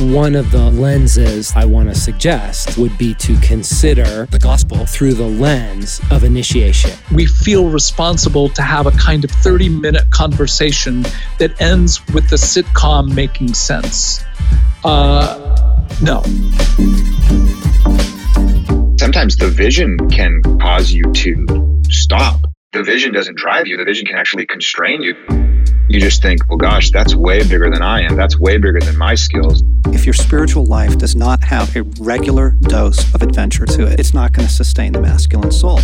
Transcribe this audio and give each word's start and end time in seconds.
One 0.00 0.34
of 0.34 0.50
the 0.50 0.70
lenses 0.70 1.52
I 1.54 1.66
want 1.66 1.90
to 1.90 1.94
suggest 1.94 2.78
would 2.78 2.96
be 2.96 3.12
to 3.16 3.38
consider 3.40 4.24
the 4.30 4.38
gospel 4.38 4.86
through 4.86 5.12
the 5.12 5.26
lens 5.26 6.00
of 6.10 6.24
initiation. 6.24 6.92
We 7.12 7.26
feel 7.26 7.68
responsible 7.68 8.48
to 8.48 8.62
have 8.62 8.86
a 8.86 8.92
kind 8.92 9.24
of 9.24 9.30
30 9.30 9.68
minute 9.68 10.10
conversation 10.10 11.04
that 11.38 11.60
ends 11.60 12.00
with 12.14 12.30
the 12.30 12.36
sitcom 12.36 13.14
making 13.14 13.52
sense. 13.52 14.24
Uh, 14.84 15.36
no. 16.00 16.22
Sometimes 18.96 19.36
the 19.36 19.52
vision 19.54 19.98
can 20.08 20.40
cause 20.58 20.90
you 20.90 21.12
to 21.12 21.82
stop. 21.90 22.49
The 22.72 22.84
vision 22.84 23.12
doesn't 23.12 23.36
drive 23.36 23.66
you, 23.66 23.76
the 23.76 23.84
vision 23.84 24.06
can 24.06 24.14
actually 24.14 24.46
constrain 24.46 25.02
you 25.02 25.16
you 25.90 25.98
just 25.98 26.22
think, 26.22 26.48
well, 26.48 26.56
gosh, 26.56 26.92
that's 26.92 27.16
way 27.16 27.42
bigger 27.42 27.68
than 27.68 27.82
I 27.82 28.02
am. 28.02 28.14
That's 28.14 28.38
way 28.38 28.58
bigger 28.58 28.78
than 28.78 28.96
my 28.96 29.16
skills. 29.16 29.64
If 29.86 30.06
your 30.06 30.12
spiritual 30.12 30.64
life 30.66 30.96
does 30.98 31.16
not 31.16 31.42
have 31.42 31.74
a 31.74 31.82
regular 31.98 32.50
dose 32.60 33.12
of 33.12 33.22
adventure 33.22 33.66
to 33.66 33.88
it, 33.88 33.98
it's 33.98 34.14
not 34.14 34.32
going 34.32 34.46
to 34.46 34.54
sustain 34.54 34.92
the 34.92 35.00
masculine 35.00 35.50
soul. 35.50 35.80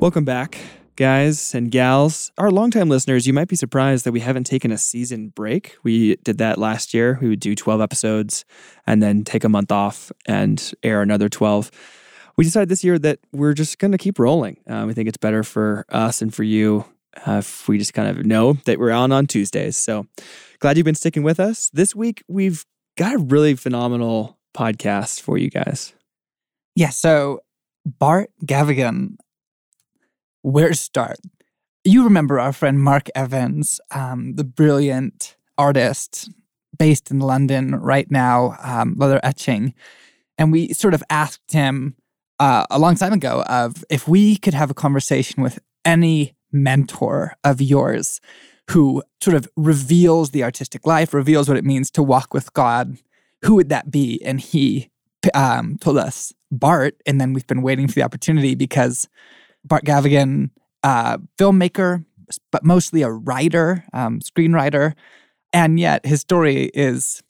Welcome 0.00 0.26
back, 0.26 0.58
guys 0.96 1.54
and 1.54 1.70
gals. 1.70 2.30
Our 2.36 2.50
longtime 2.50 2.90
listeners, 2.90 3.26
you 3.26 3.32
might 3.32 3.48
be 3.48 3.56
surprised 3.56 4.04
that 4.04 4.12
we 4.12 4.20
haven't 4.20 4.44
taken 4.44 4.70
a 4.70 4.76
season 4.76 5.28
break. 5.28 5.78
We 5.82 6.16
did 6.16 6.36
that 6.36 6.58
last 6.58 6.92
year. 6.92 7.18
We 7.22 7.30
would 7.30 7.40
do 7.40 7.54
12 7.54 7.80
episodes 7.80 8.44
and 8.86 9.02
then 9.02 9.24
take 9.24 9.44
a 9.44 9.48
month 9.48 9.72
off 9.72 10.12
and 10.26 10.72
air 10.82 11.00
another 11.00 11.30
12 11.30 11.70
we 12.36 12.44
decided 12.44 12.68
this 12.68 12.84
year 12.84 12.98
that 12.98 13.18
we're 13.32 13.54
just 13.54 13.78
going 13.78 13.92
to 13.92 13.98
keep 13.98 14.18
rolling. 14.18 14.58
Um, 14.66 14.86
we 14.86 14.94
think 14.94 15.08
it's 15.08 15.16
better 15.16 15.42
for 15.42 15.86
us 15.88 16.20
and 16.20 16.34
for 16.34 16.42
you 16.42 16.84
uh, 17.26 17.38
if 17.38 17.66
we 17.68 17.78
just 17.78 17.94
kind 17.94 18.08
of 18.08 18.24
know 18.26 18.54
that 18.64 18.78
we're 18.78 18.92
on 18.92 19.12
on 19.12 19.26
Tuesdays. 19.26 19.76
So 19.76 20.06
glad 20.58 20.76
you've 20.76 20.84
been 20.84 20.94
sticking 20.94 21.22
with 21.22 21.40
us. 21.40 21.70
This 21.72 21.94
week, 21.94 22.22
we've 22.28 22.64
got 22.98 23.14
a 23.14 23.18
really 23.18 23.54
phenomenal 23.54 24.38
podcast 24.54 25.20
for 25.20 25.38
you 25.38 25.50
guys. 25.50 25.94
Yeah. 26.74 26.90
So, 26.90 27.40
Bart 27.86 28.30
Gavigan, 28.44 29.16
where 30.42 30.68
to 30.68 30.74
start? 30.74 31.18
You 31.84 32.04
remember 32.04 32.40
our 32.40 32.52
friend 32.52 32.80
Mark 32.80 33.08
Evans, 33.14 33.80
um, 33.92 34.34
the 34.34 34.44
brilliant 34.44 35.36
artist 35.56 36.30
based 36.76 37.10
in 37.10 37.20
London 37.20 37.76
right 37.76 38.10
now, 38.10 38.56
um, 38.62 38.96
leather 38.98 39.20
etching. 39.22 39.72
And 40.36 40.52
we 40.52 40.72
sort 40.74 40.94
of 40.94 41.02
asked 41.08 41.52
him 41.52 41.96
uh, 42.38 42.66
a 42.70 42.78
long 42.78 42.94
time 42.96 43.12
ago 43.12 43.42
of 43.48 43.84
if 43.90 44.06
we 44.06 44.36
could 44.36 44.54
have 44.54 44.70
a 44.70 44.74
conversation 44.74 45.42
with 45.42 45.58
any 45.84 46.34
mentor 46.52 47.34
of 47.44 47.60
yours 47.60 48.20
who 48.70 49.02
sort 49.22 49.36
of 49.36 49.48
reveals 49.56 50.30
the 50.30 50.42
artistic 50.42 50.86
life, 50.86 51.14
reveals 51.14 51.48
what 51.48 51.56
it 51.56 51.64
means 51.64 51.90
to 51.92 52.02
walk 52.02 52.34
with 52.34 52.52
God, 52.52 52.98
who 53.42 53.54
would 53.54 53.68
that 53.68 53.90
be? 53.90 54.20
And 54.24 54.40
he 54.40 54.90
um, 55.34 55.78
told 55.78 55.98
us 55.98 56.32
Bart, 56.50 56.96
and 57.06 57.20
then 57.20 57.32
we've 57.32 57.46
been 57.46 57.62
waiting 57.62 57.86
for 57.86 57.94
the 57.94 58.02
opportunity 58.02 58.54
because 58.54 59.08
Bart 59.64 59.84
Gavigan, 59.84 60.50
uh, 60.82 61.18
filmmaker, 61.38 62.04
but 62.50 62.64
mostly 62.64 63.02
a 63.02 63.10
writer, 63.10 63.84
um, 63.92 64.20
screenwriter, 64.20 64.94
and 65.52 65.78
yet 65.78 66.04
his 66.04 66.20
story 66.20 66.70
is 66.74 67.22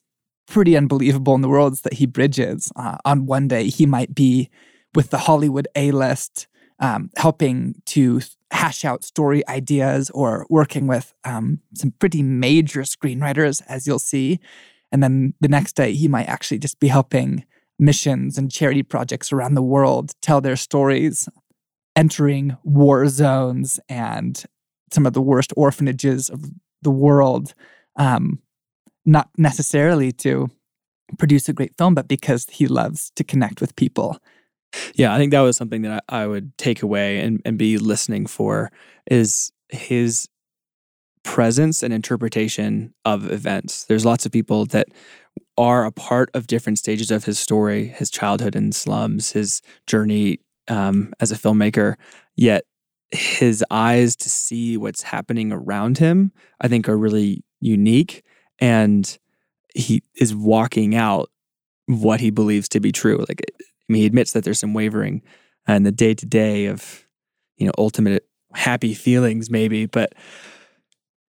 pretty 0.46 0.76
unbelievable 0.76 1.34
in 1.34 1.42
the 1.42 1.48
worlds 1.48 1.82
that 1.82 1.94
he 1.94 2.06
bridges. 2.06 2.72
Uh, 2.76 2.96
on 3.04 3.26
one 3.26 3.48
day, 3.48 3.68
he 3.68 3.84
might 3.84 4.14
be 4.14 4.48
with 4.96 5.10
the 5.10 5.18
Hollywood 5.18 5.68
A 5.76 5.92
list, 5.92 6.48
um, 6.80 7.10
helping 7.16 7.80
to 7.86 8.20
hash 8.50 8.84
out 8.84 9.04
story 9.04 9.46
ideas 9.48 10.10
or 10.10 10.46
working 10.48 10.86
with 10.86 11.14
um, 11.24 11.60
some 11.74 11.92
pretty 11.98 12.22
major 12.22 12.80
screenwriters, 12.82 13.62
as 13.68 13.86
you'll 13.86 13.98
see. 13.98 14.40
And 14.90 15.02
then 15.02 15.34
the 15.40 15.48
next 15.48 15.74
day, 15.76 15.92
he 15.92 16.08
might 16.08 16.28
actually 16.28 16.58
just 16.58 16.80
be 16.80 16.88
helping 16.88 17.44
missions 17.78 18.38
and 18.38 18.50
charity 18.50 18.82
projects 18.82 19.32
around 19.32 19.54
the 19.54 19.62
world 19.62 20.14
tell 20.22 20.40
their 20.40 20.56
stories, 20.56 21.28
entering 21.94 22.56
war 22.64 23.06
zones 23.08 23.78
and 23.88 24.44
some 24.90 25.04
of 25.04 25.12
the 25.12 25.20
worst 25.20 25.52
orphanages 25.56 26.30
of 26.30 26.44
the 26.82 26.90
world. 26.90 27.54
Um, 27.96 28.40
not 29.04 29.28
necessarily 29.36 30.10
to 30.10 30.50
produce 31.18 31.48
a 31.48 31.52
great 31.52 31.76
film, 31.78 31.94
but 31.94 32.08
because 32.08 32.46
he 32.50 32.66
loves 32.66 33.12
to 33.16 33.22
connect 33.22 33.60
with 33.60 33.76
people 33.76 34.18
yeah, 34.94 35.14
I 35.14 35.18
think 35.18 35.32
that 35.32 35.40
was 35.40 35.56
something 35.56 35.82
that 35.82 36.04
I, 36.08 36.22
I 36.22 36.26
would 36.26 36.56
take 36.58 36.82
away 36.82 37.20
and, 37.20 37.40
and 37.44 37.58
be 37.58 37.78
listening 37.78 38.26
for 38.26 38.70
is 39.10 39.52
his 39.68 40.28
presence 41.22 41.82
and 41.82 41.92
interpretation 41.92 42.94
of 43.04 43.30
events. 43.30 43.84
There's 43.84 44.04
lots 44.04 44.26
of 44.26 44.32
people 44.32 44.66
that 44.66 44.88
are 45.58 45.84
a 45.84 45.92
part 45.92 46.30
of 46.34 46.46
different 46.46 46.78
stages 46.78 47.10
of 47.10 47.24
his 47.24 47.38
story, 47.38 47.88
his 47.88 48.10
childhood 48.10 48.54
in 48.54 48.72
slums, 48.72 49.32
his 49.32 49.60
journey 49.86 50.38
um, 50.68 51.12
as 51.20 51.32
a 51.32 51.36
filmmaker, 51.36 51.96
yet 52.36 52.64
his 53.10 53.64
eyes 53.70 54.16
to 54.16 54.28
see 54.28 54.76
what's 54.76 55.02
happening 55.02 55.52
around 55.52 55.98
him, 55.98 56.32
I 56.60 56.68
think, 56.68 56.88
are 56.88 56.96
really 56.96 57.44
unique. 57.60 58.24
And 58.58 59.18
he 59.74 60.02
is 60.16 60.34
walking 60.34 60.94
out 60.94 61.30
what 61.86 62.20
he 62.20 62.30
believes 62.30 62.68
to 62.70 62.80
be 62.80 62.92
true. 62.92 63.24
Like 63.28 63.42
I 63.88 63.92
mean, 63.92 64.02
he 64.02 64.06
admits 64.06 64.32
that 64.32 64.44
there's 64.44 64.60
some 64.60 64.74
wavering 64.74 65.22
in 65.68 65.82
the 65.82 65.92
day 65.92 66.14
to 66.14 66.26
day 66.26 66.66
of, 66.66 67.06
you 67.56 67.66
know, 67.66 67.72
ultimate 67.78 68.26
happy 68.54 68.94
feelings, 68.94 69.50
maybe. 69.50 69.86
But 69.86 70.14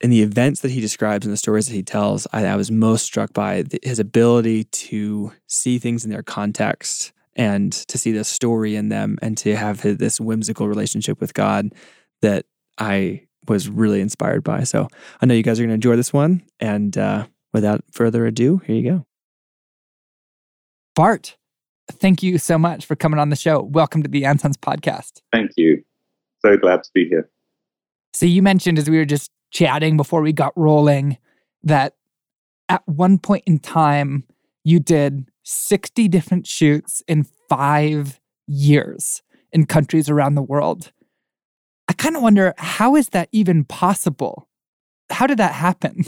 in 0.01 0.11
the 0.11 0.23
events 0.23 0.61
that 0.61 0.71
he 0.71 0.81
describes 0.81 1.27
and 1.27 1.33
the 1.33 1.39
stories 1.39 1.67
that 1.67 1.75
he 1.75 1.83
tells, 1.83 2.27
I, 2.33 2.47
I 2.47 2.57
was 2.57 2.71
most 2.71 3.05
struck 3.05 3.33
by 3.33 3.63
the, 3.63 3.79
his 3.83 3.99
ability 3.99 4.65
to 4.65 5.33
see 5.47 5.79
things 5.79 6.05
in 6.05 6.11
their 6.11 6.23
context 6.23 7.13
and 7.37 7.73
to 7.73 7.99
see 7.99 8.13
the 8.13 8.25
story 8.25 8.77
in 8.77 8.89
them 8.89 9.19
and 9.23 9.37
to 9.39 9.55
have 9.57 9.81
his, 9.81 9.99
this 9.99 10.21
whimsical 10.21 10.69
relationship 10.69 11.21
with 11.21 11.35
God 11.35 11.73
that 12.23 12.47
I 12.79 13.27
was 13.47 13.69
really 13.69 14.01
inspired 14.01 14.43
by. 14.43 14.65
So 14.65 14.89
I 15.21 15.27
know 15.27 15.35
you 15.35 15.43
guys 15.43 15.59
are 15.59 15.63
going 15.63 15.71
to 15.71 15.75
enjoy 15.75 15.97
this 15.97 16.13
one. 16.13 16.43
And 16.59 16.97
uh, 16.97 17.27
without 17.53 17.85
further 17.93 18.27
ado, 18.27 18.59
here 18.59 18.77
you 18.77 18.91
go. 18.91 19.07
Bart, 20.95 21.37
thank 21.91 22.23
you 22.23 22.39
so 22.39 22.59
much 22.59 22.87
for 22.87 22.97
coming 22.97 23.21
on 23.21 23.29
the 23.29 23.37
show. 23.37 23.63
Welcome 23.63 24.03
to 24.03 24.09
the 24.09 24.23
Ansons 24.23 24.57
podcast. 24.57 25.21
Thank 25.33 25.53
you. 25.57 25.83
So 26.41 26.57
glad 26.57 26.83
to 26.83 26.91
be 26.95 27.09
here. 27.09 27.29
So, 28.13 28.27
you 28.27 28.43
mentioned 28.43 28.79
as 28.79 28.91
we 28.91 28.97
were 28.97 29.05
just 29.05 29.31
chatting 29.51 29.97
before 29.97 30.23
we 30.23 30.33
got 30.33 30.53
rolling 30.57 31.19
that 31.63 31.95
at 32.69 32.83
one 32.87 33.19
point 33.19 33.45
in 33.47 33.59
time, 33.59 34.25
you 34.65 34.81
did 34.81 35.29
60 35.45 36.09
different 36.09 36.47
shoots 36.47 37.03
in 37.07 37.27
five 37.49 38.21
years 38.47 39.23
in 39.53 39.67
countries 39.67 40.09
around 40.09 40.35
the 40.35 40.43
world. 40.43 40.93
I 41.89 41.93
kind 41.93 42.17
of 42.17 42.23
wonder 42.23 42.55
how 42.57 42.95
is 42.97 43.09
that 43.11 43.29
even 43.33 43.65
possible? 43.65 44.49
How 45.11 45.27
did 45.27 45.39
that 45.39 45.55
happen? 45.55 46.05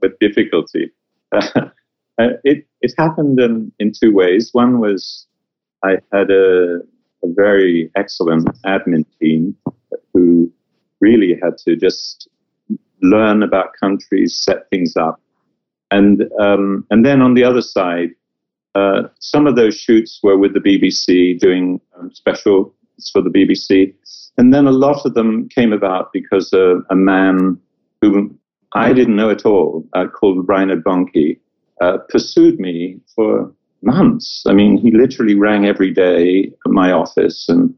With 0.00 0.18
difficulty. 0.18 0.90
Uh, 2.18 2.28
it 2.44 2.66
it 2.80 2.92
happened 2.96 3.40
in, 3.40 3.72
in 3.78 3.92
two 3.92 4.12
ways. 4.12 4.50
One 4.52 4.78
was 4.78 5.26
I 5.82 5.96
had 6.12 6.30
a, 6.30 6.80
a 7.22 7.28
very 7.34 7.90
excellent 7.96 8.48
admin 8.64 9.04
team 9.20 9.56
who 10.12 10.50
really 11.00 11.38
had 11.42 11.58
to 11.58 11.76
just 11.76 12.28
learn 13.02 13.42
about 13.42 13.74
countries, 13.78 14.38
set 14.38 14.68
things 14.70 14.96
up, 14.96 15.20
and 15.90 16.24
um, 16.40 16.86
and 16.90 17.04
then 17.04 17.20
on 17.20 17.34
the 17.34 17.44
other 17.44 17.62
side, 17.62 18.10
uh, 18.74 19.02
some 19.18 19.46
of 19.46 19.56
those 19.56 19.76
shoots 19.76 20.20
were 20.22 20.38
with 20.38 20.54
the 20.54 20.60
BBC 20.60 21.38
doing 21.38 21.80
um, 21.98 22.12
specials 22.12 22.72
for 23.12 23.22
the 23.22 23.30
BBC, 23.30 23.92
and 24.38 24.54
then 24.54 24.66
a 24.66 24.72
lot 24.72 25.04
of 25.04 25.14
them 25.14 25.48
came 25.48 25.72
about 25.72 26.12
because 26.12 26.52
a, 26.52 26.80
a 26.90 26.96
man 26.96 27.58
who 28.00 28.32
I 28.72 28.92
didn't 28.92 29.16
know 29.16 29.30
at 29.30 29.46
all, 29.46 29.86
uh, 29.94 30.06
called 30.06 30.48
Reinhard 30.48 30.84
Bonnke, 30.84 31.38
uh, 31.80 31.98
pursued 32.08 32.58
me 32.58 33.00
for 33.14 33.52
months. 33.82 34.44
I 34.46 34.52
mean, 34.52 34.78
he 34.78 34.90
literally 34.90 35.34
rang 35.34 35.66
every 35.66 35.92
day 35.92 36.52
at 36.64 36.72
my 36.72 36.90
office, 36.90 37.46
and 37.48 37.74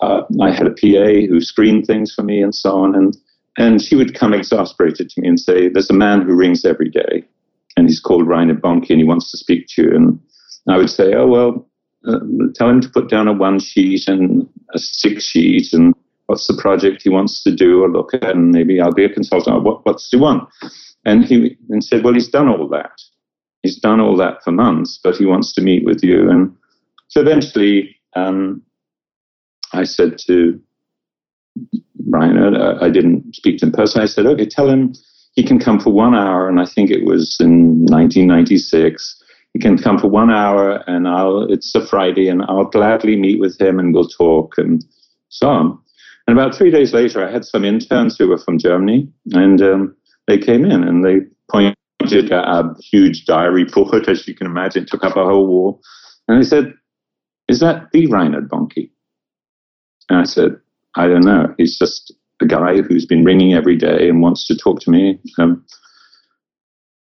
uh, 0.00 0.22
I 0.40 0.50
had 0.50 0.66
a 0.66 0.70
PA 0.70 1.26
who 1.28 1.40
screened 1.40 1.86
things 1.86 2.12
for 2.12 2.22
me 2.22 2.42
and 2.42 2.54
so 2.54 2.76
on. 2.76 2.94
And 2.94 3.16
and 3.58 3.80
she 3.80 3.96
would 3.96 4.14
come 4.14 4.34
exasperated 4.34 5.08
to 5.10 5.20
me 5.20 5.28
and 5.28 5.40
say, 5.40 5.68
"There's 5.68 5.90
a 5.90 5.94
man 5.94 6.22
who 6.22 6.34
rings 6.34 6.64
every 6.64 6.90
day, 6.90 7.24
and 7.76 7.88
he's 7.88 8.00
called 8.00 8.26
Reinhard 8.26 8.60
Bonnke, 8.60 8.90
and 8.90 8.98
he 8.98 9.04
wants 9.04 9.30
to 9.30 9.38
speak 9.38 9.66
to 9.70 9.82
you." 9.82 9.94
And 9.94 10.20
I 10.68 10.76
would 10.76 10.90
say, 10.90 11.14
"Oh 11.14 11.26
well, 11.26 11.68
uh, 12.06 12.20
tell 12.54 12.68
him 12.68 12.80
to 12.80 12.88
put 12.88 13.08
down 13.08 13.28
a 13.28 13.32
one 13.32 13.58
sheet 13.58 14.08
and 14.08 14.48
a 14.74 14.78
six 14.78 15.24
sheet, 15.24 15.72
and 15.72 15.94
what's 16.26 16.46
the 16.46 16.60
project 16.60 17.02
he 17.02 17.08
wants 17.08 17.42
to 17.44 17.54
do 17.54 17.82
or 17.82 17.90
look 17.90 18.12
at, 18.14 18.24
and 18.24 18.50
maybe 18.50 18.80
I'll 18.80 18.92
be 18.92 19.04
a 19.04 19.12
consultant. 19.12 19.62
What, 19.62 19.84
what's 19.86 20.10
he 20.10 20.16
want?" 20.16 20.48
And 21.04 21.24
he 21.24 21.56
and 21.70 21.82
said, 21.82 22.04
"Well, 22.04 22.14
he's 22.14 22.28
done 22.28 22.48
all 22.48 22.68
that." 22.68 23.00
He's 23.66 23.78
done 23.78 24.00
all 24.00 24.16
that 24.16 24.42
for 24.44 24.52
months, 24.52 24.98
but 25.02 25.16
he 25.16 25.26
wants 25.26 25.52
to 25.54 25.60
meet 25.60 25.84
with 25.84 26.02
you. 26.02 26.30
And 26.30 26.54
so 27.08 27.20
eventually, 27.20 27.96
um, 28.14 28.62
I 29.72 29.84
said 29.84 30.18
to 30.26 30.60
Ryan, 32.08 32.56
I, 32.56 32.86
I 32.86 32.90
didn't 32.90 33.34
speak 33.34 33.58
to 33.58 33.66
him 33.66 33.72
personally. 33.72 34.04
I 34.04 34.06
said, 34.06 34.26
okay, 34.26 34.46
tell 34.46 34.68
him 34.68 34.92
he 35.32 35.42
can 35.42 35.58
come 35.58 35.80
for 35.80 35.90
one 35.90 36.14
hour, 36.14 36.48
and 36.48 36.60
I 36.60 36.66
think 36.66 36.90
it 36.90 37.04
was 37.04 37.36
in 37.40 37.84
1996. 37.86 39.22
He 39.52 39.58
can 39.58 39.76
come 39.76 39.98
for 39.98 40.08
one 40.08 40.30
hour, 40.30 40.84
and 40.86 41.08
I'll. 41.08 41.50
It's 41.50 41.74
a 41.74 41.84
Friday, 41.84 42.28
and 42.28 42.42
I'll 42.42 42.64
gladly 42.64 43.16
meet 43.16 43.40
with 43.40 43.60
him, 43.60 43.78
and 43.78 43.92
we'll 43.92 44.08
talk 44.08 44.54
and 44.58 44.84
so 45.28 45.48
on. 45.48 45.78
And 46.26 46.38
about 46.38 46.54
three 46.54 46.70
days 46.70 46.92
later, 46.92 47.26
I 47.26 47.30
had 47.30 47.44
some 47.44 47.64
interns 47.64 48.16
who 48.16 48.28
were 48.28 48.38
from 48.38 48.58
Germany, 48.58 49.08
and 49.32 49.60
um, 49.62 49.96
they 50.26 50.38
came 50.38 50.64
in 50.64 50.82
and 50.82 51.04
they 51.04 51.20
pointed 51.50 51.76
at 52.12 52.32
a 52.32 52.74
huge 52.82 53.24
diary 53.24 53.64
board, 53.64 54.08
as 54.08 54.26
you 54.26 54.34
can 54.34 54.46
imagine, 54.46 54.86
took 54.86 55.04
up 55.04 55.16
a 55.16 55.24
whole 55.24 55.46
wall, 55.46 55.80
and 56.28 56.38
they 56.38 56.46
said, 56.46 56.74
"Is 57.48 57.60
that 57.60 57.90
the 57.92 58.06
Reinhard 58.06 58.48
Bonnke?" 58.48 58.90
And 60.08 60.18
I 60.18 60.24
said, 60.24 60.56
"I 60.96 61.08
don't 61.08 61.24
know. 61.24 61.54
He's 61.58 61.78
just 61.78 62.12
a 62.40 62.46
guy 62.46 62.82
who's 62.82 63.06
been 63.06 63.24
ringing 63.24 63.54
every 63.54 63.76
day 63.76 64.08
and 64.08 64.22
wants 64.22 64.46
to 64.46 64.56
talk 64.56 64.80
to 64.80 64.90
me." 64.90 65.18
Um, 65.38 65.64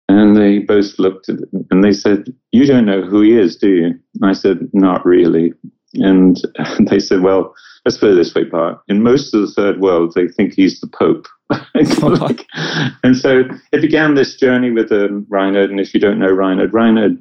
and 0.10 0.36
they 0.36 0.58
both 0.60 0.98
looked 0.98 1.30
at 1.30 1.38
and 1.70 1.84
they 1.84 1.94
said, 1.94 2.34
You 2.52 2.66
don't 2.66 2.86
know 2.86 3.04
who 3.04 3.22
he 3.22 3.38
is, 3.38 3.56
do 3.56 3.70
you? 3.70 3.86
And 3.86 4.26
I 4.26 4.34
said, 4.34 4.68
Not 4.74 5.06
really. 5.06 5.54
And 5.96 6.42
they 6.90 7.00
said, 7.00 7.22
Well, 7.22 7.54
let's 7.86 7.98
put 7.98 8.12
it 8.12 8.16
this 8.16 8.34
way, 8.34 8.44
Bart. 8.44 8.82
In 8.88 9.04
most 9.04 9.34
of 9.34 9.42
the 9.42 9.52
third 9.52 9.80
world, 9.80 10.14
they 10.16 10.28
think 10.28 10.54
he's 10.54 10.80
the 10.80 10.88
Pope. 10.88 11.28
and 13.04 13.18
so 13.18 13.44
it 13.72 13.82
began 13.82 14.14
this 14.14 14.36
journey 14.36 14.72
with 14.72 14.92
um, 14.92 15.26
Reinhard. 15.30 15.72
And 15.72 15.80
if 15.80 15.94
you 15.94 16.00
don't 16.00 16.20
know 16.20 16.30
Reinhard, 16.30 16.74
Reinhard 16.74 17.18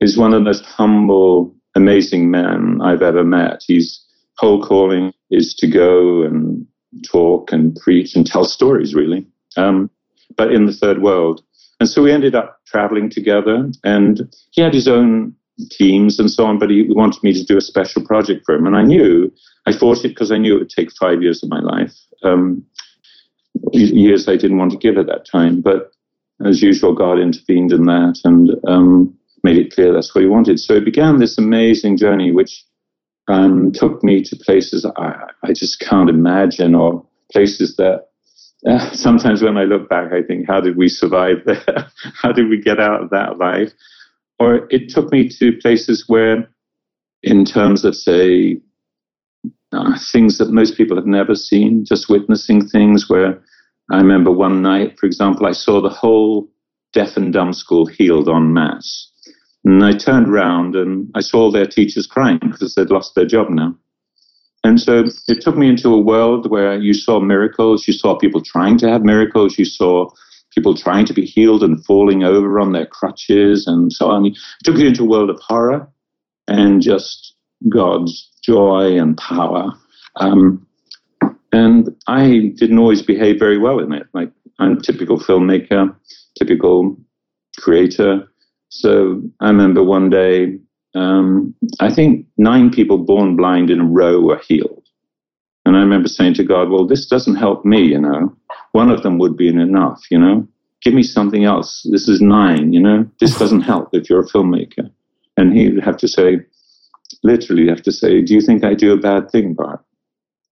is 0.00 0.16
one 0.16 0.32
of 0.32 0.40
the 0.40 0.44
most 0.44 0.64
humble, 0.64 1.54
amazing 1.74 2.30
men 2.30 2.80
I've 2.82 3.02
ever 3.02 3.24
met. 3.24 3.62
His 3.66 4.02
whole 4.38 4.62
calling 4.62 5.12
is 5.30 5.54
to 5.56 5.66
go 5.66 6.22
and 6.22 6.66
talk 7.06 7.52
and 7.52 7.76
preach 7.76 8.14
and 8.14 8.26
tell 8.26 8.44
stories, 8.44 8.94
really, 8.94 9.26
um, 9.56 9.90
but 10.36 10.52
in 10.52 10.66
the 10.66 10.72
third 10.72 11.02
world. 11.02 11.42
And 11.80 11.88
so 11.88 12.02
we 12.02 12.10
ended 12.10 12.34
up 12.34 12.60
traveling 12.66 13.08
together, 13.10 13.70
and 13.84 14.34
he 14.50 14.62
had 14.62 14.74
his 14.74 14.88
own 14.88 15.34
teams 15.70 16.18
and 16.18 16.30
so 16.30 16.44
on, 16.44 16.58
but 16.58 16.70
he 16.70 16.86
wanted 16.88 17.22
me 17.22 17.32
to 17.32 17.44
do 17.44 17.56
a 17.56 17.62
special 17.62 18.04
project 18.04 18.44
for 18.46 18.54
him. 18.54 18.66
And 18.66 18.76
I 18.76 18.82
knew, 18.82 19.32
I 19.66 19.72
fought 19.72 20.04
it 20.04 20.08
because 20.08 20.30
I 20.30 20.38
knew 20.38 20.56
it 20.56 20.58
would 20.60 20.70
take 20.70 20.92
five 20.92 21.22
years 21.22 21.42
of 21.42 21.50
my 21.50 21.60
life. 21.60 21.94
Um, 22.22 22.64
years 23.72 24.28
I 24.28 24.36
didn't 24.36 24.58
want 24.58 24.72
to 24.72 24.78
give 24.78 24.98
at 24.98 25.06
that 25.06 25.26
time, 25.30 25.60
but 25.60 25.92
as 26.44 26.62
usual, 26.62 26.94
God 26.94 27.18
intervened 27.18 27.72
in 27.72 27.84
that 27.84 28.20
and 28.24 28.50
um, 28.68 29.18
made 29.42 29.56
it 29.56 29.72
clear 29.72 29.92
that's 29.92 30.14
what 30.14 30.22
he 30.22 30.28
wanted. 30.28 30.60
So 30.60 30.74
it 30.74 30.84
began 30.84 31.18
this 31.18 31.38
amazing 31.38 31.96
journey, 31.96 32.30
which 32.30 32.64
um, 33.28 33.72
took 33.72 34.02
me 34.02 34.22
to 34.22 34.36
places 34.36 34.86
I, 34.96 35.30
I, 35.42 35.52
just 35.52 35.80
can't 35.80 36.08
imagine, 36.08 36.74
or 36.74 37.04
places 37.30 37.76
that 37.76 38.08
uh, 38.66 38.90
sometimes 38.92 39.42
when 39.42 39.58
I 39.58 39.64
look 39.64 39.88
back, 39.88 40.12
I 40.12 40.22
think, 40.22 40.46
how 40.46 40.60
did 40.60 40.76
we 40.76 40.88
survive 40.88 41.38
there? 41.46 41.90
how 42.14 42.32
did 42.32 42.48
we 42.48 42.60
get 42.60 42.80
out 42.80 43.02
of 43.02 43.10
that 43.10 43.38
life? 43.38 43.72
Or 44.38 44.68
it 44.70 44.88
took 44.88 45.10
me 45.10 45.28
to 45.28 45.58
places 45.58 46.04
where, 46.06 46.48
in 47.22 47.44
terms 47.44 47.84
of, 47.84 47.96
say, 47.96 48.60
uh, 49.72 49.98
things 50.12 50.38
that 50.38 50.50
most 50.50 50.76
people 50.76 50.96
have 50.96 51.06
never 51.06 51.34
seen, 51.34 51.84
just 51.84 52.08
witnessing 52.08 52.66
things 52.66 53.08
where 53.08 53.42
I 53.90 53.96
remember 53.98 54.30
one 54.30 54.62
night, 54.62 54.98
for 54.98 55.06
example, 55.06 55.46
I 55.46 55.52
saw 55.52 55.80
the 55.80 55.88
whole 55.88 56.48
deaf 56.92 57.16
and 57.16 57.32
dumb 57.32 57.52
school 57.52 57.86
healed 57.86 58.28
en 58.28 58.52
masse. 58.52 59.10
And 59.64 59.84
I 59.84 59.92
turned 59.92 60.28
around 60.28 60.76
and 60.76 61.10
I 61.14 61.20
saw 61.20 61.50
their 61.50 61.66
teachers 61.66 62.06
crying 62.06 62.38
because 62.38 62.74
they'd 62.74 62.90
lost 62.90 63.14
their 63.14 63.26
job 63.26 63.50
now. 63.50 63.74
And 64.64 64.80
so 64.80 65.04
it 65.28 65.40
took 65.40 65.56
me 65.56 65.68
into 65.68 65.92
a 65.94 66.00
world 66.00 66.50
where 66.50 66.78
you 66.78 66.92
saw 66.92 67.20
miracles, 67.20 67.86
you 67.86 67.94
saw 67.94 68.16
people 68.16 68.40
trying 68.40 68.78
to 68.78 68.88
have 68.88 69.02
miracles, 69.04 69.58
you 69.58 69.64
saw 69.64 70.10
people 70.54 70.74
trying 70.74 71.06
to 71.06 71.14
be 71.14 71.24
healed 71.24 71.62
and 71.62 71.84
falling 71.84 72.24
over 72.24 72.58
on 72.60 72.72
their 72.72 72.86
crutches 72.86 73.66
and 73.66 73.92
so 73.92 74.10
on. 74.10 74.26
It 74.26 74.38
took 74.64 74.76
you 74.76 74.88
into 74.88 75.04
a 75.04 75.08
world 75.08 75.30
of 75.30 75.40
horror 75.40 75.88
and 76.46 76.80
just 76.82 77.34
God's 77.68 78.30
joy 78.42 78.98
and 78.98 79.16
power. 79.16 79.72
Um, 80.16 80.66
and 81.52 81.94
I 82.06 82.52
didn't 82.56 82.78
always 82.78 83.02
behave 83.02 83.38
very 83.38 83.58
well 83.58 83.78
in 83.78 83.92
it. 83.92 84.06
Like 84.12 84.30
I'm 84.58 84.78
a 84.78 84.80
typical 84.80 85.18
filmmaker, 85.18 85.94
typical 86.38 86.96
creator. 87.58 88.28
So 88.68 89.22
I 89.40 89.48
remember 89.48 89.82
one 89.82 90.10
day, 90.10 90.58
um, 90.94 91.54
I 91.80 91.92
think 91.92 92.26
nine 92.36 92.70
people 92.70 92.98
born 92.98 93.36
blind 93.36 93.70
in 93.70 93.80
a 93.80 93.84
row 93.84 94.20
were 94.20 94.40
healed. 94.46 94.87
And 95.68 95.76
I 95.76 95.80
remember 95.80 96.08
saying 96.08 96.34
to 96.34 96.44
God, 96.44 96.70
well, 96.70 96.86
this 96.86 97.06
doesn't 97.06 97.36
help 97.36 97.62
me, 97.62 97.82
you 97.82 98.00
know. 98.00 98.34
One 98.72 98.90
of 98.90 99.02
them 99.02 99.18
would 99.18 99.36
be 99.36 99.48
enough, 99.48 100.00
you 100.10 100.18
know. 100.18 100.48
Give 100.80 100.94
me 100.94 101.02
something 101.02 101.44
else. 101.44 101.86
This 101.90 102.08
is 102.08 102.22
nine, 102.22 102.72
you 102.72 102.80
know. 102.80 103.06
This 103.20 103.38
doesn't 103.38 103.60
help 103.60 103.90
if 103.92 104.08
you're 104.08 104.24
a 104.24 104.28
filmmaker. 104.28 104.90
And 105.36 105.52
he 105.52 105.68
would 105.68 105.84
have 105.84 105.98
to 105.98 106.08
say, 106.08 106.40
literally 107.22 107.68
have 107.68 107.82
to 107.82 107.92
say, 107.92 108.22
do 108.22 108.32
you 108.32 108.40
think 108.40 108.64
I 108.64 108.72
do 108.72 108.94
a 108.94 108.96
bad 108.96 109.30
thing, 109.30 109.52
Bart? 109.52 109.84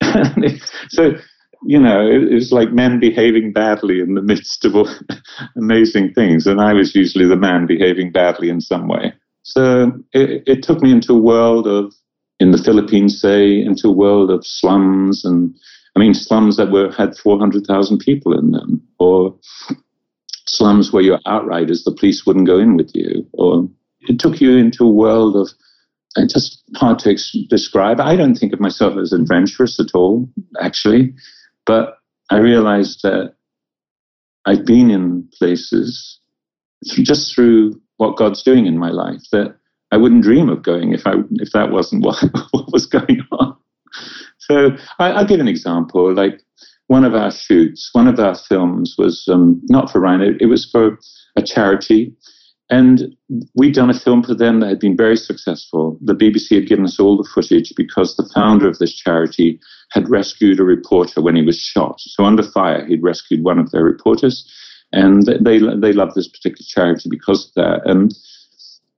so, 0.90 1.12
you 1.64 1.80
know, 1.80 2.06
it, 2.06 2.30
was 2.30 2.52
like 2.52 2.72
men 2.72 3.00
behaving 3.00 3.54
badly 3.54 4.00
in 4.00 4.16
the 4.16 4.22
midst 4.22 4.66
of 4.66 4.76
all 4.76 4.90
amazing 5.56 6.12
things. 6.12 6.46
And 6.46 6.60
I 6.60 6.74
was 6.74 6.94
usually 6.94 7.26
the 7.26 7.36
man 7.36 7.64
behaving 7.64 8.12
badly 8.12 8.50
in 8.50 8.60
some 8.60 8.86
way. 8.86 9.14
So 9.44 9.92
it, 10.12 10.42
it 10.46 10.62
took 10.62 10.82
me 10.82 10.90
into 10.90 11.14
a 11.14 11.20
world 11.20 11.66
of, 11.66 11.94
in 12.38 12.50
the 12.50 12.62
Philippines, 12.62 13.20
say, 13.20 13.60
into 13.60 13.88
a 13.88 13.92
world 13.92 14.30
of 14.30 14.46
slums 14.46 15.24
and, 15.24 15.54
I 15.96 16.00
mean, 16.00 16.14
slums 16.14 16.56
that 16.56 16.70
were 16.70 16.92
had 16.92 17.16
400,000 17.16 17.98
people 17.98 18.38
in 18.38 18.50
them, 18.50 18.82
or 18.98 19.34
slums 20.46 20.92
where 20.92 21.02
you're 21.02 21.20
outriders, 21.26 21.84
the 21.84 21.92
police 21.92 22.26
wouldn't 22.26 22.46
go 22.46 22.58
in 22.58 22.76
with 22.76 22.90
you, 22.94 23.26
or 23.32 23.68
it 24.02 24.18
took 24.18 24.40
you 24.40 24.56
into 24.56 24.84
a 24.84 24.90
world 24.90 25.36
of 25.36 25.48
just 26.28 26.62
hard 26.76 26.98
to 27.00 27.10
ex- 27.10 27.36
describe. 27.48 28.00
I 28.00 28.16
don't 28.16 28.36
think 28.36 28.52
of 28.52 28.60
myself 28.60 28.96
as 28.96 29.12
adventurous 29.12 29.78
at 29.78 29.94
all, 29.94 30.28
actually, 30.60 31.14
but 31.66 31.98
I 32.30 32.38
realized 32.38 33.00
that 33.02 33.34
I've 34.46 34.64
been 34.64 34.90
in 34.90 35.28
places 35.38 36.20
just 36.84 37.34
through 37.34 37.80
what 37.96 38.16
God's 38.16 38.42
doing 38.42 38.66
in 38.66 38.78
my 38.78 38.90
life 38.90 39.22
that 39.32 39.56
I 39.92 39.96
wouldn't 39.96 40.22
dream 40.22 40.48
of 40.48 40.62
going 40.62 40.92
if 40.92 41.06
I 41.06 41.14
if 41.34 41.52
that 41.52 41.70
wasn't 41.70 42.04
what, 42.04 42.22
what 42.50 42.72
was 42.72 42.86
going 42.86 43.20
on. 43.32 43.56
So 44.38 44.76
I, 44.98 45.20
will 45.20 45.28
give 45.28 45.40
an 45.40 45.48
example. 45.48 46.12
Like 46.14 46.40
one 46.88 47.04
of 47.04 47.14
our 47.14 47.30
shoots, 47.30 47.90
one 47.92 48.06
of 48.06 48.18
our 48.18 48.34
films 48.34 48.94
was 48.98 49.26
um, 49.30 49.60
not 49.64 49.90
for 49.90 50.00
Rhino. 50.00 50.34
It 50.40 50.46
was 50.46 50.68
for 50.70 50.98
a 51.36 51.42
charity 51.42 52.16
and 52.68 53.16
we'd 53.54 53.74
done 53.74 53.90
a 53.90 53.98
film 53.98 54.24
for 54.24 54.34
them 54.34 54.60
that 54.60 54.68
had 54.68 54.80
been 54.80 54.96
very 54.96 55.16
successful. 55.16 55.98
The 56.02 56.14
BBC 56.14 56.56
had 56.56 56.66
given 56.66 56.84
us 56.84 56.98
all 56.98 57.16
the 57.16 57.28
footage 57.32 57.72
because 57.76 58.16
the 58.16 58.28
founder 58.34 58.68
of 58.68 58.78
this 58.78 58.94
charity 58.94 59.60
had 59.92 60.10
rescued 60.10 60.58
a 60.58 60.64
reporter 60.64 61.20
when 61.20 61.36
he 61.36 61.42
was 61.42 61.58
shot. 61.58 62.00
So 62.00 62.24
under 62.24 62.42
fire, 62.42 62.84
he'd 62.86 63.04
rescued 63.04 63.44
one 63.44 63.60
of 63.60 63.70
their 63.70 63.84
reporters, 63.84 64.50
and 64.92 65.24
they 65.26 65.58
they 65.58 65.92
loved 65.92 66.16
this 66.16 66.28
particular 66.28 66.66
charity 66.66 67.08
because 67.08 67.46
of 67.46 67.54
that. 67.54 67.82
And 67.84 68.12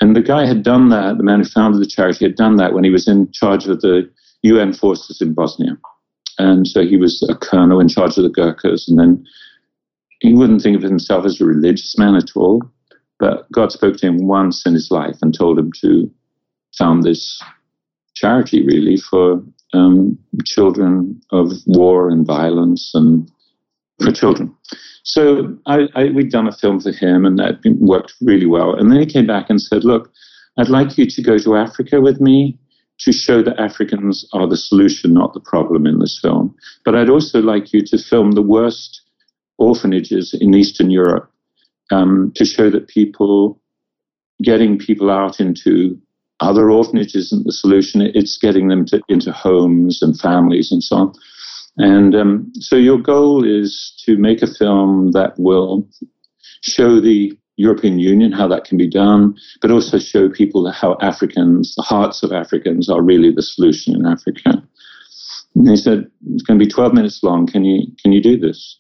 and 0.01 0.15
the 0.15 0.23
guy 0.23 0.47
had 0.47 0.63
done 0.63 0.89
that. 0.91 1.19
The 1.19 1.25
man 1.25 1.41
who 1.41 1.45
founded 1.45 1.81
the 1.81 1.87
charity 1.87 2.25
had 2.25 2.37
done 2.37 2.57
that 2.57 2.73
when 2.73 2.85
he 2.85 2.91
was 2.91 3.09
in 3.09 3.31
charge 3.33 3.67
of 3.67 3.81
the 3.81 4.11
UN 4.43 4.73
forces 4.73 5.21
in 5.21 5.35
Bosnia, 5.35 5.77
and 6.39 6.67
so 6.67 6.87
he 6.87 6.97
was 6.97 7.23
a 7.29 7.35
colonel 7.35 7.81
in 7.81 7.89
charge 7.89 8.17
of 8.17 8.25
the 8.25 8.31
Gurkhas. 8.31 8.89
And 8.89 8.99
then 8.99 9.27
he 10.21 10.35
wouldn't 10.35 10.63
think 10.63 10.77
of 10.77 10.83
himself 10.83 11.25
as 11.25 11.41
a 11.41 11.45
religious 11.45 11.97
man 11.99 12.15
at 12.15 12.37
all 12.37 12.63
but 13.19 13.51
God 13.51 13.73
spoke 13.73 13.97
to 13.97 14.07
him 14.07 14.27
once 14.27 14.65
in 14.65 14.75
his 14.75 14.91
life 14.91 15.17
and 15.23 15.35
told 15.35 15.59
him 15.59 15.73
to 15.81 16.11
found 16.77 17.03
this 17.03 17.41
charity, 18.15 18.65
really, 18.65 18.97
for 18.97 19.43
um, 19.73 20.19
children 20.45 21.21
of 21.31 21.53
war 21.67 22.09
and 22.09 22.27
violence 22.27 22.93
and 22.95 23.31
for 24.01 24.13
children. 24.13 24.55
So 25.09 25.57
I, 25.65 25.89
I, 25.95 26.05
we'd 26.11 26.31
done 26.31 26.49
a 26.49 26.53
film 26.53 26.81
for 26.81 26.93
him, 26.93 27.25
and 27.25 27.39
that 27.39 27.61
worked 27.81 28.13
really 28.21 28.45
well. 28.45 28.75
And 28.75 28.91
then 28.91 29.01
he 29.01 29.07
came 29.07 29.27
back 29.27 29.49
and 29.49 29.61
said, 29.61 29.83
"Look, 29.83 30.13
I'd 30.59 30.69
like 30.69 30.99
you 30.99 31.07
to 31.07 31.23
go 31.23 31.39
to 31.39 31.57
Africa 31.57 32.01
with 32.01 32.21
me 32.21 32.59
to 32.99 33.13
show 33.13 33.43
that 33.43 33.59
Africans 33.59 34.29
are 34.35 34.47
the 34.47 34.57
solution, 34.57 35.15
not 35.15 35.33
the 35.33 35.41
problem 35.41 35.87
in 35.87 35.99
this 35.99 36.19
film. 36.21 36.55
But 36.85 36.95
I'd 36.95 37.09
also 37.09 37.41
like 37.41 37.73
you 37.73 37.83
to 37.87 37.97
film 37.97 38.33
the 38.33 38.43
worst 38.43 39.01
orphanages 39.57 40.37
in 40.39 40.55
Eastern 40.55 40.91
Europe 40.91 41.31
um, 41.91 42.33
to 42.35 42.45
show 42.45 42.69
that 42.69 42.89
people 42.89 43.61
getting 44.43 44.79
people 44.79 45.11
out 45.11 45.41
into 45.41 45.99
other 46.41 46.71
orphanages 46.71 47.33
isn't 47.33 47.47
the 47.47 47.53
solution. 47.53 48.03
It's 48.03 48.37
getting 48.37 48.69
them 48.69 48.85
to, 48.87 49.01
into 49.09 49.33
homes 49.33 50.03
and 50.03 50.19
families 50.19 50.71
and 50.71 50.83
so 50.83 50.97
on. 50.97 51.15
And 51.79 52.15
um, 52.15 52.53
so 52.55 52.77
your 52.77 52.99
goal 52.99 53.45
is 53.45 53.95
to 54.05 54.17
make 54.17 54.43
a 54.43 54.53
film 54.53 55.13
that 55.13 55.35
will 55.39 55.89
show 56.63 57.01
the 57.01 57.39
European 57.57 57.99
Union 57.99 58.33
how 58.33 58.49
that 58.49 58.65
can 58.65 58.79
be 58.79 58.89
done, 58.89 59.37
but 59.61 59.71
also 59.71 59.99
show 59.99 60.29
people 60.29 60.71
how 60.71 60.97
Africans, 61.01 61.75
the 61.77 61.83
hearts 61.83 62.23
of 62.23 62.33
Africans, 62.33 62.89
are 62.89 63.03
really 63.03 63.33
the 63.33 63.43
solution 63.43 63.95
in 63.95 64.07
Africa. 64.07 64.63
And 65.55 65.69
he 65.69 65.77
said, 65.77 66.11
"It's 66.33 66.43
going 66.43 66.59
to 66.59 66.65
be 66.65 66.71
12 66.71 66.93
minutes 66.93 67.23
long. 67.23 67.47
Can 67.47 67.65
you 67.65 67.87
can 68.03 68.13
you 68.13 68.23
do 68.23 68.37
this?" 68.39 68.79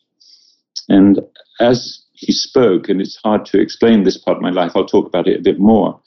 And 0.88 1.21
as 1.61 2.05
he 2.12 2.33
spoke, 2.33 2.88
and 2.88 3.00
it's 3.00 3.19
hard 3.25 3.45
to 3.47 3.61
explain 3.61 4.02
this 4.02 4.19
part 4.19 4.37
of 4.37 4.43
my 4.43 4.50
life. 4.50 4.73
I'll 4.75 4.87
talk 4.87 5.07
about 5.07 5.28
it 5.28 5.38
a 5.38 5.43
bit 5.43 5.61
more. 5.61 6.00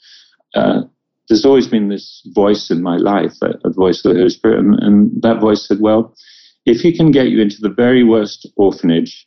Uh, 0.54 0.82
there's 1.28 1.46
always 1.46 1.66
been 1.66 1.88
this 1.88 2.22
voice 2.34 2.70
in 2.70 2.82
my 2.82 2.96
life, 2.96 3.34
a, 3.42 3.52
a 3.64 3.72
voice 3.72 4.04
of 4.04 4.12
the 4.12 4.18
Holy 4.18 4.30
Spirit, 4.30 4.58
and, 4.58 4.74
and 4.82 5.22
that 5.22 5.40
voice 5.40 5.66
said, 5.66 5.80
"Well, 5.80 6.14
if 6.66 6.80
he 6.80 6.96
can 6.96 7.10
get 7.10 7.28
you 7.28 7.40
into 7.40 7.60
the 7.60 7.68
very 7.68 8.04
worst 8.04 8.48
orphanage 8.56 9.26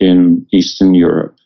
in 0.00 0.46
Eastern 0.52 0.94
Europe, 0.94 1.36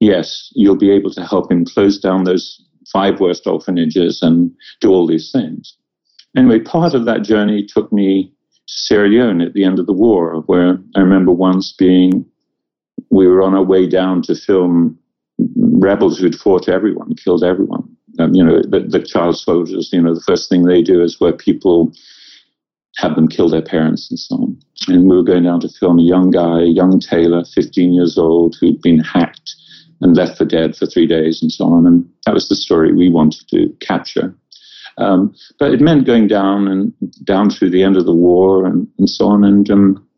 yes, 0.00 0.50
you'll 0.54 0.76
be 0.76 0.90
able 0.90 1.10
to 1.10 1.24
help 1.24 1.50
him 1.50 1.64
close 1.64 1.98
down 1.98 2.24
those 2.24 2.62
five 2.92 3.20
worst 3.20 3.46
orphanages 3.46 4.20
and 4.22 4.50
do 4.80 4.90
all 4.90 5.06
these 5.06 5.30
things." 5.30 5.76
Anyway, 6.36 6.60
part 6.60 6.94
of 6.94 7.04
that 7.06 7.22
journey 7.22 7.64
took 7.66 7.92
me 7.92 8.32
to 8.66 8.74
Sierra 8.74 9.08
Leone 9.08 9.40
at 9.40 9.54
the 9.54 9.64
end 9.64 9.78
of 9.78 9.86
the 9.86 9.92
war, 9.92 10.42
where 10.46 10.78
I 10.94 11.00
remember 11.00 11.32
once 11.32 11.72
being, 11.72 12.24
we 13.10 13.26
were 13.26 13.42
on 13.42 13.54
our 13.54 13.64
way 13.64 13.86
down 13.86 14.22
to 14.22 14.34
film 14.34 14.98
rebels 15.56 16.18
who'd 16.18 16.34
fought 16.34 16.68
everyone, 16.68 17.14
killed 17.14 17.44
everyone. 17.44 17.88
Um, 18.18 18.34
you 18.34 18.44
know, 18.44 18.60
the, 18.62 18.80
the 18.80 19.02
child 19.02 19.38
soldiers, 19.38 19.90
you 19.92 20.02
know, 20.02 20.14
the 20.14 20.20
first 20.26 20.48
thing 20.48 20.64
they 20.64 20.82
do 20.82 21.02
is 21.02 21.20
where 21.20 21.32
people 21.32 21.92
have 22.98 23.14
them 23.14 23.28
kill 23.28 23.48
their 23.48 23.62
parents 23.62 24.10
and 24.10 24.18
so 24.18 24.34
on. 24.34 24.60
And 24.88 25.08
we 25.08 25.16
were 25.16 25.22
going 25.22 25.44
down 25.44 25.60
to 25.60 25.68
film 25.68 25.98
a 25.98 26.02
young 26.02 26.30
guy, 26.30 26.62
young 26.62 26.98
tailor, 26.98 27.44
15 27.44 27.92
years 27.92 28.18
old, 28.18 28.56
who'd 28.60 28.82
been 28.82 28.98
hacked 28.98 29.54
and 30.00 30.16
left 30.16 30.36
for 30.36 30.44
dead 30.44 30.76
for 30.76 30.86
three 30.86 31.06
days 31.06 31.40
and 31.40 31.50
so 31.50 31.64
on. 31.66 31.86
And 31.86 32.08
that 32.26 32.34
was 32.34 32.48
the 32.48 32.56
story 32.56 32.92
we 32.92 33.08
wanted 33.08 33.48
to 33.48 33.72
capture. 33.80 34.34
Um, 34.98 35.32
but 35.60 35.72
it 35.72 35.80
meant 35.80 36.06
going 36.06 36.26
down 36.26 36.66
and 36.66 36.92
down 37.24 37.50
through 37.50 37.70
the 37.70 37.84
end 37.84 37.96
of 37.96 38.04
the 38.04 38.14
war 38.14 38.66
and, 38.66 38.88
and 38.98 39.08
so 39.08 39.28
on. 39.28 39.44
And 39.44 39.70
um, 39.70 40.08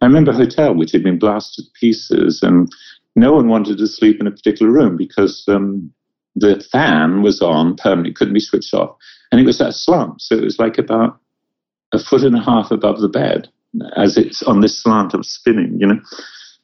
I 0.00 0.06
remember 0.06 0.30
a 0.30 0.36
hotel 0.36 0.74
which 0.74 0.92
had 0.92 1.02
been 1.02 1.18
blasted 1.18 1.66
to 1.66 1.70
pieces, 1.78 2.42
and 2.42 2.72
no 3.14 3.34
one 3.34 3.48
wanted 3.48 3.76
to 3.76 3.86
sleep 3.86 4.20
in 4.20 4.26
a 4.26 4.30
particular 4.30 4.72
room 4.72 4.96
because 4.96 5.44
um, 5.48 5.92
the 6.34 6.64
fan 6.72 7.20
was 7.20 7.42
on 7.42 7.76
permanently, 7.76 8.14
couldn't 8.14 8.32
be 8.32 8.40
switched 8.40 8.72
off. 8.72 8.96
And 9.30 9.40
it 9.40 9.44
was 9.44 9.58
that 9.58 9.74
slant. 9.74 10.22
So 10.22 10.34
it 10.34 10.44
was 10.44 10.58
like 10.58 10.78
about 10.78 11.18
a 11.92 11.98
foot 11.98 12.22
and 12.22 12.36
a 12.36 12.42
half 12.42 12.70
above 12.70 13.00
the 13.00 13.08
bed 13.08 13.48
as 13.96 14.16
it's 14.16 14.42
on 14.42 14.60
this 14.60 14.82
slant 14.82 15.14
of 15.14 15.26
spinning, 15.26 15.76
you 15.78 15.86
know. 15.86 16.00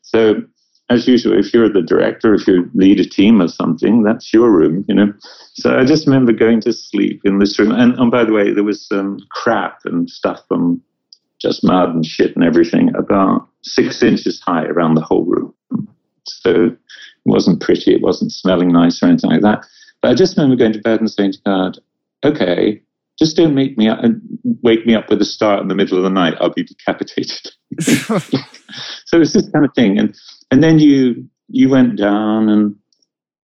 So 0.03 0.43
as 0.91 1.07
usual, 1.07 1.39
if 1.39 1.53
you're 1.53 1.71
the 1.71 1.83
director, 1.83 2.35
if 2.35 2.47
you 2.47 2.71
lead 2.75 3.01
a 3.01 3.05
team 3.05 3.43
or 3.43 3.49
something, 3.49 4.03
that's 4.03 4.33
your 4.33 4.51
room, 4.51 4.85
you 4.89 4.95
know. 4.95 5.13
So 5.55 5.79
I 5.79 5.85
just 5.85 6.07
remember 6.07 6.33
going 6.33 6.61
to 6.63 6.73
sleep 6.73 7.21
in 7.25 7.39
this 7.39 7.59
room. 7.59 7.73
And, 7.73 7.95
and 7.99 8.11
by 8.11 8.25
the 8.25 8.33
way, 8.33 8.53
there 8.53 8.65
was 8.65 8.89
um, 8.91 9.19
crap 9.31 9.81
and 9.85 10.09
stuff 10.09 10.41
from 10.49 10.83
just 11.41 11.63
mud 11.63 11.91
and 11.91 12.05
shit 12.05 12.35
and 12.35 12.45
everything 12.45 12.95
about 12.97 13.49
six 13.63 14.03
inches 14.03 14.41
high 14.41 14.65
around 14.65 14.95
the 14.95 15.03
whole 15.03 15.25
room. 15.25 15.55
So 16.25 16.67
it 16.67 16.79
wasn't 17.25 17.61
pretty, 17.61 17.95
it 17.95 18.03
wasn't 18.03 18.33
smelling 18.33 18.73
nice 18.73 19.03
or 19.03 19.07
anything 19.07 19.31
like 19.31 19.43
that. 19.43 19.65
But 20.01 20.11
I 20.11 20.15
just 20.15 20.37
remember 20.37 20.57
going 20.57 20.73
to 20.73 20.81
bed 20.81 21.01
and 21.01 21.11
saying 21.11 21.33
to 21.33 21.39
God, 21.45 21.79
okay, 22.25 22.81
just 23.19 23.37
don't 23.37 23.55
make 23.55 23.77
me 23.77 23.89
up 23.89 24.03
and 24.03 24.21
wake 24.63 24.87
me 24.87 24.95
up 24.95 25.11
with 25.11 25.21
a 25.21 25.25
start 25.25 25.61
in 25.61 25.69
the 25.69 25.75
middle 25.75 25.99
of 25.99 26.05
the 26.05 26.11
night. 26.11 26.35
I'll 26.41 26.53
be 26.53 26.65
decapitated. 26.65 27.51
so 27.81 29.21
it's 29.21 29.33
this 29.33 29.49
kind 29.51 29.65
of 29.65 29.75
thing. 29.75 29.99
And 29.99 30.15
and 30.51 30.63
then 30.63 30.79
you 30.79 31.29
you 31.49 31.69
went 31.69 31.97
down 31.97 32.49
and 32.49 32.77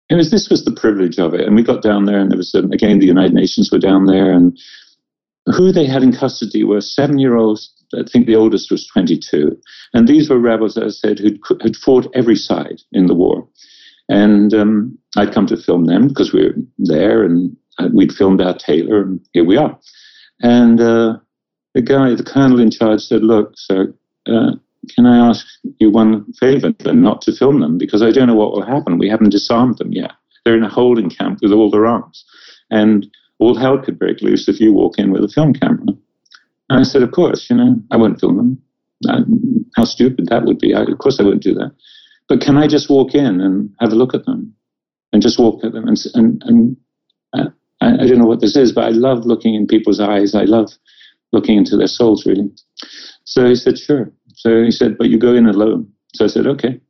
it 0.09 0.17
was 0.17 0.31
this 0.31 0.49
was 0.51 0.65
the 0.65 0.73
privilege 0.73 1.19
of 1.19 1.35
it. 1.35 1.47
And 1.47 1.55
we 1.55 1.63
got 1.63 1.83
down 1.83 2.07
there 2.07 2.19
and 2.19 2.31
there 2.31 2.39
was 2.39 2.55
um, 2.55 2.73
again 2.73 2.99
the 2.99 3.07
United 3.07 3.35
Nations 3.35 3.71
were 3.71 3.79
down 3.79 4.07
there 4.07 4.33
and 4.33 4.59
who 5.47 5.73
they 5.73 5.87
had 5.87 6.03
in 6.03 6.13
custody 6.13 6.65
were 6.65 6.81
seven 6.81 7.19
year 7.19 7.37
olds. 7.37 7.73
I 7.95 8.03
think 8.11 8.27
the 8.27 8.37
oldest 8.37 8.71
was 8.71 8.87
22. 8.87 9.57
And 9.93 10.09
these 10.09 10.31
were 10.31 10.39
rebels, 10.39 10.79
as 10.79 11.03
I 11.05 11.09
said, 11.09 11.19
who'd, 11.19 11.39
had 11.61 11.77
fought 11.77 12.11
every 12.15 12.37
side 12.37 12.81
in 12.93 13.07
the 13.07 13.15
war. 13.15 13.47
And 14.09 14.55
um, 14.55 14.99
I'd 15.17 15.35
come 15.35 15.47
to 15.49 15.57
film 15.57 15.85
them 15.85 16.09
because 16.09 16.33
we 16.33 16.45
were 16.45 16.55
there 16.79 17.23
and 17.23 17.55
we'd 17.93 18.13
filmed 18.13 18.41
our 18.41 18.57
tailor, 18.57 19.03
and 19.03 19.21
here 19.33 19.45
we 19.45 19.57
are. 19.57 19.79
And 20.41 20.81
uh, 20.81 21.19
the 21.75 21.83
guy, 21.83 22.15
the 22.15 22.25
colonel 22.25 22.61
in 22.61 22.71
charge, 22.71 23.01
said, 23.01 23.23
"Look, 23.23 23.53
sir, 23.57 23.95
uh, 24.27 24.53
can 24.95 25.07
I 25.07 25.29
ask 25.29 25.47
you 25.79 25.91
one 25.91 26.33
favor, 26.35 26.73
then 26.81 27.03
not 27.03 27.23
to 27.23 27.33
film 27.33 27.61
them 27.61 27.79
because 27.79 28.03
I 28.03 28.11
don't 28.11 28.27
know 28.27 28.35
what 28.35 28.53
will 28.53 28.67
happen. 28.67 28.99
We 28.99 29.09
haven't 29.09 29.31
disarmed 29.31 29.79
them 29.79 29.93
yet. 29.93 30.13
They're 30.45 30.57
in 30.57 30.65
a 30.65 30.69
holding 30.69 31.09
camp 31.09 31.39
with 31.41 31.53
all 31.53 31.71
their 31.71 31.87
arms, 31.87 32.25
and 32.71 33.07
all 33.39 33.57
hell 33.57 33.79
could 33.79 33.99
break 33.99 34.21
loose 34.23 34.49
if 34.49 34.61
you 34.61 34.73
walk 34.73 34.99
in 34.99 35.13
with 35.13 35.25
a 35.25 35.29
film 35.29 35.55
camera." 35.55 35.87
And 36.69 36.81
I 36.81 36.83
said, 36.83 37.03
"Of 37.03 37.13
course, 37.13 37.49
you 37.49 37.57
know, 37.57 37.81
I 37.91 37.97
won't 37.97 38.21
film 38.21 38.37
them. 38.37 38.63
Uh, 39.09 39.23
how 39.77 39.85
stupid 39.85 40.27
that 40.27 40.45
would 40.45 40.59
be. 40.59 40.75
I, 40.75 40.83
of 40.83 40.99
course, 40.99 41.19
I 41.19 41.25
wouldn't 41.25 41.43
do 41.43 41.55
that. 41.55 41.73
But 42.29 42.41
can 42.41 42.57
I 42.57 42.67
just 42.67 42.89
walk 42.89 43.15
in 43.15 43.41
and 43.41 43.71
have 43.81 43.93
a 43.93 43.97
look 43.97 44.15
at 44.15 44.27
them, 44.27 44.55
and 45.13 45.23
just 45.23 45.39
walk 45.39 45.65
at 45.65 45.73
them 45.73 45.87
and 45.87 45.99
and 46.15 46.43
and." 46.45 46.77
Uh, 47.35 47.49
I, 47.83 48.03
I 48.03 48.07
don't 48.07 48.19
know 48.19 48.27
what 48.27 48.41
this 48.41 48.57
is, 48.57 48.73
but 48.73 48.85
I 48.85 48.91
love 48.91 49.27
looking 49.27 49.55
in 49.55 49.67
people's 49.67 50.01
eyes. 50.01 50.35
I 50.35 50.45
love 50.45 50.71
looking 51.33 51.57
into 51.59 51.77
their 51.77 51.89
souls, 51.89 52.25
really. 52.27 52.51
So 53.25 53.47
he 53.47 53.55
said, 53.55 53.79
sure. 53.79 54.13
So 54.35 54.63
he 54.63 54.71
said, 54.71 54.97
but 54.99 55.09
you 55.09 55.19
go 55.19 55.35
in 55.35 55.47
alone. 55.47 55.91
So 56.15 56.25
I 56.25 56.29
said, 56.29 56.47
okay. 56.47 56.81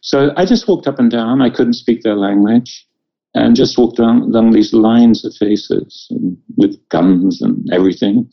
So 0.00 0.32
I 0.36 0.44
just 0.44 0.68
walked 0.68 0.86
up 0.86 0.98
and 0.98 1.10
down. 1.10 1.42
I 1.42 1.50
couldn't 1.50 1.74
speak 1.74 2.02
their 2.02 2.16
language 2.16 2.86
and 3.34 3.56
just 3.56 3.76
walked 3.78 3.98
down 3.98 4.22
along 4.22 4.52
these 4.52 4.72
lines 4.72 5.24
of 5.24 5.34
faces 5.34 6.08
with 6.56 6.76
guns 6.88 7.42
and 7.42 7.68
everything. 7.72 8.30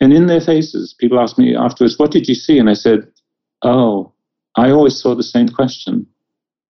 And 0.00 0.12
in 0.12 0.26
their 0.26 0.40
faces, 0.40 0.94
people 0.98 1.18
asked 1.18 1.38
me 1.38 1.56
afterwards, 1.56 1.98
what 1.98 2.10
did 2.10 2.28
you 2.28 2.34
see? 2.34 2.58
And 2.58 2.70
I 2.70 2.74
said, 2.74 3.08
oh, 3.62 4.12
I 4.56 4.70
always 4.70 5.00
saw 5.00 5.14
the 5.14 5.22
same 5.22 5.48
question. 5.48 6.06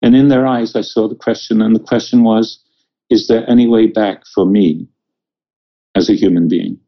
And 0.02 0.14
in 0.14 0.28
their 0.28 0.47
eyes, 0.47 0.76
I 0.76 0.83
saw 0.83 1.09
the 1.09 1.14
question. 1.14 1.61
And 1.61 1.75
the 1.75 1.81
question 1.81 2.23
was, 2.23 2.62
is 3.10 3.28
there 3.28 3.48
any 3.48 3.66
way 3.66 3.86
back 3.86 4.22
for 4.34 4.46
me 4.46 4.88
as 5.94 6.08
a 6.08 6.14
human 6.14 6.48
being? 6.48 6.78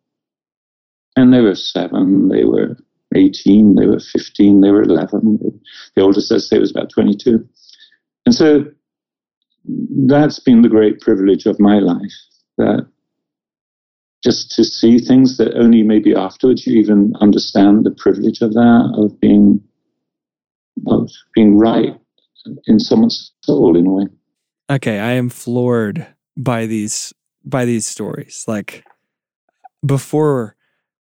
And 1.16 1.32
they 1.32 1.40
were 1.40 1.54
seven, 1.54 2.28
they 2.28 2.44
were 2.44 2.76
18, 3.14 3.74
they 3.74 3.86
were 3.86 4.00
15, 4.00 4.60
they 4.60 4.70
were 4.70 4.82
11. 4.82 5.60
The 5.96 6.02
oldest, 6.02 6.32
I 6.32 6.38
say, 6.38 6.58
was 6.58 6.70
about 6.70 6.90
22. 6.90 7.46
And 8.26 8.34
so 8.34 8.64
that's 10.06 10.38
been 10.38 10.62
the 10.62 10.68
great 10.68 11.00
privilege 11.00 11.46
of 11.46 11.58
my 11.58 11.78
life, 11.78 12.12
that 12.58 12.86
just 14.22 14.50
to 14.52 14.64
see 14.64 14.98
things 14.98 15.36
that 15.38 15.56
only 15.56 15.82
maybe 15.82 16.14
afterwards 16.14 16.66
you 16.66 16.78
even 16.78 17.12
understand 17.20 17.84
the 17.84 17.94
privilege 17.96 18.40
of 18.40 18.52
that, 18.54 18.94
of 18.96 19.18
being, 19.20 19.60
of 20.86 21.10
being 21.34 21.56
right 21.56 21.98
in 22.66 22.78
someone's 22.78 23.32
soul 23.42 23.76
in 23.76 23.86
a 23.86 23.90
way 23.90 24.06
okay, 24.70 24.98
I 24.98 25.12
am 25.12 25.28
floored 25.28 26.06
by 26.36 26.66
these 26.66 27.12
by 27.44 27.64
these 27.64 27.86
stories. 27.86 28.44
Like 28.46 28.84
before 29.84 30.56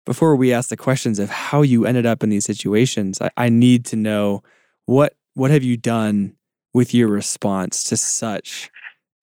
before 0.06 0.36
we 0.36 0.54
ask 0.54 0.70
the 0.70 0.78
questions 0.78 1.18
of 1.18 1.30
how 1.30 1.62
you 1.64 1.86
ended 1.86 2.06
up 2.06 2.24
in 2.24 2.30
these 2.30 2.46
situations, 2.46 3.20
I, 3.22 3.30
I 3.38 3.50
need 3.50 3.86
to 3.86 3.96
know 3.96 4.44
what 4.86 5.16
what 5.34 5.52
have 5.52 5.64
you 5.64 5.78
done 5.78 6.36
with 6.74 6.94
your 6.94 7.08
response 7.08 7.84
to 7.86 7.98
such 7.98 8.70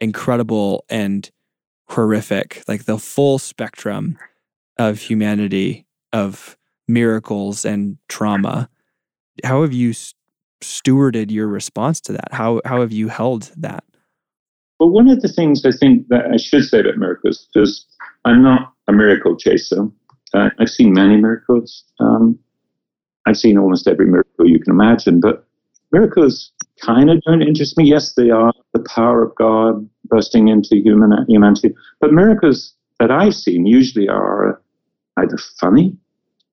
incredible 0.01 0.85
and 0.89 1.31
horrific, 1.89 2.63
like 2.67 2.85
the 2.85 2.99
full 2.99 3.39
spectrum 3.39 4.19
of 4.79 4.99
humanity, 4.99 5.87
of 6.13 6.57
miracles 6.89 7.65
and 7.65 7.99
trauma. 8.09 8.69
How 9.45 9.63
have 9.63 9.73
you 9.73 9.93
stewarded 10.61 11.31
your 11.31 11.47
response 11.47 12.01
to 12.03 12.13
that? 12.13 12.33
How 12.33 12.61
how 12.65 12.81
have 12.81 12.93
you 12.93 13.09
held 13.09 13.53
that? 13.57 13.85
But 14.79 14.89
one 14.89 15.09
of 15.09 15.21
the 15.21 15.29
things 15.29 15.65
I 15.65 15.71
think 15.71 16.09
that 16.09 16.27
I 16.33 16.37
should 16.37 16.65
say 16.65 16.81
about 16.81 16.97
miracles, 16.97 17.49
because 17.53 17.87
I'm 18.25 18.43
not 18.43 18.73
a 18.89 18.93
miracle 18.93 19.37
chaser. 19.37 19.89
Uh, 20.35 20.51
I've 20.59 20.71
seen 20.71 20.93
many 20.93 21.17
miracles. 21.17 21.85
Um, 22.01 22.39
I've 23.27 23.37
seen 23.37 23.59
almost 23.59 23.87
every 23.87 24.07
miracle 24.07 24.49
you 24.49 24.59
can 24.59 24.73
imagine, 24.73 25.21
but 25.21 25.47
miracles 25.93 26.51
kind 26.81 27.11
of 27.11 27.23
don't 27.23 27.43
interest 27.43 27.77
me. 27.79 27.85
Yes, 27.85 28.15
they 28.15 28.31
are 28.31 28.53
the 28.73 28.85
power 28.95 29.23
of 29.23 29.35
God 29.37 29.89
bursting 30.07 30.49
into 30.49 30.77
human 30.77 31.13
humanity, 31.29 31.75
but 32.01 32.13
miracles 32.13 32.75
that 32.99 33.11
I've 33.11 33.35
seen 33.35 33.67
usually 33.67 34.09
are 34.09 34.61
either 35.19 35.39
funny 35.61 35.97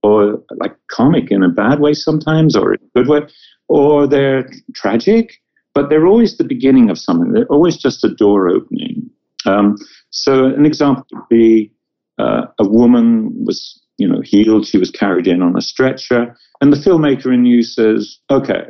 or 0.03 0.41
like 0.57 0.75
comic 0.87 1.31
in 1.31 1.43
a 1.43 1.49
bad 1.49 1.79
way 1.79 1.93
sometimes, 1.93 2.55
or 2.55 2.73
in 2.73 2.79
a 2.81 2.99
good 2.99 3.07
way, 3.07 3.21
or 3.67 4.07
they're 4.07 4.49
tragic 4.73 5.41
but 5.73 5.89
they're 5.89 6.07
always 6.07 6.37
the 6.37 6.43
beginning 6.43 6.89
of 6.89 6.97
something. 6.97 7.31
They're 7.31 7.45
always 7.45 7.77
just 7.77 8.03
a 8.03 8.13
door 8.13 8.49
opening. 8.49 9.09
Um, 9.45 9.77
so 10.09 10.45
an 10.45 10.65
example 10.65 11.05
would 11.13 11.29
be 11.29 11.71
uh, 12.17 12.47
a 12.59 12.67
woman 12.67 13.45
was, 13.45 13.81
you 13.97 14.07
know, 14.07 14.21
healed. 14.21 14.67
She 14.67 14.77
was 14.77 14.91
carried 14.91 15.27
in 15.27 15.41
on 15.41 15.57
a 15.57 15.61
stretcher, 15.61 16.35
and 16.61 16.73
the 16.73 16.77
filmmaker 16.77 17.33
in 17.33 17.45
you 17.45 17.63
says, 17.63 18.17
"Okay, 18.29 18.65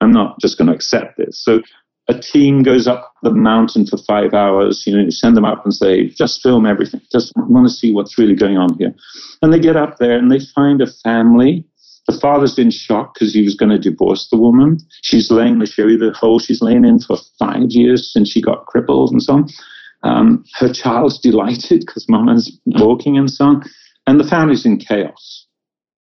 I'm 0.00 0.10
not 0.10 0.40
just 0.40 0.58
going 0.58 0.68
to 0.68 0.74
accept 0.74 1.16
this." 1.16 1.42
So 1.42 1.62
a 2.08 2.18
team 2.18 2.62
goes 2.62 2.86
up 2.86 3.14
the 3.22 3.30
mountain 3.30 3.86
for 3.86 3.96
five 3.96 4.34
hours. 4.34 4.86
You 4.86 4.96
know, 4.96 5.04
you 5.04 5.10
send 5.10 5.36
them 5.36 5.44
up 5.44 5.64
and 5.64 5.72
say, 5.72 6.08
"Just 6.08 6.42
film 6.42 6.66
everything. 6.66 7.00
Just 7.12 7.32
want 7.36 7.66
to 7.68 7.72
see 7.72 7.92
what's 7.92 8.18
really 8.18 8.34
going 8.34 8.56
on 8.56 8.76
here." 8.78 8.94
And 9.40 9.52
they 9.52 9.60
get 9.60 9.76
up 9.76 9.98
there 9.98 10.18
and 10.18 10.30
they 10.30 10.40
find 10.40 10.82
a 10.82 10.86
family 10.86 11.64
The 12.06 12.18
father's 12.18 12.58
in 12.58 12.70
shock 12.70 13.14
because 13.14 13.32
he 13.32 13.42
was 13.42 13.54
going 13.54 13.70
to 13.70 13.78
divorce 13.78 14.28
the 14.30 14.36
woman. 14.36 14.78
She's 15.02 15.30
laying, 15.30 15.64
show 15.64 15.86
you 15.86 15.96
the 15.96 16.12
hole 16.12 16.38
she's 16.38 16.60
laying 16.60 16.84
in 16.84 16.98
for 17.00 17.16
five 17.38 17.70
years 17.70 18.12
since 18.12 18.30
she 18.30 18.42
got 18.42 18.66
crippled 18.66 19.12
and 19.12 19.22
so 19.22 19.34
on. 19.34 19.48
Um, 20.02 20.44
her 20.56 20.70
child's 20.70 21.18
delighted 21.18 21.80
because 21.80 22.06
mama's 22.08 22.58
walking 22.66 23.16
and 23.16 23.30
so 23.30 23.44
on. 23.46 23.62
And 24.06 24.20
the 24.20 24.28
family's 24.28 24.66
in 24.66 24.76
chaos 24.76 25.46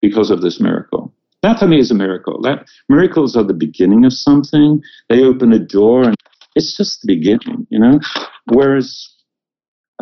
because 0.00 0.30
of 0.30 0.42
this 0.42 0.60
miracle. 0.60 1.12
That 1.42 1.58
for 1.58 1.66
me 1.66 1.80
is 1.80 1.90
a 1.90 1.94
miracle. 1.94 2.40
That 2.42 2.66
miracles 2.88 3.36
are 3.36 3.42
the 3.42 3.54
beginning 3.54 4.04
of 4.04 4.12
something. 4.12 4.80
They 5.08 5.24
open 5.24 5.52
a 5.52 5.58
door 5.58 6.04
and 6.04 6.16
it's 6.54 6.76
just 6.76 7.00
the 7.00 7.16
beginning, 7.16 7.66
you 7.70 7.78
know. 7.78 7.98
Whereas 8.46 9.08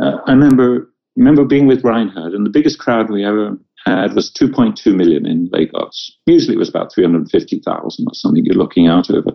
uh, 0.01 0.19
I 0.27 0.33
remember 0.33 0.93
remember 1.17 1.45
being 1.45 1.67
with 1.67 1.85
Reinhard, 1.85 2.33
and 2.33 2.47
the 2.47 2.51
biggest 2.51 2.79
crowd 2.79 3.11
we 3.11 3.25
ever 3.25 3.59
had 3.89 4.15
was 4.15 4.31
2.2 4.31 4.95
million 4.95 5.27
in 5.27 5.49
Lagos. 5.53 6.17
Usually 6.27 6.55
it 6.55 6.59
was 6.59 6.69
about 6.69 6.93
350,000 6.93 8.07
or 8.07 8.15
something 8.15 8.45
you're 8.45 8.55
looking 8.55 8.87
out 8.87 9.11
over. 9.11 9.31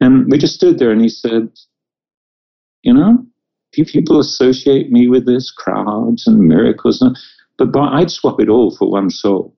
And 0.00 0.30
we 0.30 0.38
just 0.38 0.54
stood 0.54 0.78
there, 0.78 0.90
and 0.90 1.00
he 1.00 1.08
said, 1.08 1.48
"You 2.82 2.94
know, 2.94 3.26
people 3.72 4.18
associate 4.18 4.90
me 4.90 5.08
with 5.08 5.26
this 5.26 5.50
crowds 5.50 6.26
and 6.26 6.40
miracles, 6.40 7.02
but 7.58 7.76
I'd 7.76 8.10
swap 8.10 8.40
it 8.40 8.48
all 8.48 8.74
for 8.76 8.90
one 8.90 9.10
soul." 9.10 9.56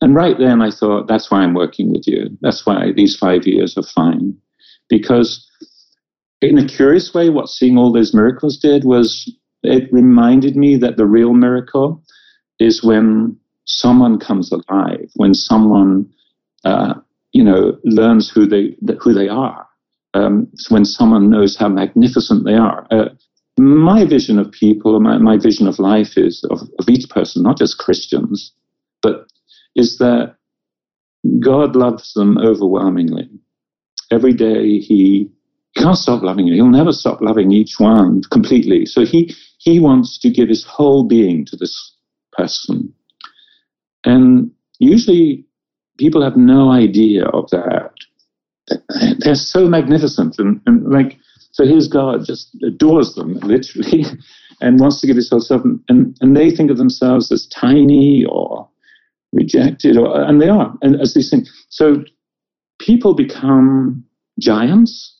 And 0.00 0.14
right 0.14 0.38
then, 0.38 0.62
I 0.62 0.70
thought, 0.70 1.08
"That's 1.08 1.30
why 1.30 1.42
I'm 1.42 1.54
working 1.54 1.90
with 1.90 2.06
you. 2.06 2.36
That's 2.40 2.64
why 2.66 2.92
these 2.92 3.16
five 3.16 3.46
years 3.46 3.76
are 3.76 3.82
fine, 3.82 4.36
because." 4.88 5.46
In 6.42 6.58
a 6.58 6.66
curious 6.66 7.14
way, 7.14 7.30
what 7.30 7.48
seeing 7.48 7.78
all 7.78 7.90
those 7.90 8.12
miracles 8.12 8.58
did 8.58 8.84
was 8.84 9.26
it 9.62 9.90
reminded 9.90 10.54
me 10.54 10.76
that 10.76 10.98
the 10.98 11.06
real 11.06 11.32
miracle 11.32 12.02
is 12.60 12.84
when 12.84 13.38
someone 13.66 14.18
comes 14.18 14.50
alive, 14.50 15.10
when 15.14 15.34
someone, 15.34 16.10
uh, 16.64 16.94
you 17.32 17.44
know, 17.44 17.78
learns 17.84 18.30
who 18.30 18.46
they 18.46 18.76
who 19.00 19.12
they 19.12 19.28
are. 19.28 19.66
Um, 20.14 20.48
when 20.70 20.86
someone 20.86 21.28
knows 21.28 21.56
how 21.56 21.68
magnificent 21.68 22.46
they 22.46 22.54
are. 22.54 22.86
Uh, 22.90 23.10
my 23.58 24.06
vision 24.06 24.38
of 24.38 24.50
people, 24.50 24.98
my, 24.98 25.18
my 25.18 25.36
vision 25.36 25.66
of 25.66 25.78
life 25.78 26.16
is 26.16 26.42
of, 26.50 26.60
of 26.78 26.88
each 26.88 27.10
person, 27.10 27.42
not 27.42 27.58
just 27.58 27.76
Christians, 27.76 28.52
but 29.02 29.26
is 29.74 29.98
that 29.98 30.36
God 31.38 31.76
loves 31.76 32.14
them 32.14 32.38
overwhelmingly. 32.38 33.28
Every 34.10 34.32
day 34.32 34.78
He 34.78 35.30
can't 35.76 35.98
stop 35.98 36.22
loving 36.22 36.46
you. 36.46 36.54
He'll 36.54 36.68
never 36.68 36.92
stop 36.92 37.20
loving 37.20 37.52
each 37.52 37.74
one 37.78 38.22
completely. 38.30 38.86
So 38.86 39.04
he 39.04 39.34
he 39.58 39.78
wants 39.80 40.18
to 40.20 40.30
give 40.30 40.48
his 40.48 40.64
whole 40.64 41.04
being 41.04 41.44
to 41.46 41.56
this 41.56 41.94
person. 42.32 42.92
And 44.06 44.50
usually 44.78 45.44
people 45.98 46.22
have 46.22 46.36
no 46.36 46.70
idea 46.70 47.26
of 47.26 47.50
that. 47.50 47.90
They're 49.18 49.34
so 49.34 49.68
magnificent 49.68 50.38
and, 50.38 50.60
and 50.66 50.90
like 50.90 51.18
so 51.52 51.64
here's 51.64 51.88
God 51.88 52.26
just 52.26 52.50
adores 52.62 53.14
them 53.14 53.34
literally 53.42 54.04
and 54.60 54.80
wants 54.80 55.00
to 55.00 55.06
give 55.06 55.16
his 55.16 55.30
whole 55.30 55.40
self 55.40 55.62
and, 55.88 56.16
and, 56.20 56.36
they 56.36 56.50
think 56.50 56.70
of 56.70 56.76
themselves 56.76 57.30
as 57.30 57.46
tiny 57.46 58.24
or 58.24 58.68
rejected 59.32 59.96
or 59.96 60.20
and 60.22 60.42
they 60.42 60.48
are 60.48 60.74
and 60.82 61.00
as 61.00 61.14
these 61.14 61.30
things. 61.30 61.50
So 61.68 62.04
people 62.78 63.14
become 63.14 64.04
giants 64.40 65.16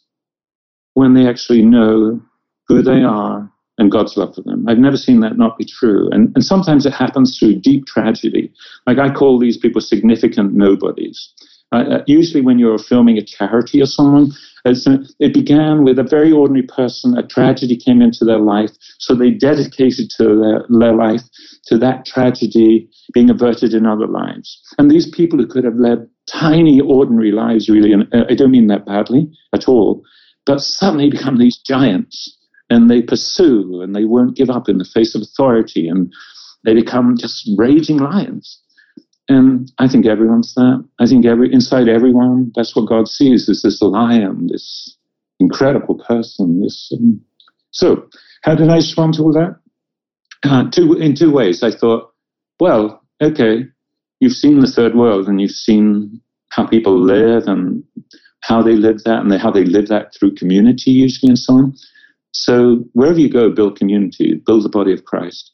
when 0.95 1.14
they 1.14 1.28
actually 1.28 1.62
know 1.62 2.21
who 2.69 2.83
they 2.83 3.02
are 3.02 3.50
and 3.78 3.90
God's 3.90 4.16
love 4.16 4.35
for 4.35 4.42
them. 4.42 4.66
I've 4.68 4.78
never 4.78 4.97
seen 4.97 5.21
that 5.21 5.37
not 5.37 5.59
be 5.59 5.64
true. 5.64 6.09
And, 6.11 6.33
and 6.35 6.45
sometimes 6.45 6.87
it 6.87 6.92
happens 6.92 7.38
through 7.38 7.61
deep 7.61 7.87
tragedy. 7.87 8.52
Like 8.87 8.99
I 8.99 9.12
call 9.12 9.38
these 9.38 9.56
people 9.56 9.80
significant 9.80 10.54
nobodies. 10.54 11.33
Uh, 11.73 11.76
uh 11.76 12.02
usually, 12.06 12.42
when 12.42 12.59
you're 12.59 12.78
filming 12.78 13.18
a 13.18 13.25
charity 13.25 13.83
or 13.83 13.87
someone, 13.87 14.33
it 14.64 15.33
began 15.33 15.85
with 15.85 15.99
a 15.99 16.02
very 16.02 16.33
ordinary 16.33 16.66
person. 16.66 17.16
A 17.16 17.26
tragedy 17.26 17.76
came 17.76 18.02
into 18.02 18.25
their 18.25 18.38
life, 18.38 18.71
so 18.99 19.14
they 19.14 19.30
dedicated 19.30 20.11
to 20.16 20.24
their, 20.40 20.64
their 20.68 20.94
life 20.94 21.22
to 21.66 21.79
that 21.79 22.05
tragedy 22.05 22.88
being 23.12 23.31
averted 23.31 23.74
in 23.74 23.87
other 23.87 24.07
lives. 24.07 24.61
And 24.79 24.90
these 24.90 25.09
people 25.09 25.38
who 25.38 25.46
could 25.46 25.64
have 25.64 25.77
led 25.77 26.09
tiny, 26.27 26.81
ordinary 26.81 27.31
lives, 27.31 27.68
really, 27.68 27.92
and 27.92 28.12
uh, 28.12 28.24
I 28.29 28.35
don't 28.35 28.51
mean 28.51 28.66
that 28.68 28.87
badly 28.87 29.31
at 29.53 29.68
all, 29.68 30.03
but 30.44 30.61
suddenly 30.61 31.11
become 31.11 31.38
these 31.38 31.59
giants 31.59 32.36
and 32.70 32.90
they 32.90 33.02
pursue 33.02 33.81
and 33.83 33.94
they 33.94 34.05
won't 34.05 34.37
give 34.37 34.50
up 34.50 34.68
in 34.68 34.79
the 34.79 34.85
face 34.85 35.14
of 35.14 35.22
authority 35.22 35.88
and 35.88 36.12
they 36.64 36.74
become 36.74 37.16
just 37.16 37.48
raging 37.57 37.98
lions. 37.98 38.61
And 39.29 39.70
I 39.79 39.88
think 39.88 40.07
everyone's 40.07 40.55
that. 40.55 40.85
I 41.00 41.07
think 41.07 41.26
every 41.26 41.52
inside 41.52 41.88
everyone, 41.88 42.52
that's 42.55 42.76
what 42.76 42.88
God 42.88 43.09
sees 43.09 43.48
is 43.48 43.62
this 43.62 43.83
lion, 43.83 44.48
this 44.50 44.96
incredible 45.40 45.98
person. 45.98 46.61
This. 46.61 46.92
Um, 46.96 47.20
so, 47.70 48.09
how 48.42 48.55
did 48.55 48.68
I 48.68 48.76
respond 48.76 49.14
to 49.14 49.22
all 49.22 49.33
that? 49.33 49.57
Uh, 50.44 50.70
two 50.70 50.94
in 50.94 51.14
two 51.16 51.33
ways. 51.33 51.62
I 51.62 51.72
thought, 51.72 52.12
well, 52.61 53.02
okay, 53.20 53.64
you've 54.20 54.33
seen 54.33 54.61
the 54.61 54.70
third 54.70 54.94
world 54.94 55.29
and 55.29 55.40
you've 55.40 55.50
seen 55.50 56.20
how 56.50 56.66
people 56.66 56.98
live 56.98 57.44
and 57.48 57.83
how 58.42 58.62
they 58.62 58.76
live 58.76 59.02
that 59.05 59.20
and 59.22 59.33
how 59.35 59.50
they 59.50 59.64
live 59.64 59.88
that 59.88 60.14
through 60.14 60.35
community 60.37 60.92
usually 60.92 61.31
and 61.31 61.38
so 61.38 61.55
on. 61.55 61.74
So 62.37 62.85
wherever 62.92 63.18
you 63.18 63.31
go, 63.31 63.51
build 63.51 63.79
community, 63.79 64.35
build 64.35 64.64
the 64.64 64.68
body 64.68 64.92
of 64.92 65.05
Christ. 65.05 65.53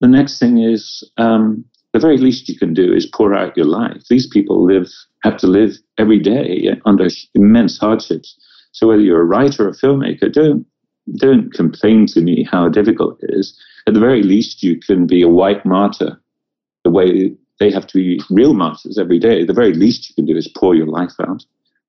The 0.00 0.08
next 0.08 0.38
thing 0.38 0.58
is 0.58 1.02
um, 1.16 1.64
the 1.92 1.98
very 1.98 2.18
least 2.18 2.48
you 2.48 2.58
can 2.58 2.74
do 2.74 2.92
is 2.92 3.06
pour 3.06 3.34
out 3.34 3.56
your 3.56 3.66
life. 3.66 4.02
These 4.08 4.26
people 4.26 4.64
live 4.64 4.88
have 5.22 5.36
to 5.38 5.46
live 5.46 5.76
every 5.98 6.18
day 6.18 6.70
under 6.84 7.08
immense 7.34 7.78
hardships. 7.78 8.36
So 8.72 8.88
whether 8.88 9.02
you're 9.02 9.20
a 9.20 9.24
writer 9.24 9.66
or 9.66 9.70
a 9.70 9.72
filmmaker, 9.72 10.32
don't 10.32 10.66
don't 11.16 11.52
complain 11.52 12.06
to 12.06 12.20
me 12.20 12.46
how 12.50 12.68
difficult 12.68 13.18
it 13.22 13.30
is. 13.32 13.58
At 13.86 13.94
the 13.94 14.00
very 14.00 14.22
least, 14.22 14.62
you 14.62 14.78
can 14.78 15.06
be 15.06 15.22
a 15.22 15.28
white 15.28 15.64
martyr, 15.64 16.20
the 16.84 16.90
way 16.90 17.32
they 17.58 17.70
have 17.70 17.86
to 17.88 17.98
be 17.98 18.20
real 18.30 18.54
martyrs 18.54 18.98
every 18.98 19.18
day. 19.18 19.44
The 19.44 19.52
very 19.52 19.72
least 19.72 20.08
you 20.08 20.14
can 20.14 20.26
do 20.26 20.36
is 20.36 20.48
pour 20.48 20.74
your 20.74 20.86
life 20.86 21.14
out 21.26 21.44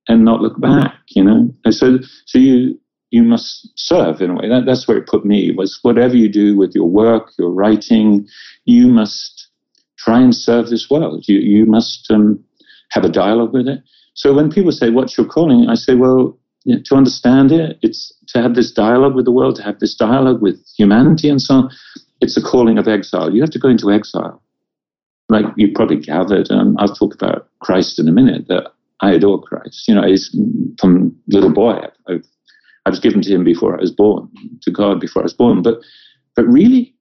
and 0.07 0.25
not 0.25 0.41
look 0.41 0.59
back, 0.59 0.95
you 1.09 1.23
know. 1.23 1.53
And 1.63 1.75
so, 1.75 1.99
so 2.25 2.39
you 2.39 2.79
you 3.11 3.23
must 3.23 3.69
serve 3.75 4.21
in 4.21 4.31
a 4.31 4.35
way. 4.35 4.49
That, 4.49 4.65
that's 4.65 4.87
where 4.87 4.97
it 4.97 5.07
put 5.07 5.25
me 5.25 5.51
was 5.51 5.79
whatever 5.83 6.15
you 6.15 6.29
do 6.29 6.57
with 6.57 6.73
your 6.73 6.89
work, 6.89 7.31
your 7.37 7.51
writing, 7.51 8.25
you 8.65 8.87
must 8.87 9.49
try 9.97 10.19
and 10.19 10.33
serve 10.33 10.69
this 10.69 10.89
world. 10.89 11.25
You 11.27 11.39
you 11.39 11.65
must 11.65 12.09
um, 12.09 12.43
have 12.91 13.03
a 13.03 13.09
dialogue 13.09 13.53
with 13.53 13.67
it. 13.67 13.83
So 14.13 14.33
when 14.33 14.49
people 14.49 14.71
say, 14.71 14.89
"What's 14.89 15.17
your 15.17 15.27
calling?" 15.27 15.69
I 15.69 15.75
say, 15.75 15.95
"Well, 15.95 16.39
you 16.63 16.75
know, 16.75 16.81
to 16.85 16.95
understand 16.95 17.51
it, 17.51 17.77
it's 17.81 18.13
to 18.29 18.41
have 18.41 18.55
this 18.55 18.71
dialogue 18.71 19.15
with 19.15 19.25
the 19.25 19.31
world, 19.31 19.57
to 19.57 19.63
have 19.63 19.79
this 19.79 19.95
dialogue 19.95 20.41
with 20.41 20.57
humanity, 20.77 21.29
and 21.29 21.41
so 21.41 21.55
on. 21.55 21.69
It's 22.21 22.37
a 22.37 22.41
calling 22.41 22.77
of 22.77 22.87
exile. 22.87 23.33
You 23.33 23.41
have 23.41 23.51
to 23.51 23.59
go 23.59 23.69
into 23.69 23.91
exile." 23.91 24.41
Like 25.29 25.45
you 25.55 25.71
probably 25.73 25.97
gathered, 25.97 26.51
um, 26.51 26.75
I'll 26.77 26.93
talk 26.93 27.13
about 27.13 27.47
Christ 27.59 27.99
in 27.99 28.07
a 28.09 28.11
minute. 28.11 28.47
That 28.49 28.73
I 28.99 29.13
adore 29.13 29.41
Christ. 29.41 29.87
You 29.87 29.95
know, 29.95 30.05
from 30.79 31.15
little 31.27 31.53
boy. 31.53 31.79
I've, 32.07 32.25
I 32.85 32.89
was 32.89 32.99
given 32.99 33.21
to 33.21 33.29
him 33.33 33.43
before 33.43 33.77
I 33.77 33.81
was 33.81 33.91
born, 33.91 34.29
to 34.63 34.71
God 34.71 34.99
before 34.99 35.21
I 35.21 35.25
was 35.25 35.33
born. 35.33 35.61
But, 35.61 35.79
but 36.35 36.45
really, 36.45 36.95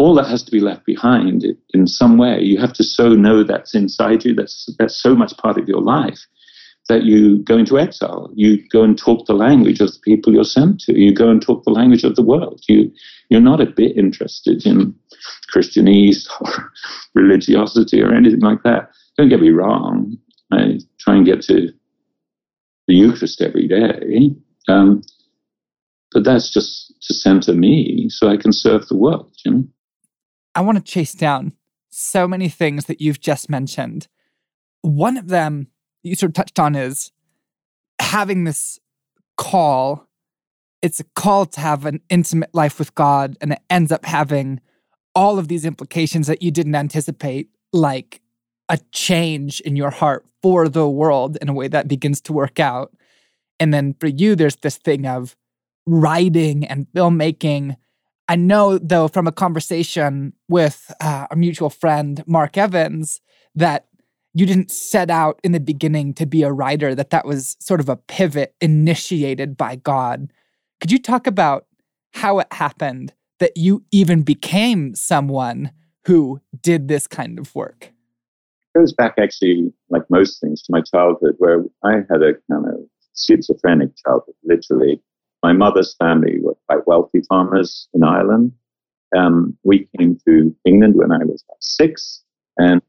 all 0.00 0.14
that 0.14 0.28
has 0.28 0.42
to 0.42 0.50
be 0.50 0.60
left 0.60 0.86
behind 0.86 1.44
in 1.74 1.86
some 1.86 2.16
way. 2.16 2.40
You 2.40 2.58
have 2.58 2.72
to 2.74 2.82
so 2.82 3.10
know 3.10 3.44
that's 3.44 3.74
inside 3.74 4.24
you. 4.24 4.34
That's 4.34 4.74
that's 4.78 4.96
so 5.00 5.14
much 5.14 5.36
part 5.36 5.58
of 5.58 5.68
your 5.68 5.82
life 5.82 6.20
that 6.88 7.04
you 7.04 7.38
go 7.44 7.58
into 7.58 7.78
exile. 7.78 8.30
You 8.34 8.66
go 8.70 8.82
and 8.82 8.96
talk 8.96 9.26
the 9.26 9.34
language 9.34 9.80
of 9.80 9.92
the 9.92 10.00
people 10.02 10.32
you're 10.32 10.44
sent 10.44 10.80
to. 10.80 10.98
You 10.98 11.14
go 11.14 11.28
and 11.28 11.40
talk 11.42 11.64
the 11.64 11.70
language 11.70 12.02
of 12.02 12.16
the 12.16 12.22
world. 12.22 12.62
You 12.66 12.90
you're 13.28 13.42
not 13.42 13.60
a 13.60 13.66
bit 13.66 13.96
interested 13.96 14.64
in 14.64 14.94
Christianese 15.54 16.26
or 16.40 16.72
religiosity 17.14 18.02
or 18.02 18.14
anything 18.14 18.40
like 18.40 18.62
that. 18.64 18.90
Don't 19.18 19.28
get 19.28 19.42
me 19.42 19.50
wrong. 19.50 20.16
I 20.50 20.80
try 20.98 21.16
and 21.16 21.26
get 21.26 21.42
to 21.42 21.68
the 22.88 22.94
Eucharist 22.94 23.42
every 23.42 23.68
day. 23.68 24.30
Um, 24.66 25.02
but 26.12 26.24
that's 26.24 26.50
just 26.50 26.92
to 27.02 27.14
center 27.14 27.54
me 27.54 28.08
so 28.08 28.28
I 28.28 28.36
can 28.36 28.52
serve 28.52 28.88
the 28.88 28.96
world, 28.96 29.34
you 29.44 29.52
know? 29.52 29.64
I 30.54 30.60
want 30.62 30.78
to 30.78 30.84
chase 30.84 31.12
down 31.12 31.52
so 31.90 32.26
many 32.26 32.48
things 32.48 32.86
that 32.86 33.00
you've 33.00 33.20
just 33.20 33.48
mentioned. 33.48 34.08
One 34.82 35.16
of 35.16 35.28
them 35.28 35.68
you 36.02 36.14
sort 36.14 36.30
of 36.30 36.34
touched 36.34 36.58
on 36.58 36.74
is 36.74 37.12
having 38.00 38.44
this 38.44 38.78
call. 39.36 40.06
It's 40.82 41.00
a 41.00 41.04
call 41.14 41.46
to 41.46 41.60
have 41.60 41.84
an 41.84 42.00
intimate 42.08 42.54
life 42.54 42.78
with 42.78 42.94
God, 42.94 43.36
and 43.40 43.52
it 43.52 43.60
ends 43.68 43.92
up 43.92 44.04
having 44.04 44.60
all 45.14 45.38
of 45.38 45.48
these 45.48 45.64
implications 45.64 46.26
that 46.26 46.42
you 46.42 46.50
didn't 46.50 46.74
anticipate, 46.74 47.50
like 47.72 48.20
a 48.68 48.78
change 48.92 49.60
in 49.60 49.76
your 49.76 49.90
heart 49.90 50.24
for 50.42 50.68
the 50.68 50.88
world 50.88 51.36
in 51.42 51.48
a 51.48 51.52
way 51.52 51.68
that 51.68 51.88
begins 51.88 52.20
to 52.22 52.32
work 52.32 52.58
out. 52.58 52.92
And 53.58 53.74
then 53.74 53.94
for 54.00 54.06
you, 54.06 54.34
there's 54.34 54.56
this 54.56 54.78
thing 54.78 55.06
of 55.06 55.36
writing 55.86 56.64
and 56.66 56.86
filmmaking. 56.94 57.76
I 58.28 58.36
know, 58.36 58.78
though, 58.78 59.08
from 59.08 59.26
a 59.26 59.32
conversation 59.32 60.32
with 60.48 60.92
uh, 61.00 61.26
a 61.30 61.36
mutual 61.36 61.70
friend, 61.70 62.22
Mark 62.26 62.56
Evans, 62.56 63.20
that 63.54 63.86
you 64.34 64.46
didn't 64.46 64.70
set 64.70 65.10
out 65.10 65.40
in 65.42 65.52
the 65.52 65.60
beginning 65.60 66.14
to 66.14 66.26
be 66.26 66.42
a 66.42 66.52
writer, 66.52 66.94
that 66.94 67.10
that 67.10 67.26
was 67.26 67.56
sort 67.58 67.80
of 67.80 67.88
a 67.88 67.96
pivot 67.96 68.54
initiated 68.60 69.56
by 69.56 69.76
God. 69.76 70.32
Could 70.80 70.92
you 70.92 70.98
talk 70.98 71.26
about 71.26 71.66
how 72.12 72.38
it 72.38 72.46
happened 72.52 73.12
that 73.40 73.56
you 73.56 73.84
even 73.90 74.22
became 74.22 74.94
someone 74.94 75.72
who 76.06 76.40
did 76.62 76.88
this 76.88 77.06
kind 77.06 77.38
of 77.38 77.54
work? 77.54 77.90
It 78.74 78.78
goes 78.78 78.92
back 78.92 79.14
actually, 79.18 79.72
like 79.88 80.02
most 80.08 80.40
things, 80.40 80.62
to 80.62 80.72
my 80.72 80.82
childhood, 80.82 81.34
where 81.38 81.64
I 81.82 81.96
had 82.08 82.22
a 82.22 82.34
kind 82.50 82.66
of 82.66 82.80
schizophrenic 83.16 83.90
childhood, 84.06 84.34
literally. 84.44 85.02
My 85.42 85.52
mother's 85.52 85.94
family 85.98 86.38
were 86.40 86.56
quite 86.68 86.86
wealthy 86.86 87.22
farmers 87.28 87.88
in 87.94 88.02
Ireland. 88.02 88.52
Um, 89.16 89.56
we 89.64 89.88
came 89.98 90.18
to 90.26 90.54
England 90.64 90.94
when 90.96 91.12
I 91.12 91.24
was 91.24 91.44
six, 91.60 92.22
and 92.58 92.80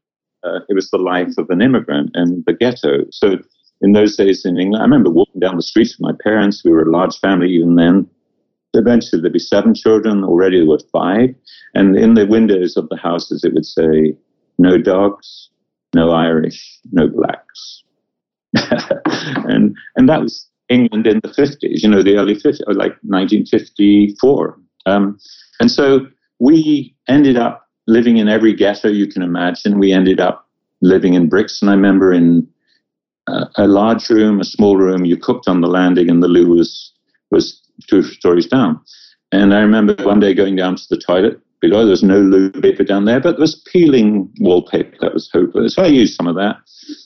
uh, 0.44 0.60
it 0.68 0.74
was 0.74 0.90
the 0.90 0.98
life 0.98 1.34
of 1.38 1.50
an 1.50 1.62
immigrant 1.62 2.10
and 2.14 2.44
the 2.46 2.52
ghetto. 2.52 3.04
So 3.10 3.38
in 3.80 3.92
those 3.92 4.16
days 4.16 4.44
in 4.44 4.58
England, 4.58 4.80
I 4.80 4.84
remember 4.84 5.10
walking 5.10 5.40
down 5.40 5.56
the 5.56 5.62
streets 5.62 5.98
with 5.98 6.12
my 6.12 6.16
parents. 6.22 6.62
We 6.64 6.70
were 6.70 6.82
a 6.82 6.90
large 6.90 7.18
family 7.18 7.50
even 7.50 7.76
then. 7.76 8.08
Eventually, 8.74 9.20
there'd 9.20 9.32
be 9.32 9.38
seven 9.38 9.74
children. 9.74 10.24
Already 10.24 10.58
there 10.58 10.66
were 10.66 10.78
five. 10.92 11.34
And 11.74 11.96
in 11.96 12.14
the 12.14 12.26
windows 12.26 12.76
of 12.76 12.88
the 12.88 12.96
houses, 12.96 13.44
it 13.44 13.52
would 13.52 13.66
say, 13.66 14.16
no 14.58 14.78
dogs, 14.78 15.50
no 15.94 16.10
Irish, 16.10 16.78
no 16.92 17.08
blacks. 17.08 17.82
and, 18.54 19.76
and 19.96 20.08
that 20.08 20.22
was 20.22 20.48
England 20.72 21.06
in 21.06 21.20
the 21.22 21.28
50s, 21.28 21.82
you 21.82 21.88
know, 21.88 22.02
the 22.02 22.16
early 22.16 22.34
50s, 22.34 22.60
like 22.68 22.96
1954. 23.02 24.58
Um, 24.86 25.18
and 25.60 25.70
so 25.70 26.06
we 26.38 26.94
ended 27.08 27.36
up 27.36 27.68
living 27.86 28.16
in 28.16 28.28
every 28.28 28.52
ghetto 28.52 28.88
you 28.88 29.06
can 29.06 29.22
imagine. 29.22 29.78
We 29.78 29.92
ended 29.92 30.20
up 30.20 30.48
living 30.80 31.14
in 31.14 31.28
Brixton. 31.28 31.68
I 31.68 31.74
remember 31.74 32.12
in 32.12 32.48
uh, 33.26 33.46
a 33.56 33.66
large 33.66 34.08
room, 34.10 34.40
a 34.40 34.44
small 34.44 34.76
room. 34.76 35.04
You 35.04 35.16
cooked 35.16 35.48
on 35.48 35.60
the 35.60 35.68
landing, 35.68 36.10
and 36.10 36.22
the 36.22 36.28
loo 36.28 36.48
was 36.48 36.92
was 37.30 37.60
two 37.88 38.02
stories 38.02 38.46
down. 38.46 38.80
And 39.30 39.54
I 39.54 39.60
remember 39.60 39.94
one 40.04 40.20
day 40.20 40.34
going 40.34 40.56
down 40.56 40.76
to 40.76 40.82
the 40.90 40.98
toilet 40.98 41.40
below. 41.62 41.80
There 41.84 41.90
was 41.90 42.02
no 42.02 42.20
loo 42.20 42.50
paper 42.50 42.84
down 42.84 43.06
there, 43.06 43.20
but 43.20 43.32
there 43.32 43.40
was 43.40 43.62
peeling 43.72 44.30
wallpaper 44.40 44.96
that 45.00 45.14
was 45.14 45.30
hopeless. 45.32 45.74
So 45.74 45.82
I 45.82 45.86
used 45.86 46.14
some 46.14 46.26
of 46.26 46.34
that. 46.34 46.56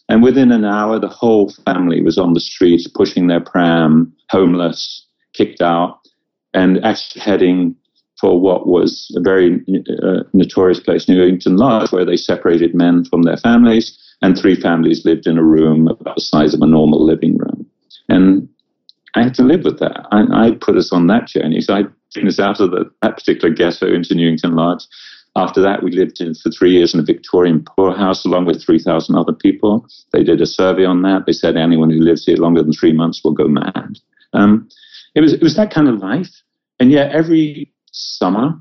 And 0.08 0.22
within 0.22 0.50
an 0.50 0.64
hour, 0.64 0.98
the 0.98 1.08
whole 1.08 1.52
family 1.64 2.02
was 2.02 2.18
on 2.18 2.32
the 2.32 2.40
streets 2.40 2.88
pushing 2.88 3.28
their 3.28 3.40
pram, 3.40 4.12
homeless, 4.30 5.06
kicked 5.34 5.62
out, 5.62 6.00
and 6.54 6.84
actually 6.84 7.20
heading 7.20 7.76
for 8.18 8.40
what 8.40 8.66
was 8.66 9.12
a 9.14 9.20
very 9.20 9.62
uh, 10.02 10.22
notorious 10.32 10.80
place, 10.80 11.08
Newington 11.08 11.56
Lodge, 11.56 11.92
where 11.92 12.06
they 12.06 12.16
separated 12.16 12.74
men 12.74 13.04
from 13.04 13.22
their 13.22 13.36
families, 13.36 13.98
and 14.22 14.36
three 14.36 14.58
families 14.58 15.04
lived 15.04 15.26
in 15.26 15.36
a 15.36 15.44
room 15.44 15.86
about 15.86 16.16
the 16.16 16.22
size 16.22 16.54
of 16.54 16.62
a 16.62 16.66
normal 16.66 17.04
living 17.04 17.36
room. 17.36 17.66
And 18.08 18.48
I 19.14 19.22
had 19.24 19.34
to 19.34 19.42
live 19.42 19.64
with 19.64 19.78
that. 19.80 20.06
I, 20.12 20.46
I 20.46 20.50
put 20.52 20.76
us 20.76 20.92
on 20.92 21.08
that 21.08 21.26
journey. 21.26 21.60
So 21.60 21.74
I 21.74 21.82
us 22.14 22.40
out 22.40 22.60
of 22.60 22.70
the, 22.70 22.90
that 23.02 23.16
particular 23.16 23.54
ghetto 23.54 23.92
into 23.92 24.14
Newington 24.14 24.54
Lodge. 24.54 24.86
After 25.36 25.60
that, 25.60 25.82
we 25.82 25.90
lived 25.90 26.20
in, 26.20 26.34
for 26.34 26.50
three 26.50 26.72
years 26.72 26.94
in 26.94 27.00
a 27.00 27.04
Victorian 27.04 27.62
poorhouse 27.62 28.24
along 28.24 28.46
with 28.46 28.64
3,000 28.64 29.14
other 29.14 29.34
people. 29.34 29.86
They 30.12 30.24
did 30.24 30.40
a 30.40 30.46
survey 30.46 30.86
on 30.86 31.02
that. 31.02 31.26
They 31.26 31.32
said 31.32 31.56
anyone 31.56 31.90
who 31.90 32.00
lives 32.00 32.24
here 32.24 32.36
longer 32.36 32.62
than 32.62 32.72
three 32.72 32.92
months 32.92 33.22
will 33.22 33.32
go 33.32 33.46
mad. 33.46 33.98
Um, 34.32 34.68
it 35.14 35.20
was 35.20 35.32
it 35.32 35.42
was 35.42 35.56
that 35.56 35.70
kind 35.70 35.88
of 35.88 35.98
life, 35.98 36.42
and 36.78 36.90
yet 36.90 37.12
every 37.12 37.72
summer. 37.92 38.60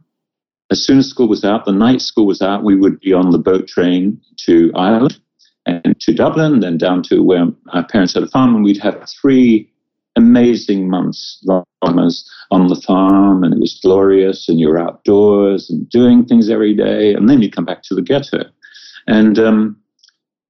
As 0.71 0.84
soon 0.84 0.97
as 0.97 1.08
school 1.08 1.27
was 1.27 1.45
out, 1.45 1.65
the 1.65 1.71
night 1.71 2.01
school 2.01 2.25
was 2.25 2.41
out, 2.41 2.63
we 2.63 2.75
would 2.75 2.99
be 2.99 3.13
on 3.13 3.29
the 3.29 3.38
boat 3.38 3.67
train 3.67 4.19
to 4.47 4.71
Ireland 4.73 5.19
and 5.67 5.99
to 5.99 6.13
Dublin, 6.13 6.60
then 6.60 6.79
down 6.79 7.03
to 7.03 7.21
where 7.21 7.45
our 7.71 7.86
parents 7.86 8.15
had 8.15 8.23
a 8.23 8.27
farm, 8.27 8.55
and 8.55 8.63
we'd 8.63 8.81
have 8.81 9.08
three 9.21 9.71
amazing 10.15 10.89
months 10.89 11.43
summers 11.84 12.30
on 12.51 12.67
the 12.67 12.82
farm, 12.88 13.43
and 13.43 13.54
it 13.54 13.60
was 13.60 13.80
glorious, 13.82 14.47
and 14.49 14.60
you're 14.60 14.80
outdoors 14.80 15.69
and 15.69 15.89
doing 15.89 16.25
things 16.25 16.49
every 16.49 16.73
day, 16.73 17.13
and 17.13 17.30
then 17.30 17.41
you 17.41 17.51
come 17.51 17.65
back 17.65 17.84
to 17.84 17.95
the 17.95 18.01
ghetto. 18.01 18.43
And 19.08 19.38
um, 19.39 19.78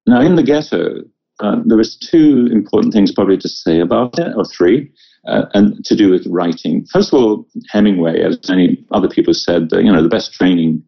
now 0.06 0.20
in 0.20 0.36
the 0.36 0.42
ghetto, 0.42 1.02
uh, 1.40 1.56
there 1.66 1.76
was 1.76 1.96
two 1.96 2.48
important 2.50 2.92
things 2.92 3.12
probably 3.12 3.36
to 3.38 3.48
say 3.48 3.80
about 3.80 4.18
it, 4.18 4.34
or 4.36 4.44
three 4.44 4.90
uh, 5.26 5.46
and 5.54 5.84
to 5.84 5.96
do 5.96 6.10
with 6.10 6.26
writing. 6.28 6.86
First 6.86 7.12
of 7.12 7.20
all, 7.20 7.46
Hemingway, 7.70 8.22
as 8.22 8.38
many 8.48 8.84
other 8.92 9.08
people 9.08 9.34
said, 9.34 9.72
uh, 9.72 9.78
you 9.78 9.92
know, 9.92 10.02
the 10.02 10.08
best 10.08 10.32
training 10.32 10.82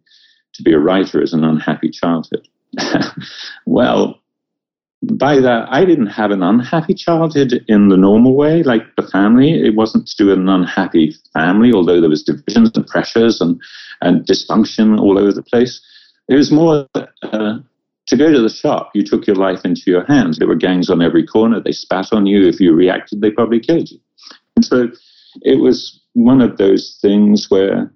to 0.54 0.62
be 0.62 0.72
a 0.72 0.78
writer 0.78 1.20
is 1.20 1.32
an 1.32 1.44
unhappy 1.44 1.90
childhood. 1.90 2.46
well, 3.66 4.20
by 5.02 5.38
that, 5.40 5.68
I 5.70 5.84
didn't 5.84 6.08
have 6.08 6.30
an 6.30 6.42
unhappy 6.42 6.94
childhood 6.94 7.64
in 7.68 7.88
the 7.88 7.96
normal 7.96 8.34
way, 8.34 8.62
like 8.62 8.82
the 8.96 9.06
family. 9.06 9.52
It 9.52 9.76
wasn't 9.76 10.08
to 10.08 10.16
do 10.16 10.26
with 10.26 10.38
an 10.38 10.48
unhappy 10.48 11.14
family, 11.32 11.72
although 11.72 12.00
there 12.00 12.10
was 12.10 12.24
divisions 12.24 12.72
and 12.74 12.86
pressures 12.86 13.40
and, 13.40 13.60
and 14.00 14.26
dysfunction 14.26 14.98
all 15.00 15.18
over 15.18 15.32
the 15.32 15.42
place. 15.42 15.80
It 16.28 16.34
was 16.34 16.50
more 16.50 16.86
uh, 17.22 17.58
to 18.08 18.16
go 18.16 18.32
to 18.32 18.40
the 18.40 18.48
shop, 18.48 18.90
you 18.94 19.04
took 19.04 19.26
your 19.26 19.36
life 19.36 19.64
into 19.64 19.82
your 19.86 20.04
hands. 20.06 20.38
There 20.38 20.48
were 20.48 20.54
gangs 20.54 20.88
on 20.88 21.02
every 21.02 21.26
corner. 21.26 21.60
They 21.60 21.72
spat 21.72 22.12
on 22.12 22.26
you. 22.26 22.48
If 22.48 22.58
you 22.58 22.74
reacted, 22.74 23.20
they 23.20 23.30
probably 23.30 23.60
killed 23.60 23.90
you. 23.90 23.98
And 24.56 24.64
so 24.64 24.88
it 25.42 25.60
was 25.60 26.00
one 26.14 26.40
of 26.40 26.56
those 26.56 26.98
things 27.02 27.50
where, 27.50 27.92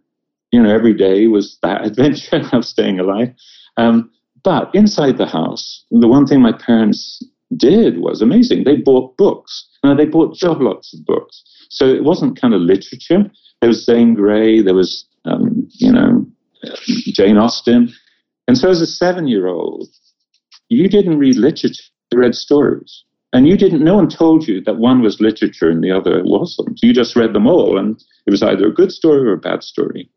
you 0.53 0.63
know, 0.63 0.73
every 0.73 0.93
day 0.93 1.29
was 1.29 1.59
that 1.63 1.85
adventure 1.87 2.43
of 2.53 2.65
staying 2.65 3.01
alive. 3.01 3.35
Um, 3.79 4.11
but 4.45 4.75
inside 4.75 5.19
the 5.19 5.27
house, 5.27 5.85
the 5.91 6.09
one 6.09 6.27
thing 6.27 6.41
my 6.41 6.53
parents 6.53 7.23
did 7.57 7.99
was 8.01 8.23
amazing. 8.23 8.65
They 8.65 8.77
bought 8.77 9.17
books. 9.17 9.69
Now, 9.85 9.95
they 9.95 10.07
bought 10.07 10.35
job 10.35 10.61
lots 10.61 10.95
of 10.95 11.05
books. 11.05 11.43
So 11.71 11.87
it 11.87 12.05
wasn't 12.05 12.41
kind 12.41 12.55
of 12.55 12.61
literature. 12.61 13.31
There 13.61 13.69
was 13.69 13.85
Zane 13.85 14.15
Grey, 14.15 14.63
there 14.63 14.75
was, 14.75 15.07
um, 15.25 15.69
you 15.73 15.93
know, 15.93 16.27
Jane 16.87 17.39
Austen. 17.39 17.93
And 18.49 18.59
so 18.59 18.71
as 18.71 18.81
a 18.81 18.87
seven 18.87 19.29
year 19.29 19.47
old, 19.47 19.89
you 20.69 20.89
didn't 20.89 21.19
read 21.19 21.37
literature, 21.37 21.83
you 22.11 22.19
read 22.19 22.35
stories. 22.35 23.05
And 23.33 23.49
you 23.49 23.57
didn't, 23.57 23.83
no 23.83 23.95
one 23.95 24.09
told 24.09 24.47
you 24.47 24.61
that 24.63 24.77
one 24.77 25.01
was 25.01 25.21
literature 25.21 25.71
and 25.71 25.83
the 25.83 25.91
other 25.91 26.23
wasn't. 26.25 26.81
You 26.83 26.93
just 26.93 27.17
read 27.17 27.33
them 27.33 27.47
all, 27.47 27.79
and 27.79 28.03
it 28.27 28.31
was 28.31 28.43
either 28.43 28.67
a 28.67 28.75
good 28.75 28.93
story 28.93 29.27
or 29.27 29.33
a 29.33 29.39
bad 29.39 29.63
story. 29.63 30.11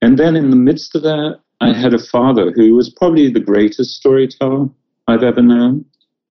And 0.00 0.18
then 0.18 0.36
in 0.36 0.50
the 0.50 0.56
midst 0.56 0.94
of 0.94 1.02
that, 1.02 1.40
I 1.60 1.72
had 1.72 1.94
a 1.94 1.98
father 1.98 2.52
who 2.52 2.74
was 2.74 2.90
probably 2.90 3.30
the 3.30 3.40
greatest 3.40 3.96
storyteller 3.96 4.68
I've 5.06 5.22
ever 5.22 5.42
known. 5.42 5.84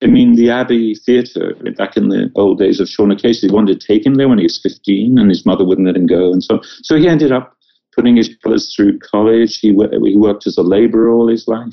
I 0.03 0.07
mean, 0.07 0.35
the 0.35 0.51
Abbey 0.51 0.95
Theatre, 0.95 1.55
back 1.79 1.97
in 1.97 2.11
the 2.11 2.31
old 2.35 2.59
days 2.59 2.79
of 2.79 2.89
Sean 2.89 3.17
Casey, 3.17 3.49
wanted 3.51 3.81
to 3.81 3.87
take 3.87 4.05
him 4.05 4.17
there 4.17 4.29
when 4.29 4.39
he 4.39 4.45
was 4.45 4.61
15, 4.61 5.19
and 5.19 5.31
his 5.31 5.47
mother 5.47 5.65
wouldn't 5.65 5.87
let 5.87 5.97
him 5.97 6.07
go. 6.07 6.31
And 6.31 6.45
so, 6.45 6.61
so 6.83 6.97
he 6.97 7.09
ended 7.09 7.33
up 7.33 7.57
putting 7.95 8.17
his 8.17 8.29
brothers 8.29 8.75
through 8.75 8.99
college. 8.99 9.59
He, 9.61 9.69
he 9.69 10.17
worked 10.17 10.47
as 10.47 10.59
a 10.59 10.63
laborer 10.63 11.11
all 11.11 11.29
his 11.29 11.49
life. 11.49 11.73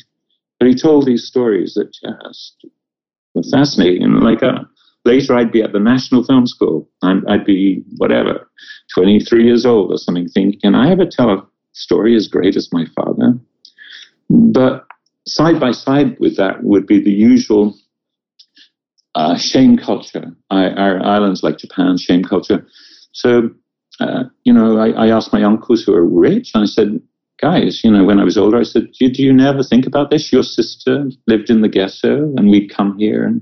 But 0.60 0.70
he 0.70 0.76
told 0.76 1.06
these 1.06 1.26
stories 1.26 1.74
that 1.74 1.92
just 1.92 2.66
were 3.34 3.44
fascinating. 3.52 4.04
And 4.04 4.22
like 4.22 4.44
uh, 4.44 4.60
later, 5.04 5.36
I'd 5.36 5.52
be 5.52 5.64
at 5.64 5.74
the 5.74 5.80
National 5.80 6.24
Film 6.24 6.48
School. 6.48 6.88
I'd, 7.02 7.26
I'd 7.28 7.46
be 7.46 7.84
whatever, 7.98 8.50
23 8.94 9.44
years 9.44 9.66
old 9.66 9.92
or 9.92 9.98
something, 9.98 10.30
thinking, 10.30 10.60
can 10.62 10.76
I 10.76 10.92
ever 10.92 11.06
tell 11.06 11.32
a 11.32 11.46
story 11.74 12.16
as 12.16 12.28
great 12.28 12.56
as 12.56 12.72
my 12.72 12.86
father? 12.96 13.38
But 14.30 14.86
side 15.28 15.60
by 15.60 15.72
side 15.72 16.18
with 16.20 16.38
that 16.38 16.64
would 16.64 16.88
be 16.88 17.02
the 17.02 17.12
usual 17.12 17.76
uh, 19.16 19.38
shame 19.38 19.78
culture. 19.78 20.32
I, 20.50 20.70
our 20.70 21.04
islands 21.04 21.44
like 21.44 21.58
Japan, 21.58 21.98
shame 21.98 22.24
culture. 22.24 22.66
So, 23.12 23.50
uh, 24.00 24.24
you 24.46 24.54
know, 24.54 24.78
I, 24.78 24.92
I, 24.92 25.08
asked 25.10 25.34
my 25.34 25.44
uncles 25.44 25.84
who 25.84 25.94
are 25.94 26.06
rich, 26.06 26.52
and 26.54 26.64
I 26.64 26.66
said, 26.66 27.02
guys, 27.42 27.84
you 27.84 27.92
know, 27.92 28.04
when 28.04 28.20
I 28.20 28.24
was 28.24 28.38
older, 28.38 28.60
I 28.60 28.64
said, 28.64 28.92
do, 28.98 29.10
do 29.10 29.24
you 29.24 29.34
never 29.34 29.64
think 29.64 29.86
about 29.86 30.12
this? 30.12 30.32
Your 30.32 30.44
sister 30.44 31.10
lived 31.28 31.50
in 31.50 31.62
the 31.62 31.70
ghetto 31.70 32.34
and 32.38 32.50
we'd 32.50 32.74
come 32.74 32.98
here. 32.98 33.26
And, 33.26 33.42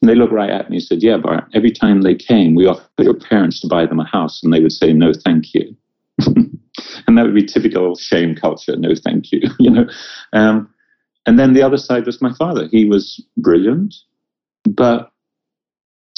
and 0.00 0.08
they 0.08 0.14
looked 0.14 0.32
right 0.32 0.50
at 0.50 0.70
me 0.70 0.76
and 0.76 0.84
said, 0.84 1.02
yeah, 1.02 1.16
Bart, 1.16 1.44
every 1.54 1.72
time 1.72 2.02
they 2.02 2.14
came, 2.14 2.54
we 2.54 2.66
offered 2.66 2.88
your 2.98 3.14
parents 3.14 3.60
to 3.60 3.68
buy 3.68 3.86
them 3.86 4.00
a 4.00 4.06
house 4.06 4.42
and 4.42 4.52
they 4.52 4.60
would 4.60 4.72
say, 4.72 4.92
no, 4.92 5.12
thank 5.12 5.54
you. 5.54 5.74
and 7.06 7.16
that 7.16 7.24
would 7.24 7.34
be 7.34 7.44
typical 7.44 7.96
shame 7.96 8.34
culture, 8.34 8.76
no, 8.76 8.94
thank 8.94 9.32
you, 9.32 9.40
you 9.58 9.70
know. 9.70 9.86
Um, 10.32 10.68
and 11.26 11.38
then 11.38 11.52
the 11.52 11.62
other 11.62 11.76
side 11.76 12.06
was 12.06 12.20
my 12.20 12.32
father. 12.34 12.68
He 12.70 12.84
was 12.84 13.24
brilliant, 13.36 13.94
but 14.64 15.12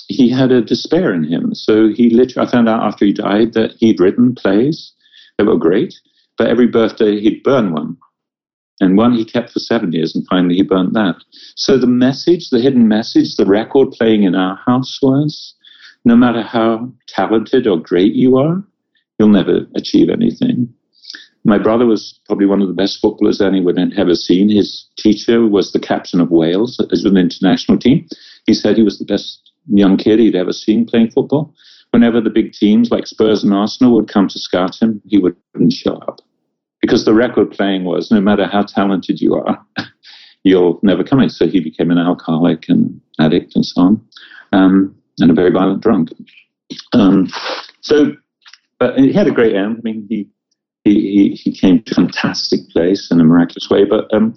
he 0.09 0.31
had 0.31 0.51
a 0.51 0.63
despair 0.63 1.13
in 1.13 1.25
him. 1.25 1.55
So 1.55 1.89
he 1.89 2.11
literally, 2.11 2.49
I 2.49 2.51
found 2.51 2.69
out 2.69 2.83
after 2.83 3.05
he 3.05 3.13
died 3.13 3.53
that 3.55 3.73
he'd 3.79 4.01
written 4.01 4.35
plays 4.35 4.93
that 5.39 5.47
were 5.47 5.57
great 5.57 5.95
but 6.37 6.49
every 6.49 6.67
birthday 6.67 7.21
he'd 7.21 7.43
burn 7.43 7.73
one. 7.73 7.97
And 8.81 8.97
one 8.97 9.13
he 9.13 9.25
kept 9.25 9.53
for 9.53 9.61
seven 9.61 9.93
years, 9.93 10.15
and 10.15 10.27
finally 10.27 10.57
he 10.57 10.63
burnt 10.63 10.95
that. 10.95 11.17
So 11.55 11.79
the 11.79 11.87
message, 11.87 12.51
the 12.51 12.61
hidden 12.61 12.89
message, 12.89 13.37
the 13.37 13.47
record 13.47 13.93
playing 13.93 14.25
in 14.25 14.35
our 14.35 14.57
house 14.57 14.99
was 15.01 15.55
no 16.05 16.17
matter 16.17 16.43
how 16.43 16.93
talented 17.07 17.67
or 17.67 17.81
great 17.81 18.15
you 18.15 18.37
are, 18.37 18.63
you'll 19.19 19.29
never 19.29 19.67
achieve 19.75 20.09
anything. 20.09 20.73
My 21.45 21.59
brother 21.59 21.85
was 21.85 22.19
probably 22.27 22.47
one 22.47 22.63
of 22.63 22.69
the 22.69 22.75
best 22.75 23.01
footballers 23.01 23.41
anyone 23.41 23.77
had 23.77 23.93
ever 23.99 24.15
seen. 24.15 24.49
His 24.49 24.87
teacher 24.97 25.47
was 25.47 25.73
the 25.73 25.79
captain 25.79 26.21
of 26.21 26.31
Wales 26.31 26.81
as 26.91 27.05
an 27.05 27.19
international 27.19 27.79
team. 27.79 28.09
He 28.47 28.55
said 28.55 28.77
he 28.77 28.83
was 28.83 28.99
the 28.99 29.05
best 29.05 29.53
young 29.67 29.97
kid 29.97 30.19
he'd 30.19 30.37
ever 30.37 30.53
seen 30.53 30.87
playing 30.87 31.11
football. 31.11 31.55
Whenever 31.91 32.21
the 32.21 32.31
big 32.31 32.53
teams 32.53 32.91
like 32.91 33.07
Spurs 33.07 33.45
and 33.45 33.53
Arsenal 33.53 33.95
would 33.95 34.09
come 34.09 34.27
to 34.29 34.39
scout 34.39 34.81
him, 34.81 35.01
he 35.07 35.19
wouldn't 35.19 35.73
show 35.73 35.95
up. 35.97 36.21
Because 36.81 37.05
the 37.05 37.15
record 37.15 37.51
playing 37.51 37.85
was 37.85 38.11
no 38.11 38.21
matter 38.21 38.47
how 38.47 38.63
talented 38.63 39.21
you 39.21 39.35
are, 39.35 39.65
you'll 40.45 40.81
never 40.83 41.05
come 41.05 41.21
in. 41.21 41.31
So 41.31 41.47
he 41.47 41.61
became 41.61 41.91
an 41.91 41.99
alcoholic 41.99 42.69
and 42.69 43.01
addict 43.21 43.55
and 43.55 43.65
so 43.65 43.81
on, 43.81 44.09
um, 44.53 44.95
and 45.19 45.31
a 45.31 45.35
very 45.35 45.51
violent 45.51 45.83
drunk. 45.83 46.11
Um, 46.93 47.29
so, 47.81 48.17
but 48.85 48.99
he 48.99 49.15
had 49.15 49.27
a 49.27 49.31
great 49.33 49.57
end. 49.57 49.79
I 49.79 49.81
mean, 49.83 50.07
he 50.11 50.29
he, 50.85 51.31
he, 51.43 51.51
came 51.51 51.83
to 51.83 51.93
a 51.93 51.95
fantastic 51.95 52.69
place 52.69 53.11
in 53.11 53.19
a 53.19 53.25
miraculous 53.25 53.71
way. 53.71 53.85
But 53.87 54.13
um, 54.13 54.37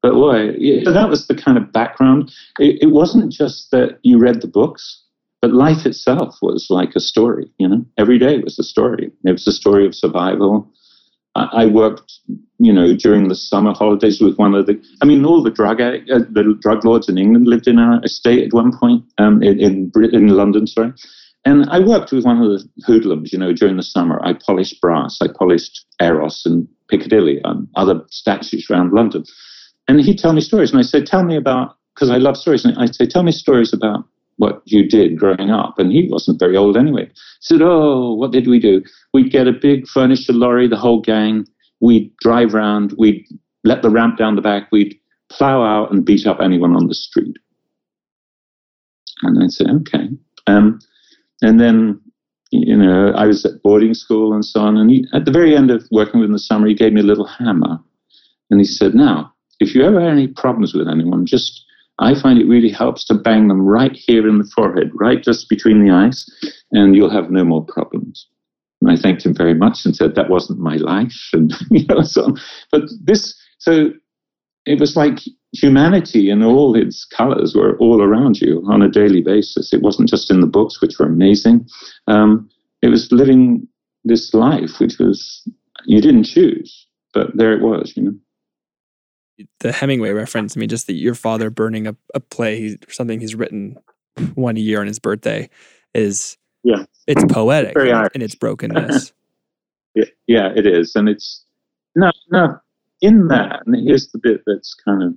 but 0.00 0.14
boy, 0.14 0.54
yeah, 0.56 0.90
that 0.90 1.10
was 1.10 1.26
the 1.26 1.34
kind 1.34 1.58
of 1.58 1.70
background. 1.72 2.32
It, 2.58 2.84
it, 2.84 2.86
wasn't 2.86 3.30
just 3.30 3.70
that 3.72 3.98
you 4.02 4.18
read 4.18 4.40
the 4.40 4.48
books, 4.48 5.02
but 5.42 5.52
life 5.52 5.84
itself 5.84 6.38
was 6.40 6.68
like 6.70 6.96
a 6.96 7.00
story. 7.00 7.50
You 7.58 7.68
know, 7.68 7.84
every 7.98 8.18
day 8.18 8.38
was 8.38 8.58
a 8.58 8.62
story. 8.62 9.10
It 9.24 9.32
was 9.32 9.46
a 9.46 9.52
story 9.52 9.84
of 9.84 9.94
survival. 9.94 10.72
I, 11.34 11.48
I 11.52 11.66
worked, 11.66 12.10
you 12.58 12.72
know, 12.72 12.96
during 12.96 13.28
the 13.28 13.34
summer 13.34 13.74
holidays 13.74 14.22
with 14.22 14.36
one 14.38 14.54
of 14.54 14.64
the. 14.64 14.82
I 15.02 15.04
mean, 15.04 15.26
all 15.26 15.42
the 15.42 15.50
drug 15.50 15.82
uh, 15.82 15.98
the 16.08 16.56
drug 16.62 16.86
lords 16.86 17.10
in 17.10 17.18
England 17.18 17.46
lived 17.46 17.68
in 17.68 17.78
our 17.78 18.02
estate 18.02 18.46
at 18.46 18.54
one 18.54 18.74
point 18.74 19.04
um, 19.18 19.42
in 19.42 19.60
in, 19.60 19.92
in 20.14 20.28
London. 20.28 20.66
Sorry. 20.66 20.94
And 21.44 21.68
I 21.70 21.80
worked 21.80 22.12
with 22.12 22.24
one 22.24 22.40
of 22.40 22.48
the 22.48 22.68
hoodlums, 22.86 23.32
you 23.32 23.38
know, 23.38 23.52
during 23.52 23.76
the 23.76 23.82
summer. 23.82 24.20
I 24.24 24.32
polished 24.34 24.80
brass, 24.80 25.18
I 25.20 25.26
polished 25.28 25.84
Eros 26.00 26.46
and 26.46 26.68
Piccadilly 26.88 27.40
and 27.44 27.66
other 27.74 28.00
statues 28.10 28.68
around 28.70 28.92
London. 28.92 29.24
And 29.88 30.00
he'd 30.00 30.18
tell 30.18 30.32
me 30.32 30.40
stories. 30.40 30.70
And 30.70 30.78
I 30.78 30.82
said, 30.82 31.06
Tell 31.06 31.24
me 31.24 31.36
about, 31.36 31.76
because 31.94 32.10
I 32.10 32.18
love 32.18 32.36
stories. 32.36 32.64
And 32.64 32.76
I'd 32.78 32.94
say, 32.94 33.06
Tell 33.06 33.24
me 33.24 33.32
stories 33.32 33.72
about 33.72 34.04
what 34.36 34.62
you 34.66 34.88
did 34.88 35.18
growing 35.18 35.50
up. 35.50 35.78
And 35.78 35.90
he 35.90 36.08
wasn't 36.08 36.38
very 36.38 36.56
old 36.56 36.76
anyway. 36.76 37.06
He 37.06 37.14
said, 37.40 37.60
Oh, 37.62 38.14
what 38.14 38.30
did 38.30 38.46
we 38.46 38.60
do? 38.60 38.82
We'd 39.12 39.32
get 39.32 39.48
a 39.48 39.52
big 39.52 39.88
furniture 39.88 40.32
lorry, 40.32 40.68
the 40.68 40.76
whole 40.76 41.00
gang. 41.00 41.46
We'd 41.80 42.16
drive 42.18 42.54
around. 42.54 42.94
We'd 42.96 43.26
let 43.64 43.82
the 43.82 43.90
ramp 43.90 44.16
down 44.16 44.36
the 44.36 44.42
back. 44.42 44.70
We'd 44.70 44.96
plow 45.28 45.62
out 45.62 45.90
and 45.90 46.04
beat 46.04 46.26
up 46.26 46.40
anyone 46.40 46.76
on 46.76 46.86
the 46.86 46.94
street. 46.94 47.36
And 49.22 49.42
I'd 49.42 49.50
say, 49.50 49.64
Okay. 49.64 50.08
Um, 50.46 50.78
and 51.42 51.60
then, 51.60 52.00
you 52.50 52.76
know, 52.76 53.12
I 53.16 53.26
was 53.26 53.44
at 53.44 53.62
boarding 53.62 53.94
school 53.94 54.32
and 54.32 54.44
so 54.44 54.60
on. 54.60 54.76
And 54.76 54.90
he, 54.90 55.06
at 55.12 55.24
the 55.24 55.32
very 55.32 55.56
end 55.56 55.70
of 55.70 55.86
working 55.90 56.20
with 56.20 56.26
him 56.26 56.30
in 56.30 56.32
the 56.32 56.38
summer, 56.38 56.66
he 56.66 56.74
gave 56.74 56.92
me 56.92 57.00
a 57.00 57.04
little 57.04 57.26
hammer. 57.26 57.78
And 58.50 58.60
he 58.60 58.64
said, 58.64 58.94
Now, 58.94 59.32
if 59.60 59.74
you 59.74 59.84
ever 59.84 60.00
have 60.00 60.12
any 60.12 60.28
problems 60.28 60.74
with 60.74 60.88
anyone, 60.88 61.26
just 61.26 61.64
I 61.98 62.20
find 62.20 62.38
it 62.38 62.48
really 62.48 62.70
helps 62.70 63.04
to 63.06 63.14
bang 63.14 63.48
them 63.48 63.62
right 63.62 63.92
here 63.94 64.28
in 64.28 64.38
the 64.38 64.50
forehead, 64.54 64.90
right 64.94 65.22
just 65.22 65.48
between 65.48 65.84
the 65.84 65.92
eyes, 65.92 66.24
and 66.72 66.96
you'll 66.96 67.10
have 67.10 67.30
no 67.30 67.44
more 67.44 67.64
problems. 67.64 68.26
And 68.80 68.90
I 68.90 68.96
thanked 68.96 69.24
him 69.24 69.34
very 69.34 69.54
much 69.54 69.84
and 69.84 69.94
said 69.94 70.14
that 70.14 70.30
wasn't 70.30 70.58
my 70.58 70.76
life, 70.76 71.28
and 71.32 71.54
you 71.70 71.86
know 71.86 72.02
so. 72.02 72.24
On. 72.24 72.40
But 72.70 72.82
this, 73.02 73.34
so 73.58 73.92
it 74.66 74.80
was 74.80 74.96
like 74.96 75.20
humanity 75.52 76.30
in 76.30 76.42
all 76.42 76.74
its 76.74 77.04
colors 77.04 77.54
were 77.54 77.76
all 77.78 78.02
around 78.02 78.40
you 78.40 78.62
on 78.68 78.82
a 78.82 78.88
daily 78.88 79.20
basis. 79.20 79.72
It 79.72 79.82
wasn't 79.82 80.08
just 80.08 80.30
in 80.30 80.40
the 80.40 80.46
books, 80.46 80.80
which 80.80 80.98
were 80.98 81.06
amazing. 81.06 81.66
Um, 82.06 82.48
it 82.80 82.88
was 82.88 83.12
living 83.12 83.68
this 84.04 84.34
life, 84.34 84.80
which 84.80 84.98
was 84.98 85.46
you 85.84 86.00
didn't 86.00 86.24
choose, 86.24 86.86
but 87.12 87.36
there 87.36 87.52
it 87.52 87.62
was, 87.62 87.92
you 87.96 88.02
know. 88.02 88.14
The 89.60 89.72
Hemingway 89.72 90.10
reference, 90.10 90.56
I 90.56 90.60
mean, 90.60 90.68
just 90.68 90.86
that 90.86 90.94
your 90.94 91.14
father 91.14 91.50
burning 91.50 91.86
a, 91.86 91.96
a 92.14 92.20
play, 92.20 92.76
something 92.88 93.20
he's 93.20 93.34
written 93.34 93.76
one 94.34 94.56
a 94.56 94.60
year 94.60 94.80
on 94.80 94.86
his 94.86 94.98
birthday, 94.98 95.48
is 95.94 96.36
yeah, 96.64 96.84
it's 97.06 97.24
poetic 97.32 97.74
Very 97.74 97.90
in 98.14 98.22
its 98.22 98.34
brokenness. 98.34 99.12
yeah, 99.94 100.04
yeah, 100.26 100.48
it 100.54 100.66
is, 100.66 100.94
and 100.94 101.08
it's 101.08 101.44
no, 101.96 102.10
no. 102.30 102.58
In 103.00 103.26
that, 103.28 103.62
and 103.66 103.74
here's 103.84 104.12
the 104.12 104.18
bit 104.18 104.42
that's 104.46 104.74
kind 104.74 105.02
of 105.02 105.14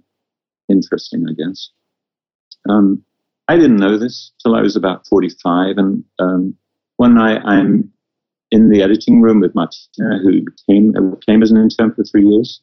interesting, 0.70 1.26
I 1.30 1.34
guess. 1.34 1.70
Um, 2.70 3.04
I 3.48 3.58
didn't 3.58 3.78
know 3.78 3.98
this 3.98 4.32
till 4.42 4.56
I 4.56 4.62
was 4.62 4.76
about 4.76 5.06
45. 5.08 5.78
And 5.78 6.04
um, 6.20 6.56
one 6.98 7.16
night 7.16 7.42
I'm 7.46 7.92
in 8.52 8.70
the 8.70 8.82
editing 8.82 9.22
room 9.22 9.40
with 9.40 9.56
Martina, 9.56 10.20
who 10.24 10.46
came, 10.70 10.94
came 11.28 11.44
as 11.44 11.52
an 11.52 11.58
intern 11.58 11.94
for 11.94 12.04
three 12.04 12.28
years. 12.28 12.62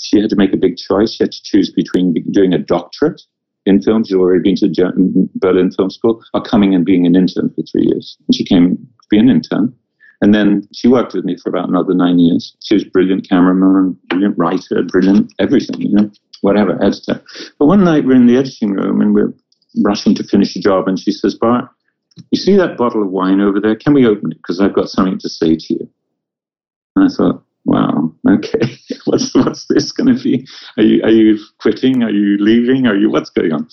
She 0.00 0.20
had 0.20 0.30
to 0.30 0.36
make 0.36 0.52
a 0.52 0.56
big 0.56 0.76
choice. 0.76 1.14
She 1.14 1.24
had 1.24 1.32
to 1.32 1.42
choose 1.42 1.70
between 1.70 2.14
doing 2.32 2.54
a 2.54 2.58
doctorate 2.58 3.20
in 3.66 3.82
film. 3.82 4.04
She'd 4.04 4.14
already 4.14 4.42
been 4.42 4.56
to 4.56 5.28
Berlin 5.34 5.70
Film 5.70 5.90
School, 5.90 6.24
or 6.32 6.42
coming 6.42 6.74
and 6.74 6.86
being 6.86 7.06
an 7.06 7.14
intern 7.14 7.50
for 7.50 7.62
three 7.62 7.86
years. 7.86 8.16
And 8.26 8.34
she 8.34 8.44
came 8.44 8.76
to 8.76 9.08
be 9.10 9.18
an 9.18 9.28
intern. 9.28 9.74
And 10.22 10.34
then 10.34 10.66
she 10.74 10.88
worked 10.88 11.14
with 11.14 11.24
me 11.24 11.36
for 11.36 11.50
about 11.50 11.68
another 11.68 11.94
nine 11.94 12.18
years. 12.18 12.56
She 12.62 12.74
was 12.74 12.84
brilliant 12.84 13.28
cameraman, 13.28 13.98
brilliant 14.08 14.38
writer, 14.38 14.82
brilliant 14.82 15.32
everything, 15.38 15.80
you 15.82 15.94
know 15.94 16.10
whatever, 16.40 16.82
editor. 16.82 17.22
But 17.58 17.66
one 17.66 17.84
night 17.84 18.04
we're 18.04 18.16
in 18.16 18.26
the 18.26 18.36
editing 18.36 18.72
room 18.72 19.00
and 19.00 19.14
we're 19.14 19.32
rushing 19.82 20.14
to 20.16 20.24
finish 20.24 20.56
a 20.56 20.60
job, 20.60 20.88
and 20.88 20.98
she 20.98 21.12
says, 21.12 21.34
Bart, 21.34 21.68
you 22.30 22.38
see 22.38 22.56
that 22.56 22.76
bottle 22.76 23.02
of 23.02 23.10
wine 23.10 23.40
over 23.40 23.60
there? 23.60 23.76
Can 23.76 23.94
we 23.94 24.06
open 24.06 24.32
it? 24.32 24.38
Because 24.38 24.60
I've 24.60 24.74
got 24.74 24.88
something 24.88 25.18
to 25.18 25.28
say 25.28 25.56
to 25.56 25.74
you. 25.74 25.90
And 26.96 27.10
I 27.10 27.14
thought, 27.14 27.44
wow, 27.64 28.12
okay, 28.28 28.78
what's 29.04 29.34
what's 29.34 29.66
this 29.66 29.92
going 29.92 30.16
to 30.16 30.22
be? 30.22 30.46
Are 30.76 30.82
you 30.82 31.02
are 31.02 31.10
you 31.10 31.38
quitting? 31.58 32.02
Are 32.02 32.10
you 32.10 32.36
leaving? 32.38 32.86
Are 32.86 32.96
you 32.96 33.10
what's 33.10 33.30
going 33.30 33.52
on? 33.52 33.68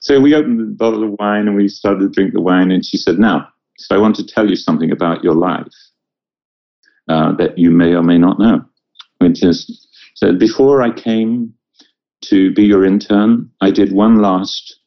So 0.00 0.20
we 0.20 0.34
opened 0.34 0.60
the 0.60 0.64
bottle 0.64 1.04
of 1.04 1.16
wine 1.18 1.48
and 1.48 1.56
we 1.56 1.68
started 1.68 2.00
to 2.00 2.08
drink 2.08 2.32
the 2.32 2.40
wine, 2.40 2.70
and 2.70 2.84
she 2.84 2.96
said, 2.96 3.18
now, 3.18 3.48
so 3.76 3.94
I 3.94 3.98
want 3.98 4.16
to 4.16 4.26
tell 4.26 4.48
you 4.48 4.56
something 4.56 4.90
about 4.90 5.24
your 5.24 5.34
life 5.34 5.66
uh, 7.08 7.32
that 7.36 7.58
you 7.58 7.70
may 7.70 7.94
or 7.94 8.02
may 8.02 8.18
not 8.18 8.38
know, 8.38 8.64
which 9.18 9.42
is 9.42 9.86
so 10.14 10.32
before 10.32 10.82
I 10.82 10.92
came 10.92 11.54
to 12.22 12.52
be 12.52 12.64
your 12.64 12.84
intern, 12.84 13.50
I 13.60 13.70
did 13.70 13.92
one 13.92 14.20
last 14.20 14.78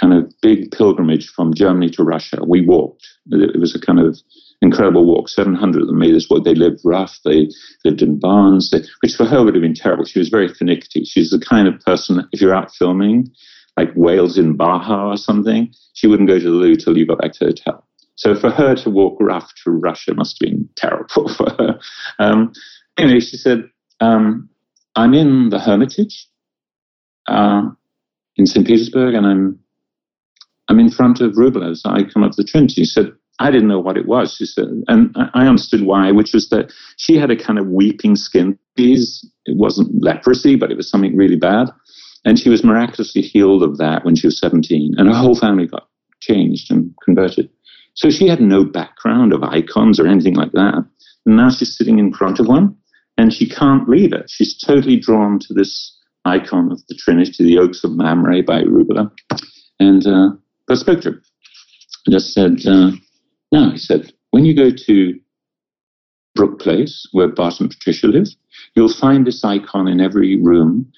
kind 0.00 0.12
of 0.12 0.32
big 0.42 0.70
pilgrimage 0.72 1.28
from 1.28 1.54
Germany 1.54 1.88
to 1.90 2.02
Russia. 2.02 2.40
We 2.46 2.66
walked. 2.66 3.06
It 3.30 3.60
was 3.60 3.74
a 3.74 3.80
kind 3.80 4.00
of 4.00 4.18
incredible 4.60 5.04
walk. 5.04 5.28
700 5.28 5.82
of 5.82 5.86
them 5.86 5.98
made 5.98 6.14
this. 6.14 6.28
They 6.28 6.54
lived 6.54 6.80
rough. 6.84 7.18
They 7.24 7.48
lived 7.84 8.02
in 8.02 8.18
barns, 8.18 8.70
they, 8.70 8.82
which 9.02 9.14
for 9.14 9.24
her 9.24 9.44
would 9.44 9.54
have 9.54 9.62
been 9.62 9.74
terrible. 9.74 10.04
She 10.04 10.18
was 10.18 10.28
very 10.28 10.48
finicky. 10.48 11.04
She's 11.04 11.30
the 11.30 11.38
kind 11.38 11.68
of 11.68 11.80
person, 11.80 12.26
if 12.32 12.40
you're 12.40 12.54
out 12.54 12.74
filming, 12.74 13.30
like 13.76 13.92
whales 13.94 14.38
in 14.38 14.56
Baja 14.56 15.10
or 15.10 15.16
something, 15.16 15.72
she 15.94 16.06
wouldn't 16.06 16.28
go 16.28 16.38
to 16.38 16.44
the 16.44 16.50
loo 16.50 16.76
till 16.76 16.96
you 16.96 17.06
got 17.06 17.20
back 17.20 17.32
to 17.34 17.38
the 17.40 17.46
hotel. 17.46 17.86
So 18.16 18.34
for 18.34 18.50
her 18.50 18.76
to 18.76 18.90
walk 18.90 19.18
rough 19.20 19.52
to 19.64 19.70
Russia 19.70 20.14
must 20.14 20.40
have 20.40 20.48
been 20.48 20.68
terrible 20.76 21.28
for 21.36 21.50
her. 21.50 21.78
Um, 22.18 22.52
anyway, 22.96 23.20
she 23.20 23.36
said, 23.36 23.64
um, 24.00 24.48
I'm 24.96 25.14
in 25.14 25.50
the 25.50 25.58
Hermitage 25.58 26.28
uh, 27.26 27.62
in 28.36 28.46
St. 28.46 28.66
Petersburg, 28.66 29.14
and 29.14 29.26
I'm 29.26 29.58
I'm 30.68 30.80
in 30.80 30.90
front 30.90 31.20
of 31.20 31.36
Rublev's 31.36 31.82
icon 31.84 32.24
of 32.24 32.36
the 32.36 32.44
Trinity. 32.44 32.74
She 32.74 32.84
said, 32.86 33.12
I 33.38 33.50
didn't 33.50 33.68
know 33.68 33.80
what 33.80 33.96
it 33.96 34.06
was. 34.06 34.34
She 34.36 34.46
said, 34.46 34.66
and 34.88 35.14
I 35.34 35.46
understood 35.46 35.82
why, 35.82 36.10
which 36.12 36.32
was 36.32 36.48
that 36.50 36.72
she 36.96 37.16
had 37.16 37.30
a 37.30 37.36
kind 37.36 37.58
of 37.58 37.66
weeping 37.66 38.16
skin 38.16 38.58
disease. 38.76 39.28
It 39.44 39.56
wasn't 39.56 40.02
leprosy, 40.02 40.56
but 40.56 40.70
it 40.70 40.76
was 40.76 40.88
something 40.88 41.16
really 41.16 41.36
bad. 41.36 41.68
And 42.24 42.38
she 42.38 42.48
was 42.48 42.64
miraculously 42.64 43.22
healed 43.22 43.62
of 43.62 43.76
that 43.78 44.04
when 44.04 44.16
she 44.16 44.26
was 44.26 44.38
17. 44.38 44.94
And 44.96 45.08
her 45.08 45.14
whole 45.14 45.34
family 45.34 45.66
got 45.66 45.88
changed 46.20 46.70
and 46.70 46.94
converted. 47.04 47.50
So 47.94 48.08
she 48.08 48.28
had 48.28 48.40
no 48.40 48.64
background 48.64 49.32
of 49.32 49.42
icons 49.42 50.00
or 50.00 50.06
anything 50.06 50.34
like 50.34 50.52
that. 50.52 50.86
And 51.26 51.36
now 51.36 51.50
she's 51.50 51.76
sitting 51.76 51.98
in 51.98 52.12
front 52.12 52.40
of 52.40 52.48
one 52.48 52.76
and 53.18 53.32
she 53.32 53.48
can't 53.48 53.88
leave 53.88 54.12
it. 54.12 54.30
She's 54.30 54.56
totally 54.56 54.98
drawn 54.98 55.38
to 55.40 55.54
this 55.54 55.96
icon 56.24 56.72
of 56.72 56.86
the 56.88 56.94
Trinity, 56.94 57.44
the 57.44 57.58
Oaks 57.58 57.84
of 57.84 57.92
Mamre 57.92 58.42
by 58.42 58.62
Rublev. 58.62 59.10
And 59.80 60.06
uh. 60.06 60.30
I 62.06 62.10
just 62.10 62.32
said, 62.32 62.66
uh, 62.66 62.90
no, 63.52 63.70
he 63.70 63.78
said, 63.78 64.12
when 64.30 64.44
you 64.44 64.54
go 64.54 64.70
to 64.70 65.20
Brook 66.34 66.58
Place, 66.60 67.06
where 67.12 67.28
Bart 67.28 67.60
and 67.60 67.70
Patricia 67.70 68.06
live, 68.06 68.28
you'll 68.74 68.92
find 68.92 69.26
this 69.26 69.44
icon 69.44 69.88
in 69.88 70.00
every 70.00 70.40
room. 70.40 70.90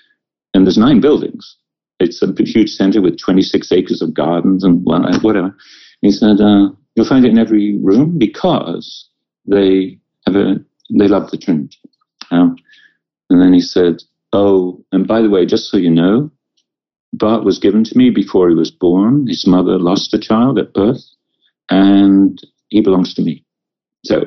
And 0.54 0.66
there's 0.66 0.78
nine 0.78 1.00
buildings. 1.00 1.56
It's 2.00 2.22
a 2.22 2.32
huge 2.38 2.70
center 2.70 3.00
with 3.00 3.18
26 3.18 3.72
acres 3.72 4.02
of 4.02 4.14
gardens 4.14 4.64
and 4.64 4.84
whatever. 4.84 5.54
He 6.02 6.10
said, 6.10 6.40
uh, 6.40 6.70
you'll 6.94 7.06
find 7.06 7.24
it 7.24 7.30
in 7.30 7.38
every 7.38 7.78
room 7.78 8.18
because 8.18 9.08
they 9.46 9.98
have 10.26 10.36
a, 10.36 10.56
they 10.90 11.08
love 11.08 11.30
the 11.30 11.38
Trinity. 11.38 11.78
Um, 12.30 12.56
and 13.30 13.42
then 13.42 13.52
he 13.52 13.60
said, 13.60 14.02
Oh, 14.32 14.84
and 14.92 15.06
by 15.06 15.22
the 15.22 15.30
way, 15.30 15.46
just 15.46 15.70
so 15.70 15.76
you 15.76 15.90
know, 15.90 16.30
Bart 17.12 17.44
was 17.44 17.58
given 17.58 17.84
to 17.84 17.96
me 17.96 18.10
before 18.10 18.48
he 18.48 18.54
was 18.54 18.70
born. 18.70 19.26
His 19.26 19.46
mother 19.46 19.78
lost 19.78 20.12
a 20.14 20.18
child 20.18 20.58
at 20.58 20.74
birth, 20.74 21.02
and 21.70 22.40
he 22.68 22.80
belongs 22.80 23.14
to 23.14 23.22
me. 23.22 23.44
So 24.04 24.24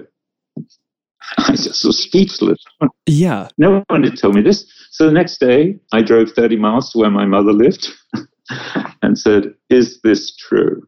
I 1.38 1.51
just 1.51 1.75
so 1.75 1.91
speechless. 1.91 2.63
Yeah. 3.05 3.49
No 3.57 3.83
one 3.88 4.03
had 4.03 4.17
told 4.17 4.35
me 4.35 4.41
this. 4.41 4.65
So 4.91 5.05
the 5.05 5.12
next 5.12 5.39
day, 5.39 5.77
I 5.91 6.01
drove 6.01 6.31
30 6.31 6.57
miles 6.57 6.91
to 6.91 6.99
where 6.99 7.12
my 7.12 7.25
mother 7.25 7.53
lived 7.53 7.88
and 9.01 9.17
said, 9.17 9.53
Is 9.69 10.01
this 10.01 10.35
true? 10.35 10.88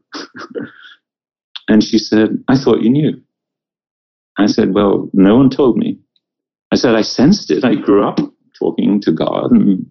and 1.68 1.84
she 1.84 1.98
said, 1.98 2.42
I 2.48 2.56
thought 2.56 2.82
you 2.82 2.90
knew. 2.90 3.20
I 4.38 4.46
said, 4.46 4.74
Well, 4.74 5.10
no 5.12 5.36
one 5.36 5.50
told 5.50 5.76
me. 5.76 5.98
I 6.72 6.76
said, 6.76 6.94
I 6.94 7.02
sensed 7.02 7.50
it. 7.50 7.64
I 7.64 7.74
grew 7.74 8.06
up 8.06 8.18
talking 8.62 9.00
to 9.00 9.12
God 9.12 9.50
and 9.50 9.86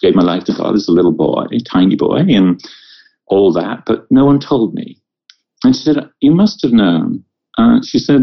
gave 0.00 0.14
my 0.14 0.22
life 0.22 0.44
to 0.44 0.54
God 0.54 0.74
as 0.74 0.88
a 0.88 0.92
little 0.92 1.12
boy, 1.12 1.44
a 1.52 1.60
tiny 1.60 1.96
boy, 1.96 2.18
and 2.28 2.60
all 3.26 3.52
that, 3.52 3.84
but 3.86 4.06
no 4.10 4.24
one 4.24 4.40
told 4.40 4.74
me. 4.74 4.98
And 5.62 5.74
she 5.74 5.82
said, 5.82 6.10
You 6.20 6.32
must 6.32 6.62
have 6.62 6.72
known. 6.72 7.24
Uh, 7.58 7.80
she 7.82 7.98
said, 7.98 8.22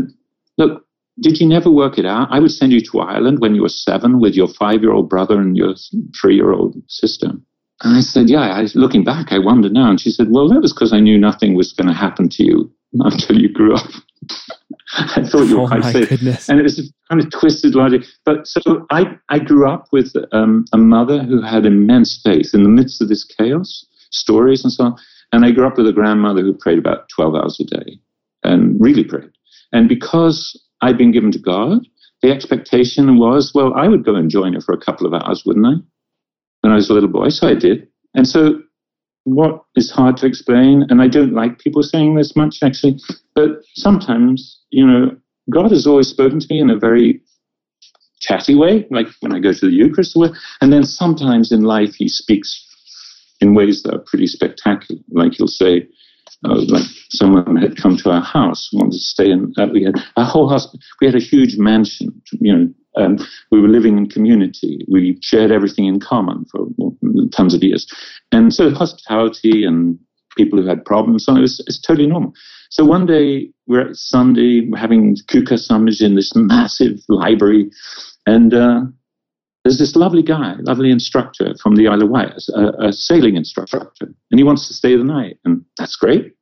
Look, 0.57 0.85
did 1.19 1.39
you 1.39 1.47
never 1.47 1.71
work 1.71 1.97
it 1.97 2.05
out? 2.05 2.27
I 2.31 2.39
would 2.39 2.51
send 2.51 2.71
you 2.71 2.81
to 2.81 2.99
Ireland 2.99 3.39
when 3.39 3.55
you 3.55 3.61
were 3.61 3.69
seven 3.69 4.19
with 4.19 4.35
your 4.35 4.47
five 4.47 4.81
year 4.81 4.91
old 4.91 5.09
brother 5.09 5.39
and 5.39 5.55
your 5.55 5.75
three 6.19 6.35
year 6.35 6.51
old 6.51 6.75
sister. 6.87 7.29
And 7.83 7.97
I 7.97 8.01
said, 8.01 8.29
Yeah, 8.29 8.41
I, 8.41 8.67
looking 8.75 9.03
back, 9.03 9.31
I 9.31 9.39
wonder 9.39 9.69
now. 9.69 9.89
And 9.89 10.01
she 10.01 10.09
said, 10.09 10.27
Well, 10.29 10.49
that 10.49 10.61
was 10.61 10.73
because 10.73 10.93
I 10.93 10.99
knew 10.99 11.17
nothing 11.17 11.55
was 11.55 11.73
going 11.73 11.87
to 11.87 11.93
happen 11.93 12.27
to 12.29 12.43
you 12.43 12.71
until 13.03 13.39
you 13.39 13.49
grew 13.49 13.75
up. 13.75 13.89
I 14.97 15.23
thought 15.23 15.47
you 15.47 15.57
were 15.59 15.63
Oh 15.63 15.67
quite 15.67 15.83
safe. 15.93 16.09
goodness. 16.09 16.49
And 16.49 16.59
it 16.59 16.63
was 16.63 16.79
a 16.79 16.83
kind 17.09 17.21
of 17.21 17.29
twisted 17.31 17.75
logic. 17.75 18.03
But 18.25 18.47
so 18.47 18.85
I, 18.89 19.17
I 19.29 19.39
grew 19.39 19.69
up 19.69 19.87
with 19.91 20.13
um, 20.31 20.65
a 20.73 20.77
mother 20.77 21.23
who 21.23 21.41
had 21.41 21.65
immense 21.65 22.21
faith 22.23 22.51
in 22.53 22.63
the 22.63 22.69
midst 22.69 23.01
of 23.01 23.09
this 23.09 23.23
chaos, 23.23 23.85
stories 24.11 24.63
and 24.63 24.71
so 24.71 24.85
on. 24.85 24.95
And 25.33 25.45
I 25.45 25.51
grew 25.51 25.67
up 25.67 25.77
with 25.77 25.87
a 25.87 25.93
grandmother 25.93 26.41
who 26.41 26.53
prayed 26.53 26.79
about 26.79 27.09
12 27.09 27.35
hours 27.35 27.59
a 27.59 27.65
day 27.65 27.99
and 28.43 28.79
really 28.79 29.03
prayed. 29.03 29.29
And 29.73 29.89
because 29.89 30.59
I'd 30.81 30.97
been 30.97 31.11
given 31.11 31.31
to 31.33 31.39
God, 31.39 31.79
the 32.21 32.31
expectation 32.31 33.17
was, 33.17 33.51
well, 33.53 33.73
I 33.75 33.87
would 33.87 34.05
go 34.05 34.15
and 34.15 34.29
join 34.29 34.53
her 34.53 34.61
for 34.61 34.73
a 34.73 34.79
couple 34.79 35.05
of 35.05 35.13
hours, 35.13 35.43
wouldn't 35.45 35.65
I? 35.65 35.73
When 36.61 36.71
I 36.71 36.75
was 36.75 36.89
a 36.89 36.93
little 36.93 37.09
boy. 37.09 37.29
So 37.29 37.47
I 37.47 37.53
did. 37.55 37.87
And 38.15 38.27
so 38.27 38.61
what 39.27 39.61
is 39.75 39.91
hard 39.91 40.15
to 40.17 40.25
explain, 40.25 40.85
and 40.89 41.01
I 41.01 41.09
don't 41.09 41.33
like 41.33 41.59
people 41.59 41.83
saying 41.83 42.15
this 42.15 42.35
much 42.35 42.59
actually, 42.63 42.97
but 43.35 43.49
sometimes, 43.75 44.61
you 44.69 44.87
know, 44.87 45.11
God 45.49 45.71
has 45.71 45.85
always 45.85 46.07
spoken 46.07 46.39
to 46.39 46.47
me 46.49 46.59
in 46.59 46.69
a 46.69 46.79
very 46.79 47.21
chatty 48.21 48.55
way, 48.55 48.87
like 48.89 49.07
when 49.19 49.33
I 49.33 49.39
go 49.39 49.51
to 49.51 49.65
the 49.65 49.73
Eucharist, 49.73 50.17
and 50.61 50.71
then 50.71 50.83
sometimes 50.83 51.51
in 51.51 51.63
life 51.63 51.95
he 51.95 52.07
speaks 52.07 52.65
in 53.41 53.53
ways 53.53 53.83
that 53.83 53.93
are 53.93 54.05
pretty 54.07 54.27
spectacular. 54.27 55.01
Like 55.11 55.33
he'll 55.33 55.47
say, 55.47 55.87
uh, 56.45 56.61
like 56.67 56.85
someone 57.09 57.57
had 57.57 57.75
come 57.75 57.97
to 57.97 58.11
our 58.11 58.23
house, 58.23 58.69
wanted 58.71 58.93
to 58.93 58.99
stay 58.99 59.29
in. 59.29 59.53
Uh, 59.57 59.67
we 59.71 59.83
had 59.83 59.95
a 60.15 60.23
whole 60.23 60.49
house. 60.49 60.73
We 61.01 61.07
had 61.07 61.15
a 61.15 61.19
huge 61.19 61.57
mansion. 61.57 62.21
You 62.31 62.57
know, 62.57 62.73
um, 62.97 63.17
we 63.51 63.61
were 63.61 63.67
living 63.67 63.97
in 63.97 64.09
community. 64.09 64.85
We 64.89 65.17
shared 65.21 65.51
everything 65.51 65.85
in 65.85 65.99
common 65.99 66.45
for 66.51 66.67
tons 67.31 67.53
of 67.53 67.63
years, 67.63 67.87
and 68.31 68.53
so 68.53 68.71
hospitality 68.71 69.65
and 69.65 69.99
people 70.35 70.61
who 70.61 70.67
had 70.67 70.85
problems. 70.85 71.25
So 71.25 71.35
it 71.35 71.41
was 71.41 71.63
it's 71.67 71.79
totally 71.79 72.07
normal. 72.07 72.33
So 72.69 72.85
one 72.85 73.05
day 73.05 73.49
we're 73.65 73.89
at 73.89 73.95
Sunday, 73.95 74.67
we're 74.67 74.77
having 74.77 75.15
kuka 75.27 75.57
sandwich 75.57 76.01
in 76.01 76.15
this 76.15 76.33
massive 76.35 76.99
library, 77.09 77.69
and 78.25 78.53
uh, 78.53 78.81
there's 79.63 79.79
this 79.79 79.95
lovely 79.95 80.23
guy, 80.23 80.55
lovely 80.61 80.91
instructor 80.91 81.53
from 81.61 81.75
the 81.75 81.87
Isle 81.87 82.03
of 82.03 82.09
Wight, 82.09 82.31
a, 82.55 82.87
a 82.87 82.93
sailing 82.93 83.35
instructor, 83.35 83.91
and 84.01 84.39
he 84.39 84.43
wants 84.43 84.67
to 84.67 84.73
stay 84.73 84.95
the 84.95 85.03
night, 85.03 85.37
and 85.43 85.63
that's 85.77 85.95
great. 85.95 86.33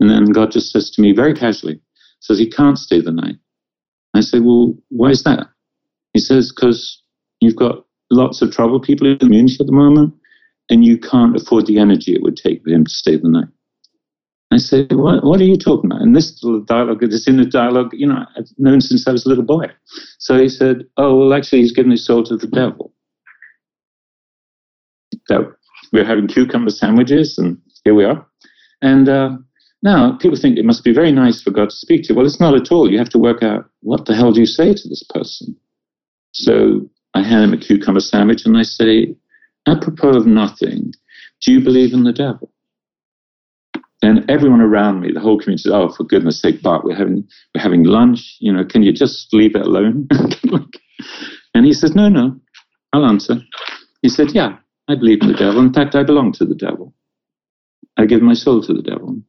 And 0.00 0.08
then 0.08 0.26
God 0.26 0.50
just 0.50 0.72
says 0.72 0.90
to 0.92 1.02
me 1.02 1.12
very 1.12 1.34
casually, 1.34 1.80
says 2.20 2.38
he 2.38 2.50
can't 2.50 2.78
stay 2.78 3.00
the 3.00 3.12
night. 3.12 3.36
I 4.14 4.20
say, 4.20 4.40
well, 4.40 4.74
why 4.88 5.10
is 5.10 5.24
that? 5.24 5.48
He 6.12 6.20
says, 6.20 6.52
because 6.52 7.02
you've 7.40 7.56
got 7.56 7.84
lots 8.10 8.42
of 8.42 8.52
trouble 8.52 8.80
people 8.80 9.06
in 9.06 9.14
the 9.14 9.18
community 9.18 9.56
at 9.60 9.66
the 9.66 9.72
moment, 9.72 10.14
and 10.70 10.84
you 10.84 10.98
can't 10.98 11.36
afford 11.36 11.66
the 11.66 11.78
energy 11.78 12.14
it 12.14 12.22
would 12.22 12.36
take 12.36 12.62
for 12.62 12.70
him 12.70 12.84
to 12.84 12.90
stay 12.90 13.16
the 13.16 13.28
night. 13.28 13.48
I 14.52 14.58
say, 14.58 14.86
what, 14.90 15.24
what 15.24 15.40
are 15.40 15.44
you 15.44 15.56
talking 15.56 15.90
about? 15.90 16.02
And 16.02 16.14
this 16.14 16.42
little 16.44 16.60
dialogue, 16.60 17.00
this 17.00 17.26
inner 17.26 17.44
dialogue, 17.44 17.90
you 17.92 18.06
know, 18.06 18.24
I've 18.36 18.46
known 18.56 18.80
since 18.80 19.08
I 19.08 19.10
was 19.10 19.26
a 19.26 19.28
little 19.28 19.44
boy. 19.44 19.66
So 20.18 20.38
he 20.38 20.48
said, 20.48 20.84
oh, 20.96 21.16
well, 21.16 21.34
actually, 21.34 21.62
he's 21.62 21.72
given 21.72 21.90
his 21.90 22.06
soul 22.06 22.22
to 22.24 22.36
the 22.36 22.46
devil. 22.46 22.92
So 25.26 25.52
we're 25.92 26.04
having 26.04 26.28
cucumber 26.28 26.70
sandwiches, 26.70 27.36
and 27.36 27.58
here 27.84 27.94
we 27.94 28.04
are. 28.04 28.24
And 28.80 29.08
uh, 29.08 29.30
now 29.84 30.16
people 30.16 30.38
think 30.38 30.56
it 30.56 30.64
must 30.64 30.82
be 30.82 30.94
very 30.94 31.12
nice 31.12 31.42
for 31.42 31.50
God 31.50 31.68
to 31.68 31.76
speak 31.76 32.04
to 32.04 32.08
you. 32.08 32.14
Well, 32.16 32.24
it's 32.24 32.40
not 32.40 32.54
at 32.54 32.72
all. 32.72 32.90
You 32.90 32.96
have 32.98 33.10
to 33.10 33.18
work 33.18 33.42
out 33.42 33.66
what 33.80 34.06
the 34.06 34.14
hell 34.14 34.32
do 34.32 34.40
you 34.40 34.46
say 34.46 34.72
to 34.72 34.88
this 34.88 35.04
person. 35.10 35.54
So 36.32 36.88
I 37.12 37.22
hand 37.22 37.44
him 37.44 37.52
a 37.52 37.58
cucumber 37.58 38.00
sandwich, 38.00 38.46
and 38.46 38.56
I 38.56 38.62
say, 38.62 39.14
apropos 39.68 40.16
of 40.16 40.26
nothing, 40.26 40.92
do 41.42 41.52
you 41.52 41.60
believe 41.60 41.92
in 41.92 42.04
the 42.04 42.14
devil? 42.14 42.50
And 44.00 44.28
everyone 44.30 44.62
around 44.62 45.00
me, 45.00 45.12
the 45.12 45.20
whole 45.20 45.38
community 45.38 45.62
says, 45.62 45.72
"Oh, 45.72 45.90
for 45.90 46.04
goodness' 46.04 46.40
sake, 46.40 46.62
Bart, 46.62 46.84
we're 46.84 46.96
having 46.96 47.26
we're 47.54 47.62
having 47.62 47.84
lunch. 47.84 48.36
You 48.40 48.52
know, 48.52 48.64
can 48.64 48.82
you 48.82 48.92
just 48.92 49.32
leave 49.32 49.54
it 49.54 49.66
alone?" 49.66 50.08
and 51.54 51.64
he 51.64 51.72
says, 51.72 51.94
"No, 51.94 52.08
no, 52.08 52.38
I'll 52.92 53.06
answer." 53.06 53.36
He 54.02 54.08
said, 54.08 54.32
"Yeah, 54.32 54.56
I 54.88 54.94
believe 54.94 55.22
in 55.22 55.28
the 55.28 55.34
devil. 55.34 55.60
In 55.60 55.72
fact, 55.72 55.94
I 55.94 56.02
belong 56.02 56.32
to 56.32 56.44
the 56.44 56.54
devil. 56.54 56.94
I 57.96 58.04
give 58.04 58.20
my 58.20 58.34
soul 58.34 58.62
to 58.62 58.74
the 58.74 58.82
devil." 58.82 59.22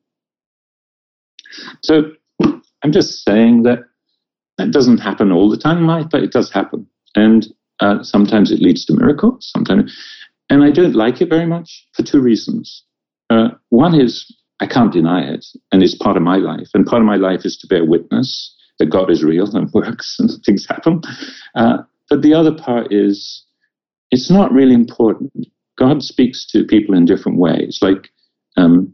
So 1.82 2.12
I'm 2.84 2.92
just 2.92 3.24
saying 3.24 3.64
that 3.64 3.80
that 4.58 4.72
doesn't 4.72 5.00
happen 5.00 5.32
all 5.32 5.50
the 5.50 5.58
time 5.58 5.80
in 5.80 5.88
life, 5.88 6.08
but 6.10 6.24
it 6.24 6.32
does 6.32 6.52
happen, 6.52 6.88
and 7.16 7.48
uh, 7.80 8.04
sometimes 8.04 8.52
it 8.52 8.62
leads 8.62 8.86
to 8.86 8.94
miracles. 8.94 9.50
Sometimes, 9.54 9.94
and 10.50 10.64
I 10.64 10.72
don't 10.72 10.96
like 10.96 11.22
it 11.22 11.30
very 11.30 11.46
much 11.46 11.88
for 11.94 12.04
two 12.04 12.22
reasons. 12.22 12.84
Uh, 13.30 13.50
one 13.70 14.00
is 14.00 14.34
I 14.60 14.68
can't 14.68 14.94
deny 14.94 15.22
it, 15.22 15.46
and 15.72 15.84
it's 15.84 15.96
part 15.96 16.18
of 16.18 16.24
my 16.24 16.38
life. 16.38 16.70
And 16.74 16.86
part 16.86 17.02
of 17.02 17.08
my 17.08 17.18
life 17.18 17.46
is 17.46 17.58
to 17.58 17.68
bear 17.68 17.84
witness 17.84 18.56
that 18.80 18.88
God 18.88 19.10
is 19.10 19.24
real 19.24 19.54
and 19.56 19.72
works 19.74 20.18
and 20.20 20.30
things 20.46 20.66
happen. 20.68 21.02
Uh, 21.56 21.78
but 22.10 22.22
the 22.22 22.34
other 22.34 22.54
part 22.54 22.94
is 22.94 23.44
it's 24.12 24.30
not 24.30 24.52
really 24.52 24.74
important. 24.74 25.48
God 25.78 26.04
speaks 26.04 26.46
to 26.52 26.64
people 26.64 26.96
in 26.96 27.06
different 27.06 27.38
ways. 27.38 27.80
Like 27.82 28.10
um, 28.58 28.94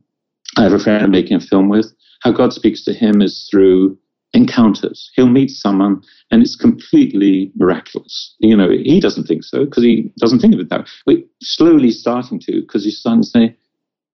I 0.58 0.64
have 0.64 0.74
a 0.74 0.80
friend 0.80 1.04
I'm 1.04 1.12
making 1.12 1.38
a 1.38 1.42
film 1.42 1.70
with. 1.70 1.94
How 2.22 2.32
God 2.32 2.54
speaks 2.54 2.84
to 2.86 2.94
him 2.94 3.22
is 3.22 3.48
through 3.50 3.98
encounters. 4.34 5.12
He'll 5.16 5.28
meet 5.28 5.50
someone, 5.50 6.02
and 6.32 6.42
it's 6.42 6.56
completely 6.56 7.52
miraculous. 7.56 8.36
You 8.40 8.56
know, 8.56 8.70
he 8.70 9.00
doesn't 9.00 9.26
think 9.26 9.44
so 9.44 9.66
because 9.66 9.84
he 9.84 10.12
doesn't 10.20 10.40
think 10.40 10.54
of 10.54 10.60
it 10.60 10.70
that 10.70 10.88
way. 11.06 11.18
But 11.18 11.18
slowly 11.42 11.92
starting 11.92 12.40
to 12.42 12.62
because 12.62 12.84
he's 12.84 13.00
starting 13.00 13.24
to 13.24 13.28
say, 13.28 13.56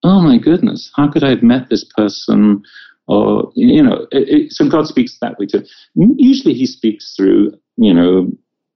oh 0.04 0.22
my 0.22 0.38
goodness, 0.38 0.91
how 0.96 1.10
could 1.10 1.24
I 1.24 1.30
have 1.30 1.43
met 1.43 1.70
this 1.70 1.84
person? 1.84 2.63
Or, 3.08 3.52
you 3.56 3.82
know, 3.82 4.08
it, 4.12 4.28
it, 4.30 4.52
so 4.52 4.67
God 4.67 4.88
speaks 4.88 5.17
that 5.22 5.39
way 5.39 5.46
too. 5.46 5.63
Usually 5.96 6.54
he 6.54 6.65
speaks 6.65 7.15
through, 7.15 7.54
you 7.78 7.93
know, 7.93 8.30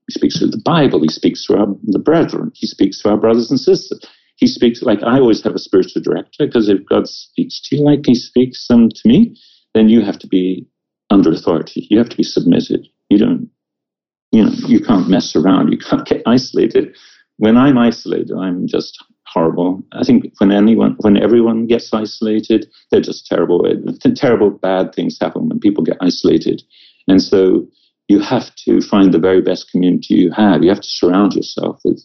he 0.08 0.14
speaks 0.14 0.38
through 0.40 0.52
the 0.52 0.62
Bible, 0.64 1.02
he 1.02 1.10
speaks 1.10 1.46
through 1.46 1.58
our, 1.58 1.68
the 1.84 2.00
brethren, 2.00 2.52
he 2.56 2.66
speaks 2.66 3.02
to 3.02 3.10
our 3.10 3.18
brothers 3.18 3.52
and 3.52 3.60
sisters. 3.60 4.00
He 4.42 4.48
speaks, 4.48 4.82
like 4.82 5.02
I 5.04 5.20
always 5.20 5.42
have 5.44 5.56
a 5.56 5.60
spiritual 5.60 6.02
director, 6.02 6.46
because 6.48 6.68
if 6.68 6.84
God 6.90 7.08
speaks 7.08 7.62
to 7.62 7.78
you 7.78 7.86
like 7.86 8.02
he 8.06 8.16
speaks 8.16 8.66
um, 8.72 8.90
to 8.90 9.08
me, 9.08 9.38
then 9.76 9.88
you 9.88 10.02
have 10.02 10.20
to 10.20 10.28
be 10.28 10.68
under 11.12 11.32
authority. 11.32 11.88
You 11.90 12.00
have 12.00 12.10
to 12.10 12.18
be 12.18 12.24
submitted. 12.24 12.88
You 13.10 13.20
don't, 13.20 13.50
you 14.32 14.44
know, 14.44 14.52
you 14.68 14.80
can't 14.84 15.08
mess 15.08 15.36
around. 15.36 15.72
You 15.72 15.78
can't 15.78 16.08
get 16.08 16.24
isolated. 16.26 16.96
When 17.38 17.56
I'm 17.56 17.78
isolated, 17.78 18.32
I'm 18.36 18.68
just 18.68 18.98
horrible. 19.28 19.84
I 19.94 20.04
think 20.04 20.34
when 20.40 20.52
anyone, 20.52 20.96
when 21.02 21.22
everyone 21.22 21.68
gets 21.68 21.94
isolated, 21.94 22.68
they're 22.90 23.00
just 23.00 23.28
terrible. 23.28 23.64
Terrible 24.16 24.50
bad 24.50 24.94
things 24.96 25.20
happen 25.22 25.50
when 25.50 25.60
people 25.60 25.84
get 25.84 25.98
isolated, 26.02 26.64
and 27.08 27.22
so 27.22 27.68
you 28.08 28.20
have 28.20 28.54
to 28.66 28.82
find 28.82 29.14
the 29.14 29.20
very 29.20 29.42
best 29.42 29.72
community 29.72 30.16
you 30.16 30.32
have. 30.32 30.64
You 30.64 30.70
have 30.70 30.82
to 30.82 30.90
surround 30.90 31.34
yourself 31.34 31.80
with 31.86 32.04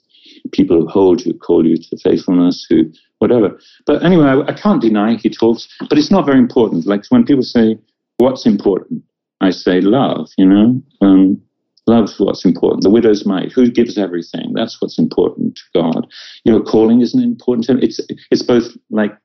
people 0.52 0.80
who 0.80 0.88
hold 0.88 1.24
you, 1.24 1.34
call 1.34 1.66
you 1.66 1.76
to 1.76 1.96
faithfulness, 1.98 2.66
who 2.68 2.90
whatever. 3.18 3.58
But 3.86 4.04
anyway, 4.04 4.26
I, 4.26 4.40
I 4.40 4.52
can't 4.52 4.82
deny 4.82 5.16
he 5.16 5.30
talks, 5.30 5.68
but 5.88 5.98
it's 5.98 6.10
not 6.10 6.26
very 6.26 6.38
important. 6.38 6.86
Like 6.86 7.04
when 7.08 7.24
people 7.24 7.42
say, 7.42 7.78
"What's 8.18 8.46
important?" 8.46 9.02
I 9.40 9.50
say, 9.50 9.80
"Love." 9.80 10.28
You 10.36 10.46
know. 10.46 10.82
Um, 11.00 11.42
Love's 11.88 12.18
what's 12.18 12.44
important. 12.44 12.82
The 12.82 12.90
widow's 12.90 13.24
mite. 13.24 13.52
Who 13.52 13.70
gives 13.70 13.96
everything? 13.96 14.52
That's 14.54 14.82
what's 14.82 14.98
important 14.98 15.56
to 15.56 15.62
God. 15.80 16.06
Your 16.44 16.60
calling 16.60 17.00
isn't 17.00 17.22
important 17.22 17.66
to 17.66 17.72
him. 17.72 17.78
It's 17.80 18.00
it's 18.32 18.42
both 18.42 18.76
like 18.90 19.16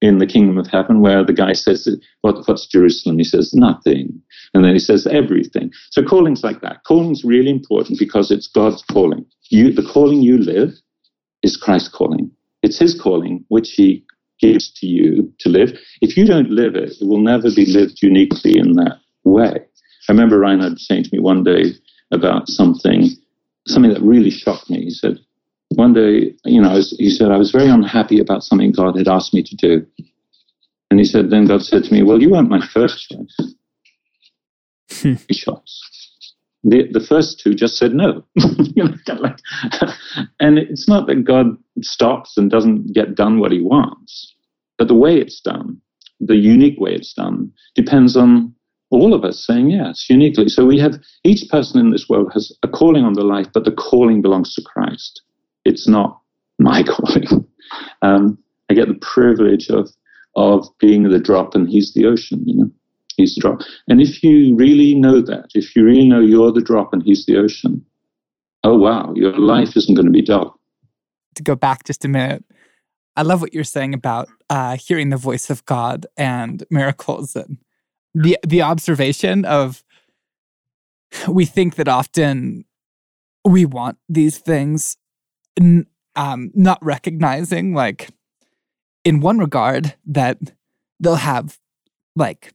in 0.00 0.18
the 0.18 0.26
kingdom 0.26 0.56
of 0.58 0.66
heaven 0.66 1.00
where 1.00 1.24
the 1.24 1.32
guy 1.32 1.52
says, 1.52 1.88
what, 2.22 2.46
what's 2.48 2.66
Jerusalem? 2.66 3.18
He 3.18 3.24
says, 3.24 3.52
nothing. 3.52 4.20
And 4.54 4.64
then 4.64 4.72
he 4.72 4.78
says, 4.78 5.06
everything. 5.06 5.70
So 5.90 6.02
calling's 6.02 6.42
like 6.42 6.62
that. 6.62 6.84
Calling's 6.84 7.24
really 7.24 7.50
important 7.50 7.98
because 7.98 8.30
it's 8.30 8.48
God's 8.48 8.82
calling. 8.90 9.26
You, 9.50 9.72
the 9.72 9.88
calling 9.92 10.22
you 10.22 10.38
live 10.38 10.72
is 11.42 11.56
Christ's 11.56 11.88
calling. 11.88 12.30
It's 12.62 12.78
his 12.78 12.98
calling, 12.98 13.44
which 13.48 13.70
he 13.70 14.04
gives 14.40 14.72
to 14.80 14.86
you 14.86 15.32
to 15.40 15.48
live. 15.48 15.78
If 16.00 16.16
you 16.16 16.26
don't 16.26 16.50
live 16.50 16.74
it, 16.74 16.92
it 17.00 17.06
will 17.06 17.20
never 17.20 17.50
be 17.54 17.66
lived 17.66 18.02
uniquely 18.02 18.58
in 18.58 18.72
that 18.74 18.98
way. 19.24 19.66
I 20.08 20.12
remember 20.12 20.38
Reinhard 20.38 20.78
saying 20.78 21.04
to 21.04 21.10
me 21.12 21.18
one 21.20 21.44
day 21.44 21.74
about 22.10 22.48
something, 22.48 23.10
something 23.66 23.92
that 23.92 24.02
really 24.02 24.30
shocked 24.30 24.70
me. 24.70 24.84
He 24.84 24.90
said, 24.90 25.18
one 25.74 25.92
day, 25.92 26.34
you 26.44 26.60
know, 26.60 26.72
was, 26.74 26.94
he 26.98 27.10
said, 27.10 27.30
I 27.30 27.36
was 27.36 27.52
very 27.52 27.68
unhappy 27.68 28.18
about 28.20 28.42
something 28.42 28.72
God 28.72 28.96
had 28.96 29.08
asked 29.08 29.32
me 29.32 29.42
to 29.42 29.56
do. 29.56 29.86
And 30.90 30.98
he 30.98 31.04
said, 31.04 31.30
then 31.30 31.46
God 31.46 31.62
said 31.62 31.84
to 31.84 31.92
me, 31.92 32.02
Well, 32.02 32.20
you 32.20 32.30
weren't 32.30 32.50
my 32.50 32.66
first 32.66 33.08
choice. 33.08 33.54
Hmm. 34.90 35.14
Three 35.14 35.36
shots. 35.36 35.86
The, 36.64 36.88
the 36.90 37.00
first 37.00 37.40
two 37.40 37.54
just 37.54 37.76
said 37.76 37.94
no. 37.94 38.24
you 38.34 38.84
know, 38.84 39.14
like, 39.18 39.38
and 40.40 40.58
it's 40.58 40.88
not 40.88 41.06
that 41.06 41.24
God 41.24 41.56
stops 41.80 42.36
and 42.36 42.50
doesn't 42.50 42.92
get 42.92 43.14
done 43.14 43.38
what 43.38 43.52
he 43.52 43.62
wants, 43.62 44.34
but 44.76 44.88
the 44.88 44.94
way 44.94 45.16
it's 45.16 45.40
done, 45.40 45.80
the 46.18 46.36
unique 46.36 46.78
way 46.78 46.92
it's 46.92 47.14
done, 47.14 47.50
depends 47.74 48.16
on 48.16 48.54
all 48.90 49.14
of 49.14 49.24
us 49.24 49.46
saying 49.46 49.70
yes 49.70 50.06
uniquely. 50.10 50.48
So 50.48 50.66
we 50.66 50.78
have 50.80 51.00
each 51.24 51.48
person 51.48 51.80
in 51.80 51.92
this 51.92 52.08
world 52.08 52.30
has 52.34 52.52
a 52.62 52.68
calling 52.68 53.04
on 53.04 53.14
the 53.14 53.24
life, 53.24 53.46
but 53.54 53.64
the 53.64 53.72
calling 53.72 54.20
belongs 54.20 54.52
to 54.54 54.62
Christ. 54.62 55.22
It's 55.64 55.88
not 55.88 56.20
my 56.58 56.82
calling. 56.88 57.46
Um, 58.02 58.38
I 58.70 58.74
get 58.74 58.88
the 58.88 58.94
privilege 58.94 59.68
of 59.68 59.88
of 60.36 60.66
being 60.78 61.02
the 61.02 61.18
drop 61.18 61.54
and 61.54 61.68
he's 61.68 61.92
the 61.92 62.06
ocean, 62.06 62.42
you 62.46 62.54
know. 62.56 62.70
He's 63.16 63.34
the 63.34 63.40
drop. 63.40 63.60
And 63.88 64.00
if 64.00 64.22
you 64.22 64.54
really 64.54 64.94
know 64.94 65.20
that, 65.20 65.48
if 65.54 65.74
you 65.74 65.84
really 65.84 66.08
know 66.08 66.20
you're 66.20 66.52
the 66.52 66.62
drop 66.62 66.92
and 66.92 67.02
he's 67.02 67.26
the 67.26 67.36
ocean, 67.36 67.84
oh 68.64 68.78
wow, 68.78 69.12
your 69.14 69.36
life 69.36 69.76
isn't 69.76 69.94
going 69.94 70.06
to 70.06 70.12
be 70.12 70.22
dull. 70.22 70.58
To 71.34 71.42
go 71.42 71.54
back 71.56 71.84
just 71.84 72.04
a 72.04 72.08
minute, 72.08 72.44
I 73.16 73.22
love 73.22 73.40
what 73.40 73.52
you're 73.52 73.64
saying 73.64 73.92
about 73.92 74.28
uh, 74.48 74.76
hearing 74.76 75.10
the 75.10 75.16
voice 75.16 75.50
of 75.50 75.64
God 75.66 76.06
and 76.16 76.64
miracles 76.70 77.36
and 77.36 77.58
the 78.14 78.38
the 78.46 78.62
observation 78.62 79.44
of 79.44 79.84
we 81.28 81.44
think 81.44 81.74
that 81.76 81.88
often 81.88 82.64
we 83.44 83.64
want 83.64 83.98
these 84.08 84.38
things, 84.38 84.96
um, 85.58 86.50
not 86.54 86.78
recognizing 86.82 87.74
like 87.74 88.10
in 89.04 89.20
one 89.20 89.38
regard 89.38 89.94
that 90.06 90.38
they'll 90.98 91.16
have 91.16 91.58
like 92.16 92.52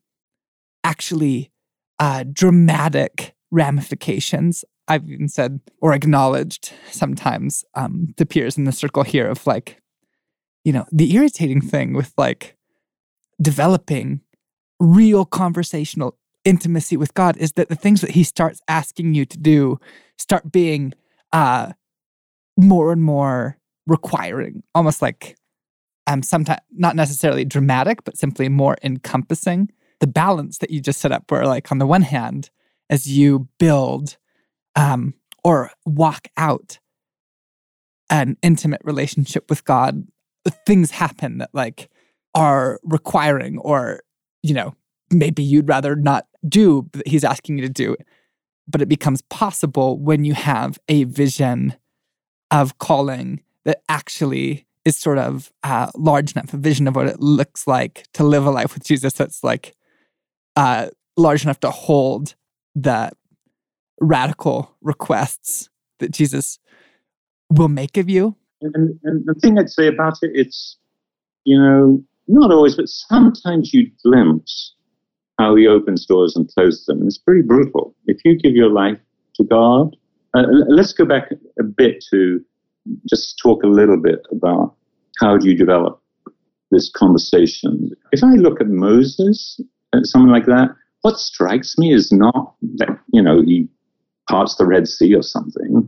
actually 0.84 1.52
uh, 2.00 2.24
dramatic 2.32 3.36
ramifications. 3.52 4.66
I've 4.88 5.10
even 5.10 5.30
said 5.30 5.62
or 5.82 5.94
acknowledged 5.94 6.74
sometimes 6.92 7.66
um, 7.74 8.14
to 8.18 8.26
peers 8.26 8.58
in 8.58 8.66
the 8.66 8.72
circle 8.72 9.04
here 9.04 9.28
of 9.28 9.48
like, 9.48 9.82
you 10.64 10.72
know, 10.72 10.86
the 10.92 11.16
irritating 11.16 11.62
thing 11.62 11.94
with 11.94 12.14
like 12.18 12.56
developing 13.42 14.22
real 14.80 15.26
conversational 15.26 16.18
intimacy 16.44 16.96
with 16.98 17.14
God 17.16 17.36
is 17.38 17.54
that 17.54 17.70
the 17.70 17.76
things 17.76 18.02
that 18.02 18.12
He 18.12 18.24
starts 18.24 18.62
asking 18.68 19.16
you 19.16 19.26
to 19.26 19.38
do 19.38 19.80
start 20.18 20.52
being 20.52 20.94
uh, 21.34 21.74
more 22.58 22.92
and 22.92 23.02
more 23.02 23.58
requiring, 23.88 24.64
almost 24.74 25.02
like 25.02 25.36
um, 26.08 26.24
sometimes 26.24 26.62
not 26.72 26.96
necessarily 26.96 27.46
dramatic, 27.46 28.04
but 28.04 28.18
simply 28.18 28.50
more 28.50 28.78
encompassing. 28.84 29.70
The 30.00 30.08
balance 30.08 30.58
that 30.60 30.72
you 30.72 30.82
just 30.82 31.00
set 31.00 31.12
up, 31.12 31.32
where 31.32 31.46
like 31.46 31.72
on 31.72 31.80
the 31.80 31.88
one 31.88 32.02
hand, 32.02 32.50
as 32.90 33.08
you 33.08 33.48
build 33.60 34.18
um, 34.76 35.14
or 35.44 35.72
walk 35.86 36.28
out 36.38 36.80
an 38.10 38.38
intimate 38.44 38.82
relationship 38.84 39.50
with 39.50 39.66
God, 39.66 40.06
things 40.66 40.92
happen 40.92 41.40
that 41.40 41.50
like 41.54 41.90
are 42.36 42.80
requiring, 42.84 43.58
or 43.60 44.02
you 44.44 44.54
know, 44.54 44.76
maybe 45.12 45.42
you'd 45.42 45.70
rather 45.70 45.96
not 45.96 46.28
do, 46.48 46.84
but 46.92 47.08
he's 47.08 47.24
asking 47.24 47.58
you 47.58 47.64
to 47.64 47.74
do. 47.74 47.96
But 48.68 48.82
it 48.82 48.90
becomes 48.90 49.22
possible 49.24 50.00
when 50.00 50.26
you 50.26 50.34
have 50.34 50.78
a 50.88 51.06
vision 51.06 51.76
of 52.56 52.78
calling 52.78 53.42
that 53.66 53.82
actually 53.90 54.66
is 54.86 54.96
sort 54.96 55.18
of 55.18 55.52
uh, 55.64 55.92
large 55.96 56.32
enough, 56.34 56.54
a 56.54 56.58
vision 56.58 56.88
of 56.88 56.96
what 56.96 57.08
it 57.08 57.20
looks 57.20 57.68
like 57.68 58.08
to 58.14 58.24
live 58.24 58.46
a 58.46 58.52
life 58.52 58.74
with 58.74 58.86
Jesus 58.86 59.14
that's 59.14 59.44
like 59.44 59.76
uh, 60.56 60.88
large 61.18 61.44
enough 61.44 61.60
to 61.60 61.70
hold 61.70 62.36
the 62.74 63.12
radical 64.00 64.74
requests 64.82 65.70
that 66.00 66.12
Jesus 66.12 66.60
will 67.50 67.68
make 67.68 67.98
of 67.98 68.10
you. 68.10 68.36
And, 68.62 68.98
and 69.04 69.26
the 69.26 69.34
thing 69.34 69.60
I'd 69.60 69.70
say 69.70 69.88
about 69.88 70.20
it, 70.22 70.32
it's, 70.34 70.78
you 71.44 71.60
know, 71.60 72.02
not 72.28 72.52
always, 72.52 72.76
but 72.76 72.88
sometimes 72.88 73.74
you 73.74 73.92
glimpse 74.02 74.74
how 75.40 75.56
he 75.56 75.68
opens 75.68 76.06
doors 76.06 76.38
and 76.38 76.50
closes 76.54 76.86
them. 76.86 77.00
And 77.00 77.08
it's 77.08 77.18
pretty 77.18 77.42
brutal. 77.42 77.94
If 78.08 78.20
you 78.24 78.38
give 78.38 78.54
your 78.54 78.72
life 78.72 79.00
to 79.36 79.44
God, 79.44 79.98
uh, 80.36 80.44
let's 80.68 80.94
go 80.94 81.06
back 81.06 81.30
a 81.60 81.64
bit 81.64 82.04
to 82.12 82.44
just 83.10 83.40
talk 83.42 83.64
a 83.64 83.68
little 83.68 84.00
bit 84.02 84.22
about 84.32 84.76
how 85.20 85.38
do 85.38 85.50
you 85.50 85.56
develop 85.56 86.02
this 86.72 86.92
conversation. 86.96 87.92
If 88.12 88.24
I 88.24 88.34
look 88.34 88.60
at 88.60 88.68
Moses, 88.68 89.60
uh, 89.94 90.04
someone 90.04 90.32
like 90.32 90.46
that, 90.46 90.76
what 91.02 91.18
strikes 91.18 91.78
me 91.78 91.94
is 91.94 92.12
not 92.12 92.56
that, 92.78 93.00
you 93.14 93.22
know, 93.22 93.42
he 93.42 93.68
parts 94.30 94.56
the 94.56 94.66
Red 94.66 94.88
Sea 94.88 95.16
or 95.16 95.22
something. 95.22 95.88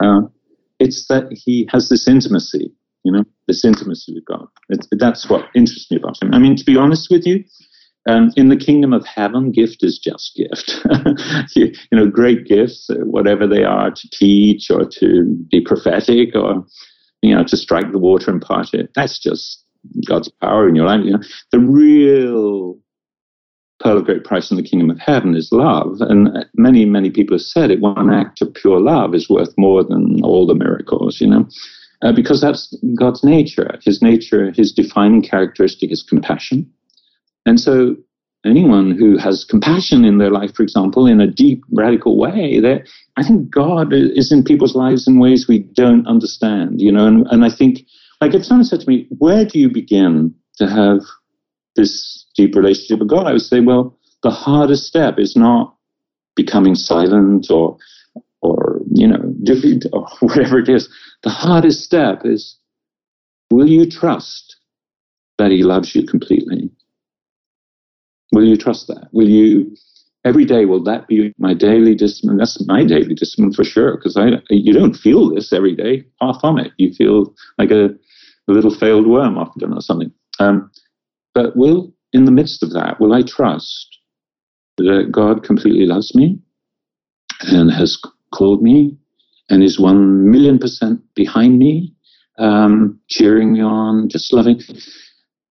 Uh, 0.00 0.22
it's 0.78 1.06
that 1.08 1.28
he 1.30 1.68
has 1.72 1.88
this 1.88 2.06
intimacy, 2.06 2.72
you 3.04 3.12
know, 3.12 3.24
this 3.48 3.64
intimacy 3.64 4.14
with 4.14 4.24
God. 4.24 4.46
It's, 4.68 4.86
that's 4.92 5.28
what 5.28 5.46
interests 5.54 5.90
me 5.90 5.96
about 5.96 6.22
him. 6.22 6.32
I 6.32 6.38
mean, 6.38 6.56
to 6.56 6.64
be 6.64 6.76
honest 6.76 7.08
with 7.10 7.26
you, 7.26 7.44
um, 8.06 8.32
in 8.36 8.48
the 8.48 8.56
kingdom 8.56 8.92
of 8.92 9.06
heaven, 9.06 9.52
gift 9.52 9.82
is 9.82 9.98
just 9.98 10.34
gift. 10.36 10.80
you, 11.56 11.72
you, 11.90 11.98
know, 11.98 12.08
great 12.08 12.46
gifts, 12.46 12.88
uh, 12.90 13.04
whatever 13.04 13.46
they 13.46 13.64
are, 13.64 13.90
to 13.90 14.10
teach 14.10 14.70
or 14.70 14.84
to 14.84 15.24
be 15.50 15.60
prophetic 15.60 16.34
or, 16.34 16.64
you 17.22 17.34
know, 17.34 17.44
to 17.44 17.56
strike 17.56 17.90
the 17.92 17.98
water 17.98 18.30
and 18.30 18.40
part 18.40 18.72
it. 18.72 18.90
That's 18.94 19.18
just 19.18 19.64
God's 20.06 20.30
power 20.40 20.68
in 20.68 20.74
your 20.74 20.86
life. 20.86 21.04
You 21.04 21.12
know, 21.12 21.22
the 21.52 21.58
real 21.58 22.78
pearl 23.80 23.98
of 23.98 24.04
great 24.04 24.24
price 24.24 24.50
in 24.50 24.56
the 24.56 24.62
kingdom 24.62 24.90
of 24.90 24.98
heaven 24.98 25.36
is 25.36 25.52
love. 25.52 26.00
And 26.00 26.46
many, 26.54 26.84
many 26.84 27.10
people 27.10 27.36
have 27.36 27.42
said 27.42 27.70
it. 27.70 27.80
One 27.80 28.12
act 28.12 28.40
of 28.42 28.52
pure 28.54 28.80
love 28.80 29.14
is 29.14 29.28
worth 29.28 29.54
more 29.56 29.84
than 29.84 30.22
all 30.22 30.46
the 30.46 30.54
miracles, 30.54 31.20
you 31.20 31.28
know, 31.28 31.46
uh, 32.02 32.12
because 32.12 32.40
that's 32.40 32.76
God's 32.98 33.22
nature. 33.22 33.78
His 33.84 34.02
nature, 34.02 34.50
his 34.50 34.72
defining 34.72 35.22
characteristic 35.22 35.92
is 35.92 36.02
compassion. 36.02 36.70
And 37.48 37.58
so 37.58 37.96
anyone 38.44 38.90
who 38.90 39.16
has 39.16 39.42
compassion 39.42 40.04
in 40.04 40.18
their 40.18 40.30
life, 40.30 40.54
for 40.54 40.62
example, 40.62 41.06
in 41.06 41.18
a 41.18 41.26
deep, 41.26 41.64
radical 41.72 42.18
way, 42.18 42.60
that 42.60 42.86
I 43.16 43.22
think 43.22 43.50
God 43.50 43.92
is 43.92 44.30
in 44.30 44.44
people's 44.44 44.74
lives 44.74 45.08
in 45.08 45.18
ways 45.18 45.48
we 45.48 45.60
don't 45.60 46.06
understand, 46.06 46.80
you 46.80 46.92
know. 46.92 47.06
And, 47.06 47.26
and 47.30 47.46
I 47.46 47.50
think, 47.50 47.80
like, 48.20 48.34
if 48.34 48.44
someone 48.44 48.64
said 48.64 48.80
to 48.80 48.88
me, 48.88 49.06
Where 49.16 49.46
do 49.46 49.58
you 49.58 49.70
begin 49.70 50.34
to 50.58 50.68
have 50.68 51.00
this 51.74 52.26
deep 52.36 52.54
relationship 52.54 52.98
with 52.98 53.08
God? 53.08 53.26
I 53.26 53.32
would 53.32 53.40
say, 53.40 53.60
Well, 53.60 53.98
the 54.22 54.30
hardest 54.30 54.84
step 54.84 55.18
is 55.18 55.34
not 55.34 55.74
becoming 56.36 56.74
silent 56.74 57.50
or, 57.50 57.78
or 58.42 58.80
you 58.92 59.08
know, 59.08 59.34
defeat 59.42 59.86
or 59.94 60.06
whatever 60.20 60.58
it 60.58 60.68
is. 60.68 60.86
The 61.22 61.30
hardest 61.30 61.82
step 61.82 62.26
is 62.26 62.58
will 63.50 63.68
you 63.68 63.88
trust 63.90 64.56
that 65.38 65.50
He 65.50 65.62
loves 65.62 65.94
you 65.94 66.04
completely? 66.06 66.70
Will 68.32 68.44
you 68.44 68.56
trust 68.56 68.86
that? 68.88 69.08
Will 69.12 69.28
you 69.28 69.74
every 70.24 70.44
day? 70.44 70.64
Will 70.64 70.82
that 70.84 71.08
be 71.08 71.34
my 71.38 71.54
daily 71.54 71.94
discipline? 71.94 72.36
That's 72.36 72.64
my 72.66 72.84
daily 72.84 73.14
discipline 73.14 73.52
for 73.52 73.64
sure. 73.64 73.96
Because 73.96 74.16
I, 74.16 74.42
you 74.50 74.72
don't 74.72 74.94
feel 74.94 75.34
this 75.34 75.52
every 75.52 75.74
day. 75.74 76.04
Far 76.18 76.38
from 76.40 76.58
it. 76.58 76.72
You 76.76 76.92
feel 76.92 77.34
like 77.56 77.70
a, 77.70 77.86
a 77.86 78.52
little 78.52 78.74
failed 78.74 79.06
worm 79.06 79.38
often 79.38 79.72
or 79.72 79.80
something. 79.80 80.12
Um, 80.38 80.70
but 81.34 81.56
will 81.56 81.92
in 82.12 82.24
the 82.24 82.30
midst 82.30 82.62
of 82.62 82.72
that, 82.72 83.00
will 83.00 83.12
I 83.12 83.22
trust 83.22 83.98
that 84.78 85.08
God 85.10 85.42
completely 85.42 85.86
loves 85.86 86.14
me 86.14 86.38
and 87.40 87.70
has 87.70 88.00
called 88.32 88.62
me 88.62 88.96
and 89.50 89.62
is 89.62 89.78
one 89.78 90.30
million 90.30 90.58
percent 90.58 91.00
behind 91.14 91.58
me, 91.58 91.94
um, 92.38 92.98
cheering 93.08 93.52
me 93.52 93.62
on, 93.62 94.08
just 94.08 94.32
loving. 94.32 94.60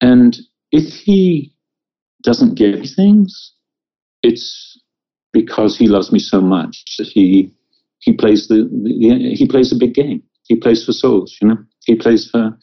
And 0.02 0.38
if 0.72 0.94
He 0.94 1.54
doesn't 2.24 2.56
give 2.56 2.86
things, 2.96 3.54
it's 4.24 4.80
because 5.34 5.78
he 5.78 5.88
loves 5.88 6.12
me 6.12 6.20
so 6.20 6.42
much 6.42 6.84
he 7.00 7.54
he 8.00 8.14
plays 8.14 8.48
the, 8.48 8.70
the 8.84 9.36
he 9.36 9.48
plays 9.48 9.72
a 9.72 9.76
big 9.78 9.94
game. 9.94 10.24
He 10.44 10.56
plays 10.56 10.86
for 10.86 10.94
souls, 10.94 11.38
you 11.42 11.48
know. 11.48 11.58
He 11.86 11.96
plays 11.96 12.30
for. 12.30 12.58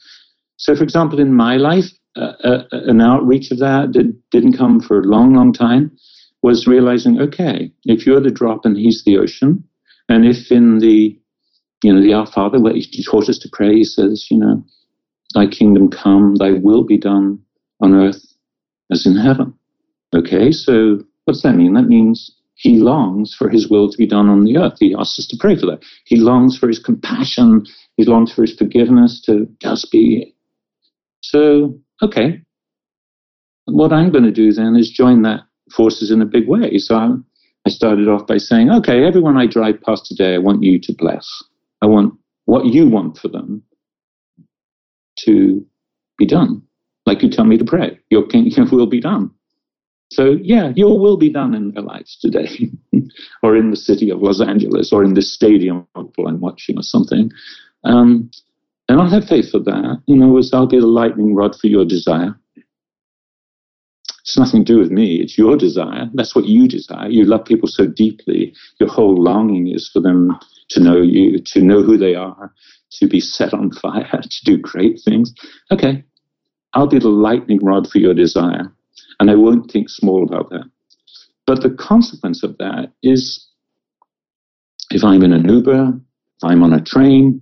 So, 0.57 0.75
for 0.75 0.83
example, 0.83 1.19
in 1.19 1.33
my 1.33 1.57
life, 1.57 1.85
uh, 2.15 2.33
uh, 2.43 2.63
an 2.71 3.01
outreach 3.01 3.51
of 3.51 3.59
that 3.59 3.91
did, 3.91 4.17
didn't 4.31 4.57
come 4.57 4.79
for 4.79 4.99
a 4.99 5.03
long, 5.03 5.33
long 5.33 5.53
time. 5.53 5.91
Was 6.41 6.67
realizing, 6.67 7.19
okay, 7.19 7.71
if 7.85 8.05
you're 8.05 8.21
the 8.21 8.29
drop 8.29 8.65
and 8.65 8.77
he's 8.77 9.03
the 9.03 9.17
ocean, 9.17 9.63
and 10.09 10.25
if 10.25 10.51
in 10.51 10.79
the 10.79 11.19
you 11.83 11.93
know 11.93 12.01
the 12.01 12.13
Our 12.13 12.27
Father 12.27 12.59
where 12.59 12.73
he 12.73 13.03
taught 13.03 13.29
us 13.29 13.39
to 13.39 13.49
pray, 13.51 13.75
he 13.75 13.83
says, 13.83 14.27
you 14.29 14.37
know, 14.37 14.63
Thy 15.33 15.47
kingdom 15.47 15.89
come, 15.89 16.35
Thy 16.35 16.51
will 16.51 16.83
be 16.83 16.97
done 16.97 17.39
on 17.81 17.95
earth 17.95 18.34
as 18.91 19.05
in 19.05 19.15
heaven. 19.15 19.53
Okay, 20.15 20.51
so 20.51 20.99
what's 21.25 21.41
that 21.43 21.55
mean? 21.55 21.73
That 21.73 21.87
means 21.87 22.31
he 22.55 22.77
longs 22.77 23.35
for 23.35 23.49
his 23.49 23.69
will 23.69 23.89
to 23.89 23.97
be 23.97 24.07
done 24.07 24.29
on 24.29 24.45
the 24.45 24.57
earth. 24.57 24.77
He 24.79 24.95
asks 24.97 25.19
us 25.19 25.27
to 25.27 25.37
pray 25.37 25.57
for 25.57 25.65
that. 25.65 25.83
He 26.05 26.15
longs 26.15 26.57
for 26.57 26.67
his 26.67 26.79
compassion. 26.79 27.65
He 27.97 28.05
longs 28.05 28.33
for 28.33 28.43
his 28.43 28.55
forgiveness 28.55 29.21
to 29.25 29.47
just 29.61 29.91
be. 29.91 30.33
So, 31.21 31.77
okay. 32.01 32.41
What 33.65 33.91
I'm 33.91 34.11
going 34.11 34.23
to 34.23 34.31
do 34.31 34.53
then 34.53 34.75
is 34.75 34.89
join 34.89 35.23
that 35.23 35.41
forces 35.71 36.11
in 36.11 36.21
a 36.21 36.25
big 36.25 36.47
way. 36.47 36.77
So 36.77 36.95
I, 36.95 37.09
I 37.65 37.69
started 37.69 38.07
off 38.07 38.27
by 38.27 38.37
saying, 38.37 38.69
okay, 38.69 39.05
everyone 39.05 39.37
I 39.37 39.47
drive 39.47 39.81
past 39.81 40.05
today, 40.05 40.35
I 40.35 40.37
want 40.37 40.63
you 40.63 40.79
to 40.79 40.93
bless. 40.93 41.27
I 41.81 41.87
want 41.87 42.13
what 42.45 42.65
you 42.65 42.87
want 42.87 43.17
for 43.17 43.27
them 43.27 43.63
to 45.19 45.65
be 46.17 46.25
done. 46.25 46.61
Like 47.05 47.21
you 47.21 47.29
tell 47.29 47.45
me 47.45 47.57
to 47.57 47.65
pray, 47.65 47.99
your, 48.09 48.25
king, 48.27 48.45
your 48.55 48.65
will 48.67 48.87
be 48.87 49.01
done. 49.01 49.31
So, 50.11 50.37
yeah, 50.41 50.71
your 50.75 50.99
will 50.99 51.17
be 51.17 51.31
done 51.31 51.55
in 51.55 51.71
their 51.71 51.83
lives 51.83 52.17
today, 52.21 52.47
or 53.43 53.57
in 53.57 53.71
the 53.71 53.75
city 53.75 54.11
of 54.11 54.21
Los 54.21 54.39
Angeles, 54.39 54.93
or 54.93 55.03
in 55.03 55.15
this 55.15 55.33
stadium 55.33 55.87
I'm 55.95 56.39
watching, 56.39 56.77
or 56.77 56.83
something. 56.83 57.31
Um, 57.83 58.29
and 58.87 58.99
I'll 58.99 59.09
have 59.09 59.27
faith 59.27 59.49
for 59.51 59.59
that. 59.59 60.03
You 60.05 60.15
know, 60.15 60.37
as 60.37 60.51
I'll 60.53 60.67
be 60.67 60.79
the 60.79 60.85
lightning 60.85 61.33
rod 61.33 61.55
for 61.59 61.67
your 61.67 61.85
desire. 61.85 62.35
It's 64.21 64.37
nothing 64.37 64.65
to 64.65 64.73
do 64.73 64.79
with 64.79 64.91
me. 64.91 65.21
It's 65.21 65.37
your 65.37 65.55
desire. 65.55 66.09
That's 66.15 66.35
what 66.35 66.45
you 66.45 66.67
desire. 66.67 67.09
You 67.09 67.25
love 67.25 67.45
people 67.45 67.69
so 67.69 67.85
deeply. 67.85 68.55
Your 68.79 68.89
whole 68.89 69.21
longing 69.21 69.67
is 69.67 69.89
for 69.91 69.99
them 69.99 70.37
to 70.69 70.79
know 70.79 70.99
you, 70.99 71.39
to 71.39 71.61
know 71.61 71.83
who 71.83 71.95
they 71.95 72.15
are, 72.15 72.51
to 72.93 73.07
be 73.07 73.19
set 73.19 73.53
on 73.53 73.71
fire, 73.71 74.09
to 74.21 74.45
do 74.45 74.57
great 74.57 74.99
things. 75.05 75.33
Okay, 75.71 76.03
I'll 76.75 76.87
be 76.87 76.99
the 76.99 77.09
lightning 77.09 77.59
rod 77.63 77.89
for 77.89 77.99
your 77.99 78.13
desire. 78.13 78.71
And 79.19 79.31
I 79.31 79.35
won't 79.35 79.71
think 79.71 79.89
small 79.89 80.23
about 80.23 80.49
that. 80.49 80.69
But 81.47 81.61
the 81.61 81.69
consequence 81.69 82.43
of 82.43 82.57
that 82.57 82.91
is 83.01 83.47
if 84.91 85.03
I'm 85.03 85.23
in 85.23 85.33
an 85.33 85.47
Uber, 85.47 85.93
if 85.93 86.43
I'm 86.43 86.63
on 86.63 86.73
a 86.73 86.81
train, 86.81 87.41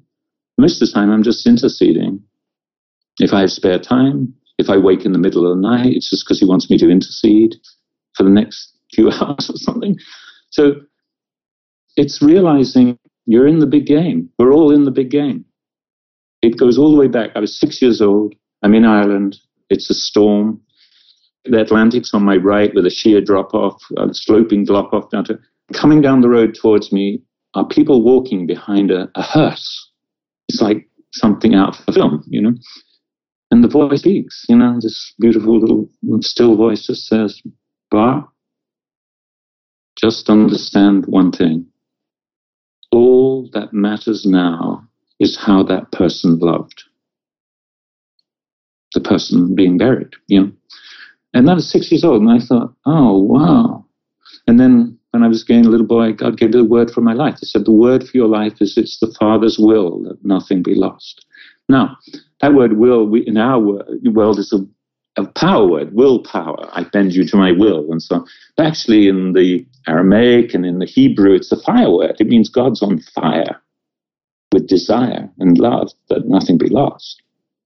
most 0.57 0.81
of 0.81 0.87
the 0.87 0.93
time 0.93 1.09
I'm 1.09 1.23
just 1.23 1.47
interceding. 1.47 2.21
If 3.19 3.33
I 3.33 3.41
have 3.41 3.51
spare 3.51 3.79
time, 3.79 4.33
if 4.57 4.69
I 4.69 4.77
wake 4.77 5.05
in 5.05 5.13
the 5.13 5.19
middle 5.19 5.49
of 5.49 5.55
the 5.55 5.61
night, 5.61 5.93
it's 5.93 6.09
just 6.09 6.25
because 6.25 6.39
he 6.39 6.45
wants 6.45 6.69
me 6.69 6.77
to 6.77 6.89
intercede 6.89 7.55
for 8.15 8.23
the 8.23 8.29
next 8.29 8.75
few 8.93 9.09
hours 9.11 9.49
or 9.49 9.57
something. 9.57 9.97
So 10.49 10.75
it's 11.95 12.21
realizing 12.21 12.99
you're 13.25 13.47
in 13.47 13.59
the 13.59 13.67
big 13.67 13.85
game. 13.85 14.29
We're 14.37 14.53
all 14.53 14.71
in 14.71 14.83
the 14.83 14.91
big 14.91 15.09
game. 15.09 15.45
It 16.41 16.57
goes 16.57 16.77
all 16.77 16.91
the 16.91 16.97
way 16.97 17.07
back. 17.07 17.31
I 17.35 17.39
was 17.39 17.57
six 17.57 17.81
years 17.81 18.01
old. 18.01 18.35
I'm 18.63 18.73
in 18.73 18.85
Ireland. 18.85 19.37
It's 19.69 19.89
a 19.89 19.93
storm. 19.93 20.61
The 21.45 21.61
Atlantic's 21.61 22.13
on 22.13 22.23
my 22.23 22.37
right 22.37 22.73
with 22.73 22.85
a 22.85 22.89
sheer 22.89 23.19
drop 23.19 23.53
off, 23.53 23.81
a 23.97 24.13
sloping 24.13 24.65
drop 24.65 24.93
off 24.93 25.09
down 25.11 25.25
to. 25.25 25.39
Coming 25.73 26.01
down 26.01 26.21
the 26.21 26.29
road 26.29 26.55
towards 26.55 26.91
me 26.91 27.21
are 27.53 27.67
people 27.67 28.03
walking 28.03 28.47
behind 28.47 28.91
a, 28.91 29.09
a 29.15 29.21
hearse. 29.21 29.91
It's 30.47 30.61
like 30.61 30.87
something 31.11 31.53
out 31.53 31.79
of 31.79 31.83
a 31.87 31.93
film, 31.93 32.23
you 32.27 32.41
know. 32.41 32.53
And 33.51 33.63
the 33.63 33.67
voice 33.67 33.99
speaks, 33.99 34.45
you 34.49 34.55
know, 34.55 34.79
this 34.81 35.13
beautiful 35.19 35.59
little 35.59 35.89
still 36.21 36.55
voice 36.55 36.87
just 36.87 37.05
says, 37.05 37.41
Bar, 37.91 38.27
just 39.95 40.29
understand 40.29 41.05
one 41.05 41.31
thing. 41.31 41.67
All 42.91 43.49
that 43.53 43.73
matters 43.73 44.25
now 44.25 44.87
is 45.19 45.37
how 45.37 45.63
that 45.63 45.91
person 45.91 46.39
loved. 46.39 46.83
Person 49.03 49.55
being 49.55 49.77
buried, 49.77 50.13
you 50.27 50.41
know. 50.41 50.51
And 51.33 51.47
that 51.47 51.55
was 51.55 51.69
six 51.69 51.91
years 51.91 52.03
old, 52.03 52.21
and 52.21 52.31
I 52.31 52.39
thought, 52.39 52.73
oh, 52.85 53.17
wow. 53.17 53.85
And 54.47 54.59
then 54.59 54.97
when 55.11 55.23
I 55.23 55.27
was 55.27 55.43
getting 55.43 55.65
a 55.65 55.69
little 55.69 55.85
boy, 55.85 56.13
God 56.13 56.37
gave 56.37 56.49
me 56.49 56.59
the 56.59 56.65
word 56.65 56.91
for 56.91 57.01
my 57.01 57.13
life. 57.13 57.37
He 57.39 57.45
said, 57.45 57.65
the 57.65 57.71
word 57.71 58.03
for 58.03 58.17
your 58.17 58.27
life 58.27 58.53
is 58.61 58.77
it's 58.77 58.99
the 58.99 59.13
Father's 59.19 59.57
will 59.57 60.03
that 60.03 60.23
nothing 60.23 60.61
be 60.61 60.75
lost. 60.75 61.25
Now, 61.69 61.97
that 62.41 62.53
word 62.53 62.77
will 62.77 63.07
we, 63.07 63.25
in 63.25 63.37
our 63.37 63.59
world 63.59 64.37
is 64.37 64.53
a, 64.53 65.21
a 65.21 65.25
power 65.25 65.67
word, 65.67 65.93
willpower. 65.93 66.69
I 66.73 66.83
bend 66.83 67.13
you 67.13 67.25
to 67.27 67.37
my 67.37 67.51
will, 67.51 67.91
and 67.91 68.01
so 68.01 68.25
But 68.55 68.67
actually, 68.67 69.07
in 69.07 69.33
the 69.33 69.65
Aramaic 69.87 70.53
and 70.53 70.65
in 70.65 70.79
the 70.79 70.85
Hebrew, 70.85 71.33
it's 71.33 71.51
a 71.51 71.59
fire 71.61 71.89
word. 71.89 72.17
It 72.19 72.27
means 72.27 72.49
God's 72.49 72.83
on 72.83 72.99
fire 72.99 73.59
with 74.51 74.67
desire 74.67 75.29
and 75.39 75.57
love 75.57 75.91
that 76.09 76.27
nothing 76.27 76.57
be 76.59 76.69
lost. 76.69 77.22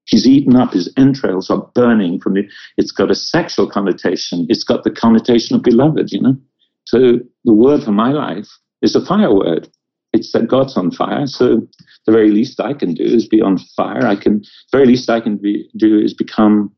He's 0.08 0.26
eaten 0.26 0.55
up, 0.55 0.74
his 0.74 0.91
entrails 0.97 1.49
are 1.49 1.70
burning 1.76 2.20
from 2.20 2.34
the, 2.34 2.49
it's 2.78 2.91
got 2.91 3.12
a 3.12 3.16
sexual 3.16 3.70
connotation. 3.70 4.47
It's 4.49 4.64
got 4.64 4.84
the 4.84 4.91
connotation 4.91 5.55
of 5.55 5.64
beloved, 5.64 6.12
you 6.12 6.22
know? 6.22 6.38
So 6.86 7.20
the 7.43 7.53
word 7.53 7.84
for 7.84 7.91
my 7.91 8.12
life 8.12 8.47
is 8.82 8.95
a 8.95 9.05
fire 9.05 9.34
word. 9.34 9.68
It's 10.14 10.32
that 10.32 10.47
God's 10.47 10.78
on 10.78 10.91
fire. 10.91 11.28
So 11.28 11.68
the 12.05 12.12
very 12.12 12.32
least 12.32 12.62
I 12.62 12.74
can 12.74 12.93
do 12.93 13.03
is 13.03 13.28
be 13.28 13.41
on 13.41 13.58
fire. 13.76 14.05
I 14.05 14.16
can, 14.16 14.43
very 14.72 14.86
least 14.86 15.10
I 15.10 15.20
can 15.20 15.38
be, 15.38 15.70
do 15.76 15.99
is 15.99 16.14
become 16.14 16.72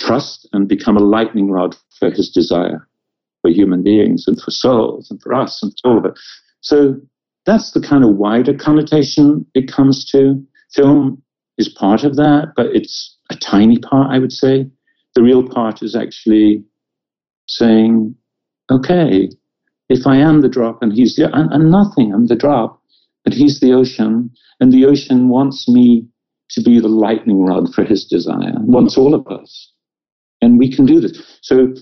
trust 0.00 0.48
and 0.52 0.66
become 0.66 0.96
a 0.96 1.04
lightning 1.04 1.50
rod 1.50 1.76
for 1.98 2.10
his 2.10 2.30
desire 2.30 2.88
for 3.42 3.50
human 3.50 3.82
beings 3.82 4.24
and 4.26 4.40
for 4.40 4.50
souls 4.50 5.10
and 5.10 5.20
for 5.22 5.34
us 5.34 5.62
and 5.62 5.72
all 5.84 5.98
of 5.98 6.04
it. 6.06 6.18
So 6.60 6.96
that's 7.44 7.72
the 7.72 7.80
kind 7.80 8.04
of 8.04 8.16
wider 8.16 8.54
connotation 8.54 9.46
it 9.54 9.70
comes 9.70 10.04
to. 10.12 10.42
Film 10.74 11.22
is 11.58 11.68
part 11.68 12.04
of 12.04 12.16
that, 12.16 12.52
but 12.56 12.66
it's 12.66 13.16
a 13.30 13.36
tiny 13.36 13.78
part, 13.78 14.10
I 14.10 14.18
would 14.18 14.32
say. 14.32 14.66
The 15.14 15.22
real 15.22 15.46
part 15.48 15.82
is 15.82 15.96
actually 15.96 16.64
saying, 17.46 18.14
okay, 18.70 19.28
if 19.88 20.06
I 20.06 20.16
am 20.16 20.42
the 20.42 20.48
drop 20.48 20.82
and 20.82 20.92
he's 20.92 21.16
the, 21.16 21.30
I'm 21.34 21.70
nothing, 21.70 22.12
I'm 22.14 22.26
the 22.26 22.36
drop, 22.36 22.80
but 23.24 23.32
he's 23.32 23.60
the 23.60 23.72
ocean, 23.72 24.30
and 24.60 24.72
the 24.72 24.84
ocean 24.86 25.28
wants 25.28 25.68
me 25.68 26.06
to 26.50 26.62
be 26.62 26.80
the 26.80 26.88
lightning 26.88 27.44
rod 27.44 27.74
for 27.74 27.84
his 27.84 28.04
desire, 28.04 28.54
wants 28.60 28.96
all 28.96 29.14
of 29.14 29.26
us. 29.26 29.72
And 30.40 30.58
we 30.58 30.74
can 30.74 30.86
do 30.86 31.00
this. 31.00 31.20
So, 31.42 31.74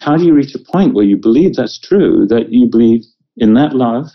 how 0.00 0.16
do 0.16 0.24
you 0.24 0.34
reach 0.34 0.54
a 0.54 0.72
point 0.72 0.94
where 0.94 1.04
you 1.04 1.16
believe 1.16 1.54
that's 1.54 1.78
true, 1.78 2.26
that 2.28 2.52
you 2.52 2.66
believe 2.66 3.02
in 3.36 3.54
that 3.54 3.74
love 3.74 4.06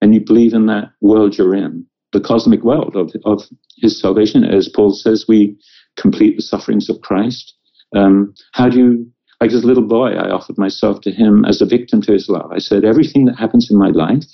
and 0.00 0.14
you 0.14 0.20
believe 0.20 0.52
in 0.54 0.66
that 0.66 0.90
world 1.00 1.38
you're 1.38 1.54
in? 1.54 1.86
The 2.12 2.20
cosmic 2.20 2.62
world 2.62 2.96
of, 2.96 3.12
of 3.24 3.42
his 3.76 4.00
salvation. 4.00 4.44
As 4.44 4.68
Paul 4.68 4.92
says, 4.92 5.26
we 5.28 5.56
complete 5.96 6.36
the 6.36 6.42
sufferings 6.42 6.88
of 6.88 7.00
Christ. 7.00 7.54
Um, 7.94 8.34
how 8.52 8.68
do 8.68 8.78
you, 8.78 9.12
like 9.40 9.50
a 9.50 9.54
little 9.56 9.86
boy, 9.86 10.12
I 10.12 10.30
offered 10.30 10.58
myself 10.58 11.00
to 11.02 11.10
him 11.10 11.44
as 11.44 11.60
a 11.60 11.66
victim 11.66 12.00
to 12.02 12.12
his 12.12 12.28
love. 12.28 12.50
I 12.52 12.58
said, 12.58 12.84
everything 12.84 13.26
that 13.26 13.38
happens 13.38 13.70
in 13.70 13.78
my 13.78 13.90
life, 13.90 14.24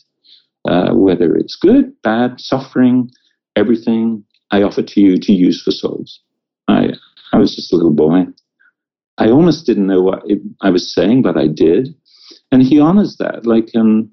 uh, 0.69 0.93
whether 0.95 1.35
it's 1.35 1.57
good, 1.57 1.93
bad, 2.03 2.41
suffering, 2.41 3.11
everything, 3.57 4.25
I 4.51 4.63
offer 4.63 4.83
to 4.83 5.01
you 5.01 5.19
to 5.19 5.33
use 5.33 5.63
for 5.63 5.71
souls. 5.71 6.21
I, 6.69 6.91
I 7.33 7.39
was 7.39 7.57
just 7.57 7.73
a 7.73 7.77
little 7.77 7.93
boy. 7.93 8.27
I 9.19 9.29
almost 9.29 9.67
didn't 9.67 9.87
know 9.87 10.03
what 10.03 10.23
it, 10.27 10.41
I 10.61 10.71
was 10.71 10.95
saying, 10.95 11.23
but 11.23 11.37
I 11.37 11.47
did. 11.47 11.95
And 12.51 12.63
he 12.63 12.79
honors 12.79 13.17
that. 13.19 13.47
Like, 13.47 13.71
um, 13.75 14.11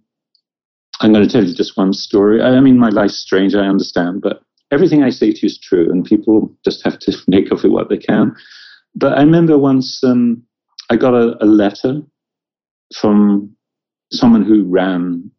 I'm 1.01 1.13
going 1.13 1.25
to 1.25 1.31
tell 1.31 1.43
you 1.43 1.53
just 1.53 1.77
one 1.77 1.93
story. 1.93 2.41
I 2.41 2.59
mean, 2.59 2.77
my 2.77 2.89
life's 2.89 3.17
strange, 3.17 3.55
I 3.55 3.65
understand, 3.65 4.21
but 4.21 4.43
everything 4.71 5.03
I 5.03 5.09
say 5.09 5.31
to 5.31 5.39
you 5.41 5.45
is 5.45 5.57
true, 5.57 5.89
and 5.89 6.05
people 6.05 6.53
just 6.65 6.83
have 6.83 6.99
to 6.99 7.17
make 7.27 7.51
of 7.51 7.63
it 7.63 7.71
what 7.71 7.89
they 7.89 7.97
can. 7.97 8.35
But 8.95 9.17
I 9.17 9.21
remember 9.21 9.57
once 9.57 10.03
um, 10.03 10.43
I 10.89 10.95
got 10.95 11.13
a, 11.13 11.41
a, 11.43 11.45
letter 11.45 12.01
from 12.95 13.55
someone 14.11 14.43
who 14.43 14.63
ran 14.63 15.29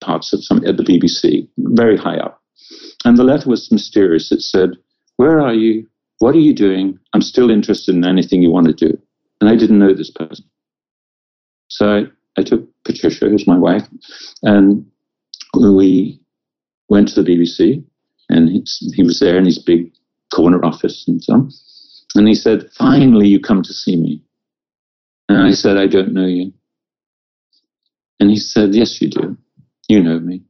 parts 0.00 0.32
of 0.32 0.44
some 0.44 0.64
at 0.64 0.76
the 0.76 0.84
BBC, 0.84 1.48
very 1.58 1.96
high 1.96 2.16
up, 2.16 2.40
and 3.04 3.18
the 3.18 3.24
letter 3.24 3.50
was 3.50 3.72
mysterious. 3.72 4.30
It 4.30 4.42
said, 4.42 4.70
"Where 5.16 5.40
are 5.40 5.52
you? 5.52 5.86
What 6.18 6.34
are 6.34 6.40
you 6.40 6.54
doing? 6.54 6.98
I'm 7.12 7.22
still 7.22 7.50
interested 7.50 7.94
in 7.94 8.04
anything 8.04 8.42
you 8.42 8.50
want 8.50 8.68
to 8.68 8.72
do." 8.72 8.96
And 9.40 9.50
I 9.50 9.56
didn't 9.56 9.80
know 9.80 9.92
this 9.92 10.10
person, 10.10 10.44
so 11.68 11.90
I, 11.90 12.40
I 12.40 12.44
took 12.44 12.68
Patricia, 12.84 13.28
who's 13.28 13.46
my 13.46 13.58
wife, 13.58 13.86
and 14.44 14.86
we 15.54 16.20
went 16.88 17.08
to 17.08 17.22
the 17.22 17.30
BBC, 17.30 17.84
and 18.28 18.48
he 18.94 19.02
was 19.02 19.20
there 19.20 19.36
in 19.36 19.44
his 19.44 19.58
big 19.58 19.92
corner 20.34 20.64
office 20.64 21.04
and 21.08 21.22
so 21.22 21.34
on. 21.34 21.50
And 22.14 22.28
he 22.28 22.34
said, 22.34 22.70
Finally, 22.76 23.28
you 23.28 23.40
come 23.40 23.62
to 23.62 23.72
see 23.72 23.96
me. 23.96 24.22
And 25.28 25.38
I 25.38 25.52
said, 25.52 25.76
I 25.76 25.86
don't 25.86 26.12
know 26.12 26.26
you. 26.26 26.52
And 28.18 28.30
he 28.30 28.36
said, 28.36 28.74
Yes, 28.74 29.00
you 29.00 29.08
do. 29.08 29.36
You 29.88 30.02
know 30.02 30.18
me. 30.20 30.42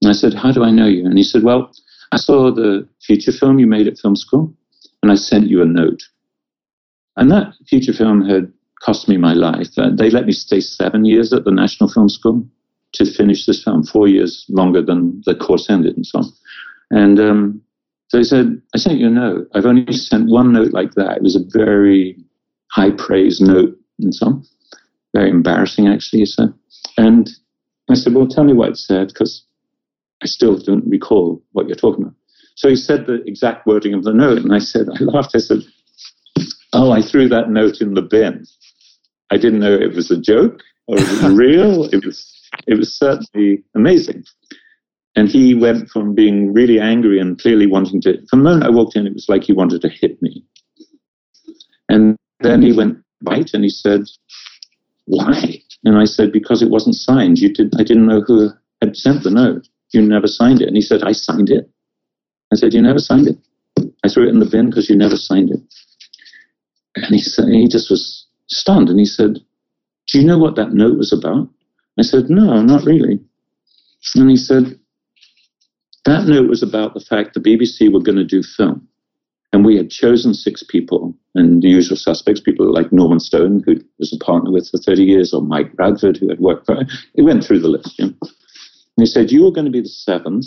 And 0.00 0.10
I 0.10 0.14
said, 0.14 0.34
How 0.34 0.52
do 0.52 0.62
I 0.64 0.70
know 0.70 0.86
you? 0.86 1.04
And 1.04 1.16
he 1.16 1.24
said, 1.24 1.42
Well, 1.42 1.72
I 2.12 2.16
saw 2.16 2.50
the 2.52 2.86
feature 3.02 3.32
film 3.32 3.58
you 3.58 3.66
made 3.66 3.86
at 3.86 3.98
film 3.98 4.16
school, 4.16 4.54
and 5.02 5.10
I 5.10 5.14
sent 5.14 5.48
you 5.48 5.62
a 5.62 5.66
note. 5.66 6.02
And 7.16 7.30
that 7.30 7.54
feature 7.68 7.92
film 7.92 8.28
had 8.28 8.52
cost 8.82 9.08
me 9.08 9.16
my 9.16 9.32
life. 9.32 9.68
Uh, 9.76 9.90
they 9.94 10.10
let 10.10 10.26
me 10.26 10.32
stay 10.32 10.60
seven 10.60 11.04
years 11.04 11.32
at 11.32 11.44
the 11.44 11.50
National 11.50 11.90
Film 11.90 12.08
School 12.08 12.46
to 12.94 13.10
finish 13.10 13.46
this 13.46 13.62
film, 13.62 13.84
four 13.84 14.08
years 14.08 14.44
longer 14.48 14.82
than 14.82 15.22
the 15.24 15.34
course 15.34 15.68
ended 15.70 15.96
and 15.96 16.06
so 16.06 16.18
on. 16.18 16.32
And 16.90 17.20
um, 17.20 17.62
so 18.08 18.18
he 18.18 18.24
said, 18.24 18.60
I 18.74 18.78
sent 18.78 18.98
you 18.98 19.06
a 19.06 19.10
note. 19.10 19.48
I've 19.54 19.66
only 19.66 19.90
sent 19.92 20.28
one 20.28 20.52
note 20.52 20.72
like 20.72 20.92
that. 20.94 21.16
It 21.16 21.22
was 21.22 21.36
a 21.36 21.58
very 21.58 22.16
high 22.70 22.90
praise 22.90 23.40
note 23.40 23.76
and 23.98 24.14
so 24.14 24.26
on. 24.26 24.44
Very 25.14 25.30
embarrassing, 25.30 25.88
actually, 25.88 26.20
he 26.20 26.26
said. 26.26 26.52
And 26.96 27.30
I 27.90 27.94
said, 27.94 28.14
Well, 28.14 28.28
tell 28.28 28.44
me 28.44 28.52
what 28.52 28.70
it 28.70 28.76
said, 28.76 29.08
because 29.08 29.44
I 30.22 30.26
still 30.26 30.58
don't 30.58 30.88
recall 30.88 31.42
what 31.52 31.68
you're 31.68 31.76
talking 31.76 32.04
about. 32.04 32.14
So 32.54 32.68
he 32.68 32.76
said 32.76 33.06
the 33.06 33.22
exact 33.26 33.66
wording 33.66 33.94
of 33.94 34.04
the 34.04 34.12
note, 34.12 34.38
and 34.38 34.54
I 34.54 34.58
said, 34.58 34.86
I 34.88 35.02
laughed. 35.04 35.34
I 35.34 35.38
said, 35.38 35.60
Oh, 36.72 36.90
I 36.90 37.02
threw 37.02 37.28
that 37.28 37.50
note 37.50 37.80
in 37.80 37.94
the 37.94 38.02
bin. 38.02 38.46
I 39.30 39.36
didn't 39.36 39.60
know 39.60 39.72
it 39.72 39.94
was 39.94 40.10
a 40.10 40.20
joke 40.20 40.60
or 40.86 40.98
it 40.98 41.08
was 41.08 41.22
real. 41.32 41.84
It 41.84 42.04
was 42.04 42.41
it 42.66 42.78
was 42.78 42.96
certainly 42.96 43.62
amazing. 43.74 44.24
And 45.14 45.28
he 45.28 45.54
went 45.54 45.90
from 45.90 46.14
being 46.14 46.52
really 46.52 46.80
angry 46.80 47.20
and 47.20 47.38
clearly 47.38 47.66
wanting 47.66 48.00
to, 48.02 48.26
from 48.28 48.40
the 48.40 48.50
moment 48.50 48.64
I 48.64 48.70
walked 48.70 48.96
in, 48.96 49.06
it 49.06 49.12
was 49.12 49.28
like 49.28 49.44
he 49.44 49.52
wanted 49.52 49.82
to 49.82 49.88
hit 49.88 50.20
me. 50.22 50.42
And 51.88 52.16
then 52.40 52.62
he 52.62 52.72
went 52.72 52.98
right 53.24 53.48
and 53.52 53.62
he 53.62 53.70
said, 53.70 54.02
Why? 55.04 55.60
And 55.84 55.98
I 55.98 56.04
said, 56.04 56.32
Because 56.32 56.62
it 56.62 56.70
wasn't 56.70 56.96
signed. 56.96 57.38
You 57.38 57.52
did 57.52 57.74
I 57.78 57.82
didn't 57.82 58.06
know 58.06 58.22
who 58.22 58.50
had 58.80 58.96
sent 58.96 59.22
the 59.22 59.30
note. 59.30 59.68
You 59.92 60.00
never 60.00 60.26
signed 60.26 60.62
it. 60.62 60.68
And 60.68 60.76
he 60.76 60.82
said, 60.82 61.02
I 61.02 61.12
signed 61.12 61.50
it. 61.50 61.70
I 62.52 62.56
said, 62.56 62.72
You 62.72 62.80
never 62.80 62.98
signed 62.98 63.28
it. 63.28 63.36
I 64.04 64.08
threw 64.08 64.26
it 64.26 64.30
in 64.30 64.40
the 64.40 64.46
bin 64.46 64.70
because 64.70 64.88
you 64.88 64.96
never 64.96 65.16
signed 65.16 65.50
it. 65.50 65.60
And 66.96 67.14
he 67.14 67.20
said 67.20 67.48
he 67.48 67.68
just 67.68 67.90
was 67.90 68.26
stunned 68.48 68.88
and 68.88 68.98
he 68.98 69.06
said, 69.06 69.38
Do 70.08 70.18
you 70.18 70.24
know 70.24 70.38
what 70.38 70.56
that 70.56 70.72
note 70.72 70.98
was 70.98 71.12
about? 71.12 71.48
I 71.98 72.02
said, 72.02 72.30
No, 72.30 72.62
not 72.62 72.84
really. 72.84 73.20
And 74.16 74.30
he 74.30 74.36
said, 74.36 74.78
that 76.04 76.26
note 76.26 76.48
was 76.48 76.62
about 76.62 76.94
the 76.94 77.00
fact 77.00 77.34
the 77.34 77.40
BBC 77.40 77.92
were 77.92 78.00
going 78.00 78.16
to 78.16 78.24
do 78.24 78.42
film. 78.42 78.88
And 79.52 79.64
we 79.64 79.76
had 79.76 79.90
chosen 79.90 80.32
six 80.32 80.62
people, 80.62 81.14
and 81.34 81.62
the 81.62 81.68
usual 81.68 81.96
suspects, 81.96 82.40
people 82.40 82.72
like 82.72 82.90
Norman 82.90 83.20
Stone, 83.20 83.62
who 83.66 83.76
was 83.98 84.12
a 84.12 84.24
partner 84.24 84.50
with 84.50 84.68
for 84.70 84.78
30 84.78 85.04
years, 85.04 85.34
or 85.34 85.42
Mike 85.42 85.70
Radford, 85.78 86.16
who 86.16 86.28
had 86.28 86.40
worked 86.40 86.66
for 86.66 86.82
He 87.14 87.22
went 87.22 87.44
through 87.44 87.60
the 87.60 87.68
list. 87.68 87.98
You 87.98 88.06
know? 88.06 88.14
And 88.22 88.30
he 88.96 89.06
said, 89.06 89.30
You 89.30 89.44
were 89.44 89.52
going 89.52 89.66
to 89.66 89.70
be 89.70 89.82
the 89.82 89.88
seventh, 89.88 90.46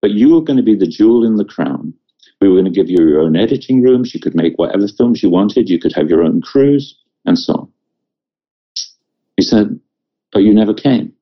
but 0.00 0.12
you 0.12 0.34
were 0.34 0.40
going 0.40 0.56
to 0.56 0.62
be 0.62 0.74
the 0.74 0.86
jewel 0.86 1.26
in 1.26 1.36
the 1.36 1.44
crown. 1.44 1.92
We 2.40 2.48
were 2.48 2.54
going 2.54 2.64
to 2.64 2.70
give 2.70 2.88
you 2.88 3.06
your 3.06 3.20
own 3.20 3.36
editing 3.36 3.82
rooms. 3.82 4.14
You 4.14 4.20
could 4.20 4.34
make 4.34 4.54
whatever 4.56 4.88
films 4.88 5.22
you 5.22 5.28
wanted. 5.28 5.68
You 5.68 5.78
could 5.78 5.92
have 5.92 6.08
your 6.08 6.22
own 6.22 6.40
crews, 6.40 6.96
and 7.26 7.38
so 7.38 7.52
on. 7.52 7.72
He 9.36 9.42
said, 9.42 9.78
But 10.32 10.40
you 10.40 10.54
never 10.54 10.74
came 10.74 11.14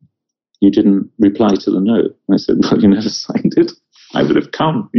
you 0.61 0.71
didn't 0.71 1.11
reply 1.19 1.55
to 1.55 1.71
the 1.71 1.81
note. 1.81 2.17
I 2.33 2.37
said, 2.37 2.57
well, 2.61 2.81
you 2.81 2.89
never 2.89 3.09
signed 3.09 3.55
it. 3.57 3.73
I 4.15 4.23
would 4.23 4.37
have 4.37 4.53
come. 4.53 4.91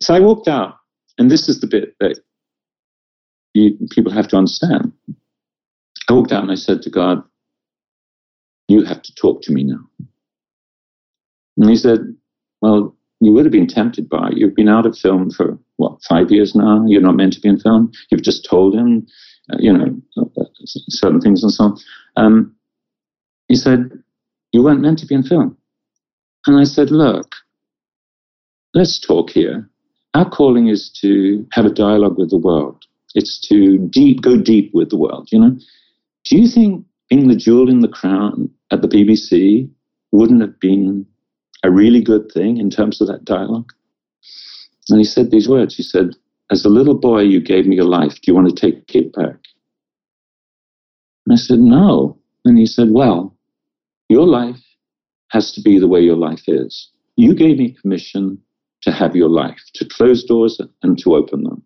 So 0.00 0.14
I 0.14 0.20
walked 0.20 0.48
out, 0.48 0.76
and 1.18 1.30
this 1.30 1.48
is 1.48 1.60
the 1.60 1.66
bit 1.66 1.94
that 2.00 2.18
you, 3.54 3.76
people 3.90 4.12
have 4.12 4.28
to 4.28 4.36
understand. 4.36 4.92
I 6.08 6.12
walked 6.12 6.32
out 6.32 6.42
and 6.42 6.52
I 6.52 6.56
said 6.56 6.82
to 6.82 6.90
God, 6.90 7.22
you 8.68 8.84
have 8.84 9.02
to 9.02 9.14
talk 9.14 9.42
to 9.42 9.52
me 9.52 9.64
now. 9.64 9.80
And 11.56 11.70
he 11.70 11.76
said, 11.76 12.00
well, 12.60 12.94
you 13.20 13.32
would 13.32 13.44
have 13.44 13.52
been 13.52 13.66
tempted 13.66 14.08
by 14.08 14.28
it. 14.28 14.36
You've 14.36 14.54
been 14.54 14.68
out 14.68 14.86
of 14.86 14.98
film 14.98 15.30
for, 15.30 15.58
what, 15.76 16.02
five 16.08 16.30
years 16.30 16.54
now? 16.54 16.84
You're 16.86 17.00
not 17.00 17.16
meant 17.16 17.32
to 17.34 17.40
be 17.40 17.48
in 17.48 17.58
film. 17.58 17.92
You've 18.10 18.22
just 18.22 18.44
told 18.44 18.74
him, 18.74 19.06
uh, 19.50 19.56
you 19.58 19.72
know, 19.72 19.96
certain 20.66 21.20
things 21.20 21.42
and 21.42 21.52
so 21.52 21.64
on. 21.64 21.78
Um, 22.16 22.55
he 23.48 23.54
said, 23.54 23.90
you 24.52 24.62
weren't 24.62 24.80
meant 24.80 24.98
to 25.00 25.06
be 25.06 25.14
in 25.14 25.22
film. 25.22 25.56
And 26.46 26.58
I 26.58 26.64
said, 26.64 26.90
Look, 26.90 27.34
let's 28.72 28.98
talk 28.98 29.30
here. 29.30 29.68
Our 30.14 30.28
calling 30.28 30.68
is 30.68 30.90
to 31.02 31.46
have 31.52 31.66
a 31.66 31.70
dialogue 31.70 32.16
with 32.16 32.30
the 32.30 32.38
world. 32.38 32.84
It's 33.14 33.38
to 33.48 33.78
deep, 33.78 34.22
go 34.22 34.40
deep 34.40 34.70
with 34.72 34.90
the 34.90 34.96
world, 34.96 35.28
you 35.30 35.38
know? 35.38 35.58
Do 36.24 36.38
you 36.38 36.48
think 36.48 36.86
being 37.10 37.28
the 37.28 37.36
jewel 37.36 37.68
in 37.68 37.80
the 37.80 37.88
crown 37.88 38.50
at 38.70 38.82
the 38.82 38.88
BBC 38.88 39.68
wouldn't 40.12 40.40
have 40.40 40.58
been 40.58 41.06
a 41.62 41.70
really 41.70 42.00
good 42.00 42.32
thing 42.32 42.56
in 42.56 42.70
terms 42.70 43.00
of 43.00 43.08
that 43.08 43.24
dialogue? 43.24 43.72
And 44.88 44.98
he 44.98 45.04
said 45.04 45.30
these 45.30 45.48
words. 45.48 45.76
He 45.76 45.82
said, 45.82 46.14
As 46.50 46.64
a 46.64 46.70
little 46.70 46.94
boy, 46.94 47.20
you 47.20 47.40
gave 47.40 47.66
me 47.66 47.76
your 47.76 47.84
life. 47.84 48.14
Do 48.14 48.22
you 48.30 48.34
want 48.34 48.48
to 48.48 48.54
take 48.54 48.94
it 48.94 49.12
back? 49.12 49.36
And 51.26 51.32
I 51.32 51.36
said, 51.36 51.58
No. 51.58 52.16
And 52.44 52.56
he 52.56 52.64
said, 52.64 52.90
Well, 52.90 53.35
your 54.08 54.26
life 54.26 54.60
has 55.30 55.52
to 55.52 55.60
be 55.60 55.78
the 55.78 55.88
way 55.88 56.00
your 56.00 56.16
life 56.16 56.44
is. 56.46 56.90
You 57.16 57.34
gave 57.34 57.58
me 57.58 57.76
permission 57.82 58.38
to 58.82 58.92
have 58.92 59.16
your 59.16 59.28
life, 59.28 59.60
to 59.74 59.84
close 59.84 60.24
doors 60.24 60.60
and 60.82 60.98
to 60.98 61.14
open 61.14 61.44
them. 61.44 61.62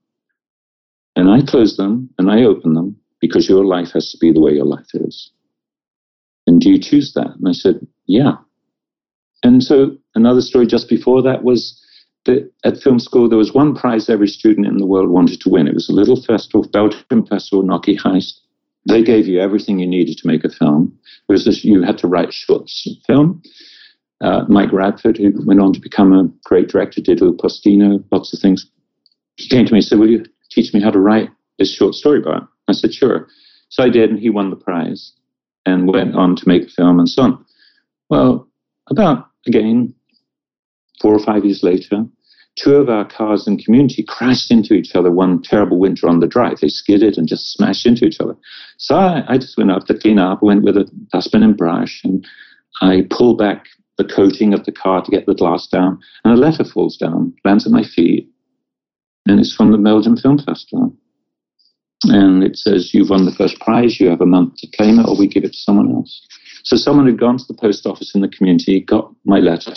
And 1.16 1.28
I 1.30 1.42
close 1.42 1.76
them 1.76 2.08
and 2.18 2.30
I 2.30 2.44
open 2.44 2.74
them 2.74 2.96
because 3.20 3.48
your 3.48 3.64
life 3.64 3.90
has 3.92 4.10
to 4.12 4.18
be 4.18 4.32
the 4.32 4.40
way 4.40 4.52
your 4.52 4.64
life 4.64 4.86
is. 4.94 5.30
And 6.46 6.60
do 6.60 6.70
you 6.70 6.78
choose 6.78 7.12
that? 7.14 7.34
And 7.38 7.48
I 7.48 7.52
said, 7.52 7.86
yeah. 8.06 8.36
And 9.42 9.62
so 9.62 9.96
another 10.14 10.40
story 10.40 10.66
just 10.66 10.88
before 10.88 11.22
that 11.22 11.44
was 11.44 11.76
that 12.26 12.50
at 12.64 12.78
film 12.78 12.98
school, 12.98 13.28
there 13.28 13.38
was 13.38 13.54
one 13.54 13.74
prize 13.74 14.08
every 14.08 14.28
student 14.28 14.66
in 14.66 14.78
the 14.78 14.86
world 14.86 15.10
wanted 15.10 15.40
to 15.40 15.48
win. 15.48 15.66
It 15.66 15.74
was 15.74 15.88
a 15.88 15.94
little 15.94 16.20
festival, 16.22 16.66
Belgian 16.68 17.26
festival, 17.26 17.64
Knokke-Heist. 17.64 18.40
They 18.86 19.02
gave 19.02 19.26
you 19.26 19.40
everything 19.40 19.78
you 19.78 19.86
needed 19.86 20.16
to 20.18 20.26
make 20.26 20.44
a 20.44 20.48
film. 20.48 20.98
It 21.28 21.32
was 21.32 21.44
this, 21.44 21.64
you 21.64 21.82
had 21.82 21.98
to 21.98 22.08
write 22.08 22.32
short 22.32 22.70
film. 23.06 23.42
Uh, 24.20 24.44
Mike 24.48 24.72
Radford, 24.72 25.16
who 25.16 25.32
went 25.46 25.60
on 25.60 25.72
to 25.72 25.80
become 25.80 26.12
a 26.12 26.28
great 26.44 26.68
director, 26.68 27.00
did 27.00 27.22
Il 27.22 27.34
Postino, 27.34 28.04
lots 28.10 28.32
of 28.32 28.40
things. 28.40 28.66
He 29.36 29.48
came 29.48 29.64
to 29.64 29.72
me 29.72 29.78
and 29.78 29.84
said, 29.84 29.98
Will 29.98 30.10
you 30.10 30.24
teach 30.50 30.74
me 30.74 30.80
how 30.80 30.90
to 30.90 30.98
write 30.98 31.30
this 31.58 31.74
short 31.74 31.94
story 31.94 32.20
about? 32.20 32.48
I 32.68 32.72
said, 32.72 32.92
Sure. 32.92 33.28
So 33.70 33.82
I 33.82 33.88
did, 33.88 34.10
and 34.10 34.18
he 34.18 34.30
won 34.30 34.50
the 34.50 34.56
prize 34.56 35.12
and 35.64 35.88
went 35.88 36.14
on 36.16 36.36
to 36.36 36.48
make 36.48 36.64
a 36.64 36.70
film 36.70 36.98
and 36.98 37.08
so 37.08 37.22
on. 37.22 37.44
Well, 38.08 38.48
about, 38.88 39.28
again, 39.46 39.94
four 41.00 41.14
or 41.14 41.24
five 41.24 41.44
years 41.44 41.62
later, 41.62 42.04
two 42.56 42.74
of 42.74 42.88
our 42.88 43.06
cars 43.06 43.46
in 43.46 43.58
community 43.58 44.04
crashed 44.06 44.50
into 44.50 44.74
each 44.74 44.94
other 44.94 45.10
one 45.10 45.42
terrible 45.42 45.78
winter 45.78 46.08
on 46.08 46.20
the 46.20 46.26
drive. 46.26 46.58
They 46.60 46.68
skidded 46.68 47.16
and 47.16 47.28
just 47.28 47.52
smashed 47.52 47.86
into 47.86 48.04
each 48.04 48.20
other. 48.20 48.36
So 48.78 48.96
I, 48.96 49.24
I 49.28 49.38
just 49.38 49.56
went 49.56 49.70
up 49.70 49.86
to 49.86 49.98
clean 49.98 50.18
up, 50.18 50.40
I 50.42 50.46
went 50.46 50.62
with 50.62 50.76
a 50.76 50.90
dustbin 51.12 51.42
and 51.42 51.56
brush, 51.56 52.00
and 52.04 52.26
I 52.80 53.06
pulled 53.10 53.38
back 53.38 53.66
the 53.98 54.04
coating 54.04 54.54
of 54.54 54.64
the 54.64 54.72
car 54.72 55.02
to 55.02 55.10
get 55.10 55.26
the 55.26 55.34
glass 55.34 55.66
down, 55.66 55.98
and 56.24 56.32
a 56.32 56.36
letter 56.36 56.64
falls 56.64 56.96
down, 56.96 57.34
lands 57.44 57.66
at 57.66 57.72
my 57.72 57.84
feet, 57.84 58.28
and 59.26 59.38
it's 59.38 59.54
from 59.54 59.72
the 59.72 59.78
Belgium 59.78 60.16
Film 60.16 60.38
Festival. 60.38 60.94
And 62.04 62.42
it 62.42 62.56
says, 62.56 62.94
You've 62.94 63.10
won 63.10 63.26
the 63.26 63.34
first 63.34 63.60
prize, 63.60 64.00
you 64.00 64.08
have 64.08 64.20
a 64.20 64.26
month 64.26 64.56
to 64.58 64.66
claim 64.76 64.98
it, 64.98 65.06
or 65.06 65.18
we 65.18 65.26
give 65.26 65.44
it 65.44 65.52
to 65.52 65.58
someone 65.58 65.94
else. 65.94 66.26
So 66.64 66.76
someone 66.76 67.06
had 67.06 67.18
gone 67.18 67.38
to 67.38 67.44
the 67.46 67.54
post 67.54 67.86
office 67.86 68.14
in 68.14 68.20
the 68.20 68.28
community, 68.28 68.80
got 68.80 69.12
my 69.24 69.38
letter, 69.38 69.72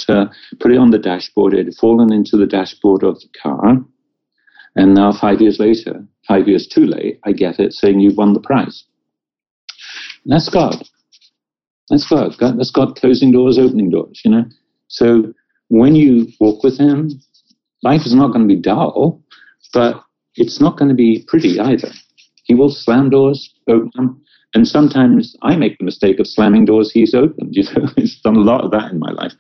put 0.60 0.72
it 0.72 0.78
on 0.78 0.92
the 0.92 1.00
dashboard. 1.00 1.54
It 1.54 1.66
had 1.66 1.76
fallen 1.76 2.12
into 2.12 2.38
the 2.38 2.46
dashboard 2.46 3.04
of 3.04 3.20
the 3.20 3.30
car. 3.42 3.78
And 4.76 4.96
now, 4.96 5.12
five 5.12 5.42
years 5.42 5.60
later, 5.60 6.06
five 6.28 6.48
years 6.48 6.68
too 6.68 6.86
late, 6.86 7.20
I 7.26 7.32
get 7.32 7.60
it 7.60 7.74
saying 7.74 8.00
you've 8.00 8.18
won 8.18 8.34
the 8.34 8.40
prize. 8.40 8.84
That's 10.26 10.50
God. 10.50 10.84
That's 11.90 12.08
God. 12.10 12.38
God. 12.40 12.58
That's 12.58 12.72
God 12.72 12.96
closing 12.96 13.32
doors, 13.32 13.60
opening 13.60 13.90
doors, 13.90 14.22
you 14.24 14.32
know? 14.32 14.46
So 14.88 15.34
when 15.68 15.96
you 15.96 16.28
walk 16.40 16.64
with 16.64 16.78
Him, 16.78 17.10
life 17.84 18.02
is 18.06 18.16
not 18.16 18.32
going 18.32 18.48
to 18.48 18.56
be 18.56 18.60
dull, 18.60 19.22
but 19.74 20.04
it's 20.36 20.60
not 20.60 20.78
going 20.78 20.90
to 20.90 20.96
be 20.96 21.24
pretty 21.28 21.60
either. 21.60 21.92
He 22.44 22.54
will 22.54 22.70
slam 22.70 23.10
doors, 23.10 23.54
open 23.68 23.92
them, 23.96 24.22
and 24.54 24.68
sometimes 24.68 25.36
I 25.42 25.56
make 25.56 25.78
the 25.78 25.86
mistake 25.86 26.20
of 26.20 26.28
slamming 26.28 26.66
doors 26.66 26.92
he's 26.92 27.14
opened. 27.14 27.56
You 27.56 27.64
know, 27.64 27.90
he's 27.96 28.20
done 28.22 28.36
a 28.36 28.42
lot 28.42 28.64
of 28.64 28.72
that 28.72 28.92
in 28.92 29.00
my 29.00 29.12
life. 29.12 29.34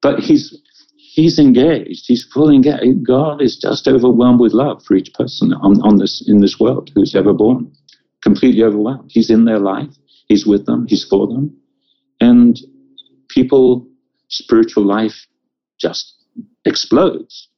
But 0.00 0.20
he's 0.20 0.56
he's 0.96 1.38
engaged. 1.38 2.04
He's 2.06 2.24
fully 2.24 2.56
engaged. 2.56 3.06
God 3.06 3.42
is 3.42 3.56
just 3.56 3.86
overwhelmed 3.86 4.40
with 4.40 4.52
love 4.52 4.82
for 4.84 4.94
each 4.94 5.12
person 5.14 5.52
on, 5.54 5.80
on 5.82 5.98
this 5.98 6.24
in 6.26 6.40
this 6.40 6.58
world 6.58 6.90
who's 6.94 7.14
ever 7.14 7.32
born. 7.32 7.70
Completely 8.22 8.62
overwhelmed. 8.62 9.10
He's 9.12 9.30
in 9.30 9.44
their 9.44 9.58
life. 9.58 9.94
He's 10.28 10.46
with 10.46 10.64
them. 10.66 10.86
He's 10.88 11.04
for 11.04 11.26
them. 11.26 11.54
And 12.20 12.58
people, 13.28 13.86
spiritual 14.28 14.84
life 14.84 15.26
just 15.78 16.14
explodes 16.64 17.48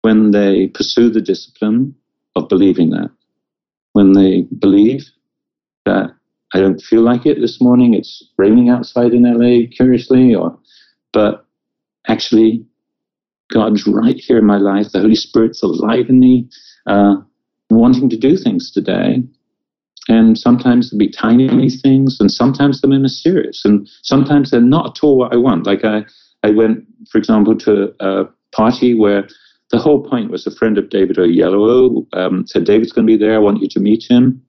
when 0.00 0.30
they 0.30 0.68
pursue 0.68 1.10
the 1.10 1.20
discipline 1.20 1.94
of 2.34 2.48
believing 2.48 2.90
that. 2.90 3.10
When 3.96 4.12
they 4.12 4.42
believe 4.58 5.06
that 5.86 6.10
I 6.52 6.60
don't 6.60 6.82
feel 6.82 7.00
like 7.00 7.24
it 7.24 7.40
this 7.40 7.62
morning. 7.62 7.94
It's 7.94 8.22
raining 8.36 8.68
outside 8.68 9.14
in 9.14 9.22
LA, 9.22 9.66
curiously, 9.74 10.34
or 10.34 10.58
but 11.14 11.46
actually, 12.08 12.62
God's 13.50 13.86
right 13.86 14.16
here 14.16 14.36
in 14.36 14.44
my 14.44 14.58
life. 14.58 14.92
The 14.92 15.00
Holy 15.00 15.14
Spirit's 15.14 15.62
alive 15.62 16.10
in 16.10 16.20
me, 16.20 16.46
uh, 16.86 17.14
wanting 17.70 18.10
to 18.10 18.18
do 18.18 18.36
things 18.36 18.70
today. 18.70 19.22
And 20.08 20.36
sometimes 20.36 20.90
they'll 20.90 20.98
be 20.98 21.10
tiny 21.10 21.70
things, 21.70 22.18
and 22.20 22.30
sometimes 22.30 22.82
they're 22.82 23.00
mysterious, 23.00 23.64
and 23.64 23.88
sometimes 24.02 24.50
they're 24.50 24.60
not 24.60 24.98
at 24.98 25.02
all 25.02 25.16
what 25.16 25.32
I 25.32 25.36
want. 25.36 25.66
Like 25.66 25.86
I, 25.86 26.04
I 26.42 26.50
went, 26.50 26.84
for 27.10 27.16
example, 27.16 27.56
to 27.60 27.94
a 28.00 28.24
party 28.54 28.92
where 28.92 29.26
the 29.70 29.78
whole 29.78 30.08
point 30.08 30.30
was 30.30 30.46
a 30.46 30.54
friend 30.54 30.78
of 30.78 30.90
David 30.90 31.16
Oyelowo 31.16 32.06
um, 32.12 32.46
said, 32.46 32.64
David's 32.64 32.92
going 32.92 33.06
to 33.06 33.12
be 33.12 33.16
there. 33.16 33.34
I 33.34 33.38
want 33.38 33.60
you 33.60 33.68
to 33.68 33.80
meet 33.80 34.04
him. 34.08 34.42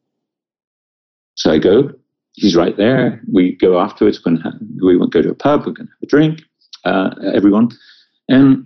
So 1.36 1.52
I 1.52 1.58
go, 1.60 1.92
he's 2.34 2.56
right 2.56 2.78
there. 2.78 3.22
We 3.32 3.56
go 3.56 3.80
afterwards. 3.80 4.22
We 4.26 5.00
go 5.10 5.22
to 5.22 5.30
a 5.30 5.36
pub, 5.36 5.62
we're 5.66 5.74
going 5.74 5.88
to 5.88 5.94
have 5.94 6.04
a 6.04 6.06
drink. 6.06 6.42
Uh, 6.86 7.10
everyone, 7.34 7.70
and 8.30 8.66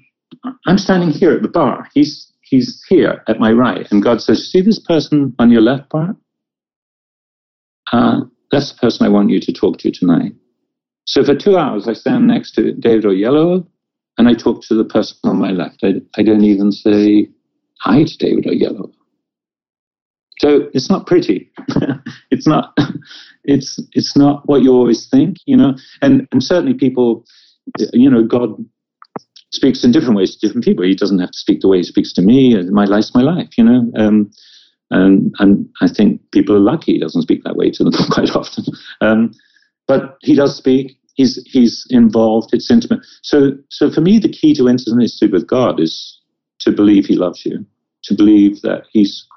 I'm 0.68 0.78
standing 0.78 1.10
here 1.10 1.32
at 1.32 1.42
the 1.42 1.48
bar. 1.48 1.88
He's 1.94 2.32
he's 2.42 2.84
here 2.88 3.24
at 3.28 3.40
my 3.40 3.52
right, 3.52 3.88
and 3.92 4.04
God 4.04 4.22
says, 4.22 4.52
"See 4.52 4.62
this 4.62 4.80
person 4.80 5.34
on 5.40 5.50
your 5.50 5.62
left, 5.62 5.90
Bart? 5.90 6.16
Uh, 7.92 8.22
that's 8.52 8.74
the 8.74 8.78
person 8.78 9.06
I 9.06 9.10
want 9.10 9.32
you 9.32 9.40
to 9.40 9.52
talk 9.52 9.80
to 9.80 9.92
tonight." 9.92 10.34
So 11.06 11.24
for 11.24 11.34
two 11.34 11.58
hours, 11.58 11.88
I 11.88 11.94
stand 11.94 12.28
next 12.28 12.52
to 12.56 12.74
David 12.74 13.06
Oyelowo, 13.06 13.66
and 14.22 14.30
I 14.30 14.36
talk 14.36 14.62
to 14.66 14.76
the 14.76 14.86
person 14.86 15.18
on 15.24 15.40
my 15.40 15.50
left. 15.50 15.80
I, 15.84 15.94
I 16.16 16.22
don't 16.22 16.44
even 16.44 16.72
say 16.72 17.28
hi 17.80 18.04
to 18.04 18.18
David 18.20 18.46
Oyelowo. 18.46 18.94
So 20.38 20.70
it's 20.76 20.92
not 20.92 21.08
pretty. 21.08 21.52
it's 22.30 22.46
not. 22.46 22.78
It's 23.44 23.80
it's 23.94 24.16
not 24.16 24.48
what 24.48 24.62
you 24.62 24.72
always 24.74 25.10
think, 25.10 25.38
you 25.48 25.58
know. 25.58 25.76
And 26.04 26.28
and 26.32 26.44
certainly 26.44 26.76
people, 26.76 27.26
you 27.94 28.12
know, 28.12 28.24
God 28.24 28.64
speaks 29.52 29.84
in 29.84 29.92
different 29.92 30.18
ways 30.18 30.36
to 30.36 30.46
different 30.46 30.66
people. 30.66 30.86
He 30.86 30.94
doesn't 30.94 31.18
have 31.18 31.32
to 31.32 31.40
speak 31.40 31.62
the 31.62 31.68
way 31.68 31.78
he 31.78 31.84
speaks 31.84 32.14
to 32.14 32.22
me. 32.22 32.56
My 32.70 32.86
life's 32.86 33.16
my 33.16 33.24
life, 33.24 33.58
you 33.58 33.64
know. 33.64 33.92
Um, 33.96 34.30
and 34.92 35.34
and 35.40 35.68
I 35.82 35.88
think 35.88 36.22
people 36.30 36.56
are 36.56 36.60
lucky 36.60 36.94
he 36.94 37.00
doesn't 37.00 37.24
speak 37.24 37.44
that 37.44 37.56
way 37.56 37.72
to 37.72 37.84
them 37.84 37.94
quite 38.12 38.36
often. 38.36 38.66
Um, 39.02 39.34
but 39.88 40.18
he 40.22 40.36
does 40.36 40.56
speak. 40.56 41.01
He's 41.22 41.44
he's 41.46 41.86
involved. 41.92 42.50
It's 42.52 42.72
intimate. 42.72 43.06
So 43.22 43.52
so 43.70 43.92
for 43.92 44.02
me, 44.02 44.18
the 44.18 44.28
key 44.28 44.56
to 44.56 44.68
intimacy 44.68 45.28
with 45.28 45.46
God 45.46 45.80
is 45.80 46.20
to 46.62 46.72
believe 46.72 47.06
He 47.06 47.16
loves 47.16 47.46
you, 47.46 47.64
to 48.06 48.16
believe 48.16 48.62
that 48.64 48.86
He's 48.92 49.28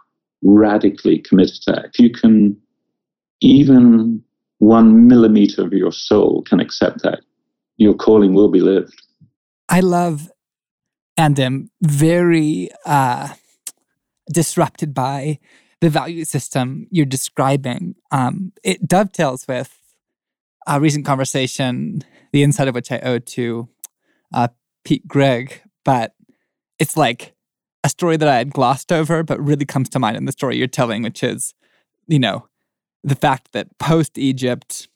radically 0.43 1.19
committed 1.19 1.61
to 1.63 1.73
that. 1.73 1.85
If 1.93 1.99
you 1.99 2.11
can, 2.11 2.57
even 3.43 4.23
one 4.59 5.07
millimeter 5.07 5.63
of 5.63 5.75
your 5.75 5.93
soul 5.93 6.43
can 6.49 6.59
accept 6.59 7.03
that, 7.03 7.21
your 7.77 7.93
calling 7.93 8.33
will 8.33 8.51
be 8.51 8.61
lived. 8.61 8.95
I 9.69 9.81
love 9.81 10.31
and 11.19 11.39
am 11.39 11.71
very 11.83 12.71
uh, 12.87 13.35
disrupted 14.33 14.95
by 14.95 15.39
the 15.83 15.91
value 15.91 16.25
system 16.25 16.87
you're 16.91 17.05
describing. 17.05 17.95
Um, 18.11 18.53
it 18.63 18.89
dovetails 18.89 19.47
with 19.47 19.84
a 20.67 20.81
recent 20.81 21.05
conversation, 21.05 22.03
the 22.33 22.43
insight 22.43 22.69
of 22.69 22.75
which 22.75 22.91
I 22.91 22.99
owe 23.01 23.19
to 23.19 23.69
uh, 24.33 24.49
Pete 24.85 25.07
Greig, 25.07 25.63
but 25.85 26.15
it's 26.79 26.97
like 26.97 27.35
a 27.83 27.89
story 27.89 28.17
that 28.17 28.29
I 28.29 28.37
had 28.37 28.53
glossed 28.53 28.91
over, 28.91 29.23
but 29.23 29.41
really 29.41 29.67
comes 29.67 29.89
to 29.91 29.99
mind 29.99 30.17
in 30.17 30.25
the 30.25 30.33
story 30.33 30.57
you're 30.57 30.67
telling, 30.67 31.03
which 31.03 31.23
is, 31.23 31.55
you 32.07 32.19
know, 32.19 32.49
the 33.03 33.15
fact 33.15 33.53
that 33.53 33.79
post 33.79 34.17
Egypt, 34.19 34.89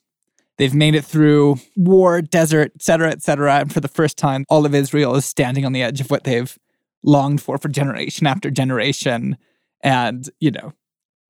they've 0.57 0.73
made 0.73 0.95
it 0.95 1.05
through 1.05 1.57
war, 1.75 2.21
desert, 2.21 2.71
et 2.75 2.81
cetera, 2.81 3.11
et 3.11 3.21
cetera. 3.21 3.59
And 3.59 3.71
for 3.71 3.79
the 3.79 3.87
first 3.87 4.17
time, 4.17 4.43
all 4.49 4.65
of 4.65 4.73
Israel 4.73 5.15
is 5.15 5.25
standing 5.25 5.65
on 5.65 5.73
the 5.73 5.83
edge 5.83 6.01
of 6.01 6.09
what 6.09 6.23
they've 6.23 6.57
longed 7.03 7.41
for 7.41 7.57
for 7.57 7.69
generation 7.69 8.27
after 8.27 8.49
generation. 8.49 9.37
And, 9.83 10.29
you 10.39 10.51
know, 10.51 10.73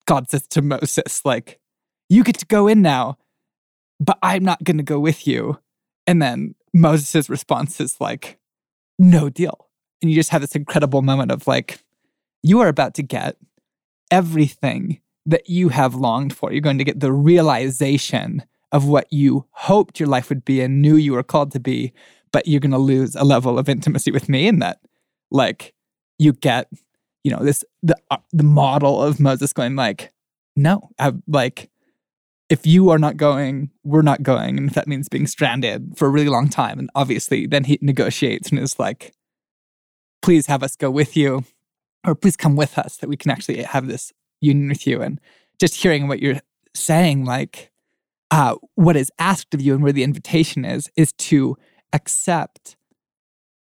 God 0.05 0.29
says 0.29 0.47
to 0.47 0.61
Moses, 0.61 1.23
like, 1.25 1.59
you 2.07 2.23
get 2.23 2.39
to 2.39 2.45
go 2.45 2.67
in 2.67 2.81
now, 2.81 3.17
but 3.99 4.17
I'm 4.21 4.43
not 4.43 4.63
going 4.63 4.77
to 4.77 4.83
go 4.83 4.99
with 4.99 5.27
you. 5.27 5.59
And 6.07 6.21
then 6.21 6.55
Moses' 6.73 7.29
response 7.29 7.79
is 7.79 7.99
like, 7.99 8.39
no 8.97 9.29
deal. 9.29 9.67
And 10.01 10.09
you 10.09 10.15
just 10.15 10.29
have 10.29 10.41
this 10.41 10.55
incredible 10.55 11.01
moment 11.01 11.31
of 11.31 11.47
like, 11.47 11.79
you 12.41 12.59
are 12.61 12.67
about 12.67 12.93
to 12.95 13.03
get 13.03 13.37
everything 14.11 15.01
that 15.25 15.49
you 15.49 15.69
have 15.69 15.95
longed 15.95 16.35
for. 16.35 16.51
You're 16.51 16.61
going 16.61 16.77
to 16.77 16.83
get 16.83 16.99
the 16.99 17.11
realization 17.11 18.43
of 18.71 18.87
what 18.87 19.11
you 19.11 19.45
hoped 19.51 19.99
your 19.99 20.07
life 20.07 20.29
would 20.29 20.45
be 20.45 20.61
and 20.61 20.81
knew 20.81 20.95
you 20.95 21.13
were 21.13 21.23
called 21.23 21.51
to 21.51 21.59
be, 21.59 21.91
but 22.31 22.47
you're 22.47 22.59
going 22.59 22.71
to 22.71 22.77
lose 22.77 23.15
a 23.15 23.23
level 23.23 23.59
of 23.59 23.67
intimacy 23.67 24.11
with 24.11 24.29
me 24.29 24.47
in 24.47 24.59
that, 24.59 24.79
like, 25.31 25.73
you 26.17 26.33
get, 26.33 26.69
you 27.23 27.31
know, 27.31 27.43
this 27.43 27.63
the 27.81 27.95
uh, 28.11 28.17
the 28.31 28.43
model 28.43 29.01
of 29.01 29.19
Moses 29.19 29.53
going 29.53 29.75
like, 29.75 30.11
no, 30.55 30.89
I 30.99 31.13
like, 31.27 31.69
if 32.49 32.65
you 32.65 32.89
are 32.89 32.97
not 32.97 33.15
going, 33.15 33.69
we're 33.83 34.01
not 34.01 34.23
going, 34.23 34.57
and 34.57 34.67
if 34.67 34.75
that 34.75 34.87
means 34.87 35.07
being 35.07 35.27
stranded 35.27 35.93
for 35.95 36.07
a 36.07 36.09
really 36.09 36.29
long 36.29 36.49
time, 36.49 36.79
and 36.79 36.89
obviously 36.95 37.45
then 37.45 37.63
he 37.63 37.77
negotiates 37.81 38.49
and 38.49 38.59
is 38.59 38.79
like, 38.79 39.13
please 40.21 40.47
have 40.47 40.63
us 40.63 40.75
go 40.75 40.89
with 40.89 41.15
you, 41.15 41.45
or 42.05 42.15
please 42.15 42.35
come 42.35 42.55
with 42.55 42.77
us 42.77 42.97
that 42.97 43.09
we 43.09 43.17
can 43.17 43.31
actually 43.31 43.61
have 43.61 43.87
this 43.87 44.11
union 44.41 44.69
with 44.69 44.87
you. 44.87 45.01
And 45.01 45.19
just 45.59 45.75
hearing 45.75 46.07
what 46.07 46.21
you're 46.21 46.41
saying, 46.73 47.25
like 47.25 47.71
uh, 48.31 48.55
what 48.75 48.95
is 48.95 49.11
asked 49.19 49.53
of 49.53 49.61
you 49.61 49.73
and 49.73 49.83
where 49.83 49.93
the 49.93 50.03
invitation 50.03 50.65
is, 50.65 50.89
is 50.95 51.13
to 51.13 51.57
accept 51.93 52.75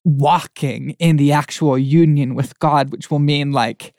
walking 0.03 0.91
in 0.99 1.17
the 1.17 1.31
actual 1.31 1.77
union 1.77 2.35
with 2.35 2.57
God, 2.59 2.91
which 2.91 3.09
will 3.11 3.19
mean 3.19 3.51
like 3.51 3.93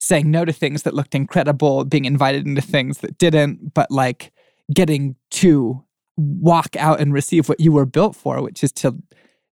saying 0.00 0.30
no 0.30 0.44
to 0.44 0.52
things 0.52 0.82
that 0.82 0.94
looked 0.94 1.14
incredible, 1.14 1.84
being 1.84 2.04
invited 2.04 2.46
into 2.46 2.60
things 2.60 2.98
that 2.98 3.18
didn't, 3.18 3.74
but 3.74 3.90
like 3.90 4.32
getting 4.72 5.16
to 5.30 5.82
walk 6.16 6.76
out 6.76 7.00
and 7.00 7.12
receive 7.12 7.48
what 7.48 7.60
you 7.60 7.72
were 7.72 7.86
built 7.86 8.14
for, 8.14 8.42
which 8.42 8.62
is 8.62 8.72
to 8.72 8.96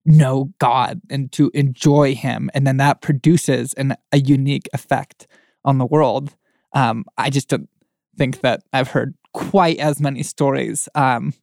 know 0.05 0.51
God 0.59 1.01
and 1.09 1.31
to 1.33 1.49
enjoy 1.53 2.15
Him. 2.15 2.49
And 2.53 2.67
then 2.67 2.77
that 2.77 3.01
produces 3.01 3.73
an, 3.73 3.95
a 4.11 4.19
unique 4.19 4.69
effect 4.73 5.27
on 5.65 5.77
the 5.77 5.85
world. 5.85 6.35
Um, 6.73 7.05
I 7.17 7.29
just 7.29 7.49
don't 7.49 7.69
think 8.17 8.41
that 8.41 8.63
I've 8.73 8.89
heard 8.89 9.15
quite 9.33 9.79
as 9.79 9.99
many 9.99 10.23
stories 10.23 10.87
um, 10.95 11.33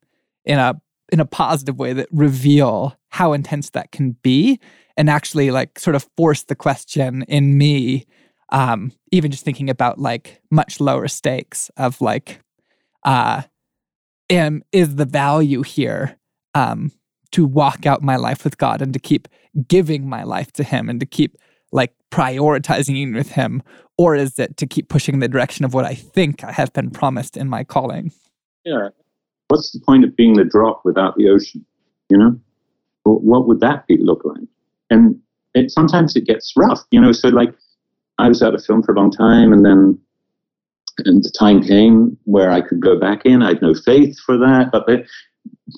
in 0.45 0.59
a 0.59 0.81
in 1.13 1.19
a 1.19 1.27
positive 1.27 1.77
way 1.77 1.93
that 1.93 2.09
reveal 2.13 2.97
how 3.09 3.33
intense 3.33 3.71
that 3.71 3.91
can 3.91 4.13
be 4.23 4.61
and 4.97 5.11
actually 5.11 5.51
like 5.51 5.77
sort 5.77 5.97
of 5.97 6.09
force 6.17 6.45
the 6.45 6.55
question 6.55 7.23
in 7.23 7.59
me 7.59 8.07
um, 8.51 8.93
even 9.13 9.31
just 9.31 9.45
thinking 9.45 9.71
about 9.71 9.99
like 9.99 10.41
much 10.51 10.81
lower 10.81 11.09
stakes 11.09 11.71
of 11.77 12.01
like 12.01 12.41
uh 13.05 13.43
am 14.29 14.63
is 14.73 14.97
the 14.97 15.07
value 15.07 15.63
here 15.63 16.19
um 16.55 16.93
to 17.33 17.47
walk 17.47 17.87
out 17.87 18.03
my 18.03 18.17
life 18.17 18.45
with 18.45 18.59
God 18.59 18.83
and 18.83 18.93
to 18.93 18.99
keep 18.99 19.29
giving 19.69 20.09
my 20.09 20.23
life 20.23 20.53
to 20.53 20.65
him 20.65 20.89
and 20.89 21.01
to 21.01 21.07
keep 21.07 21.37
like 21.73 21.95
prioritizing 22.11 23.15
with 23.15 23.31
him 23.31 23.63
or 23.97 24.15
is 24.17 24.39
it 24.39 24.57
to 24.57 24.67
keep 24.67 24.89
pushing 24.89 25.15
in 25.15 25.21
the 25.21 25.29
direction 25.29 25.65
of 25.65 25.75
what 25.75 25.85
I 25.85 25.95
think 25.95 26.43
I 26.43 26.53
have 26.53 26.73
been 26.73 26.91
promised 26.91 27.37
in 27.37 27.49
my 27.49 27.65
calling? 27.65 28.13
Yeah. 28.65 28.89
What's 29.49 29.73
the 29.73 29.81
point 29.85 30.05
of 30.05 30.17
being 30.17 30.35
the 30.35 30.45
drop 30.45 30.83
without 30.85 31.17
the 31.17 31.29
ocean? 31.29 31.65
You 32.09 32.19
know, 32.19 32.41
what 33.05 33.47
would 33.47 33.61
that 33.61 33.87
be 33.87 33.99
look 34.01 34.23
like? 34.25 34.49
And 34.91 35.21
it 35.55 35.71
sometimes 35.71 36.17
it 36.17 36.27
gets 36.27 36.53
rough. 36.57 36.81
You 36.91 37.01
know, 37.01 37.13
so 37.13 37.29
like 37.29 37.55
I 38.21 38.29
was 38.29 38.43
out 38.43 38.55
of 38.55 38.65
film 38.65 38.83
for 38.83 38.93
a 38.93 38.97
long 38.97 39.11
time, 39.11 39.53
and 39.53 39.65
then 39.65 39.99
and 41.07 41.23
the 41.23 41.31
time 41.31 41.63
came 41.63 42.17
where 42.25 42.51
I 42.51 42.61
could 42.61 42.81
go 42.81 42.99
back 42.99 43.25
in. 43.25 43.43
I 43.43 43.49
had 43.49 43.63
no 43.63 43.75
faith 43.75 44.19
for 44.27 44.37
that, 44.39 44.71
but 44.73 44.87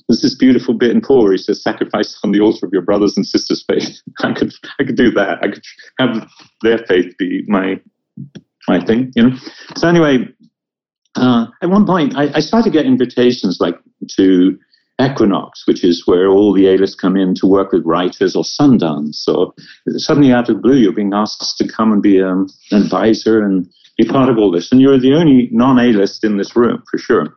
there's 0.09 0.23
this 0.23 0.35
beautiful 0.35 0.75
bit 0.75 0.91
in 0.91 1.01
Paul 1.01 1.25
where 1.25 1.33
he 1.33 1.39
says, 1.39 1.63
"Sacrifice 1.63 2.19
on 2.25 2.33
the 2.33 2.41
altar 2.41 2.67
of 2.67 2.73
your 2.73 2.83
brothers 2.83 3.17
and 3.17 3.27
sisters' 3.27 3.65
faith." 3.69 4.01
I 4.21 4.33
could, 4.33 4.53
I 4.79 4.85
could 4.85 4.97
do 4.97 5.11
that. 5.13 5.39
I 5.43 5.49
could 5.49 5.63
have 5.99 6.29
their 6.63 6.79
faith 6.79 7.17
be 7.19 7.45
my, 7.47 7.81
my 8.69 8.81
thing, 8.85 9.13
you 9.15 9.29
know. 9.31 9.37
So 9.77 9.89
anyway, 9.89 10.29
uh, 11.15 11.47
at 11.63 11.71
one 11.71 11.87
point, 11.87 12.17
I, 12.17 12.33
I, 12.35 12.41
started 12.41 12.71
to 12.71 12.77
get 12.77 12.87
invitations 12.87 13.59
like 13.61 13.79
to 14.17 14.59
Equinox, 15.01 15.67
which 15.67 15.85
is 15.85 16.07
where 16.07 16.29
all 16.29 16.53
the 16.53 16.69
A-list 16.69 17.01
come 17.01 17.17
in 17.17 17.35
to 17.37 17.47
work 17.47 17.73
with 17.73 17.85
writers, 17.85 18.37
or 18.37 18.45
Sundance, 18.45 19.15
So 19.15 19.55
suddenly 19.97 20.33
out 20.33 20.49
of 20.49 20.63
blue, 20.63 20.77
you're 20.77 20.93
being 20.93 21.15
asked 21.15 21.57
to 21.59 21.69
come 21.69 21.93
and 21.93 22.03
be 22.03 22.23
um, 22.23 22.49
an 22.71 22.83
advisor 22.83 23.45
and 23.45 23.69
be 23.99 24.05
part 24.05 24.29
of 24.29 24.39
all 24.39 24.51
this, 24.51 24.71
and 24.71 24.81
you're 24.81 24.99
the 24.99 25.15
only 25.15 25.49
non-A-list 25.53 26.25
in 26.25 26.37
this 26.37 26.55
room 26.57 26.83
for 26.91 26.99
sure. 26.99 27.37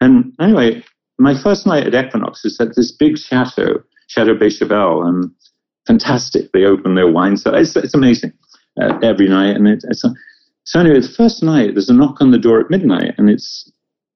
And 0.00 0.32
anyway, 0.40 0.82
my 1.18 1.40
first 1.40 1.66
night 1.66 1.86
at 1.86 2.06
Equinox 2.06 2.44
is 2.44 2.60
at 2.60 2.74
this 2.74 2.90
big 2.90 3.18
chateau, 3.18 3.82
Chateau 4.08 4.34
Beychevelle, 4.34 5.06
and 5.06 5.30
fantastic. 5.86 6.52
They 6.52 6.64
open 6.64 6.94
their 6.94 7.10
wine 7.10 7.36
cellar. 7.36 7.60
It's, 7.60 7.76
it's 7.76 7.94
amazing 7.94 8.32
uh, 8.80 8.98
every 9.02 9.28
night. 9.28 9.56
And 9.56 9.68
it, 9.68 9.84
it's 9.88 10.04
so 10.64 10.80
anyway, 10.80 11.00
the 11.00 11.08
first 11.08 11.42
night 11.42 11.74
there's 11.74 11.90
a 11.90 11.94
knock 11.94 12.20
on 12.20 12.30
the 12.30 12.38
door 12.38 12.60
at 12.60 12.70
midnight, 12.70 13.14
and 13.18 13.28
it's 13.28 13.70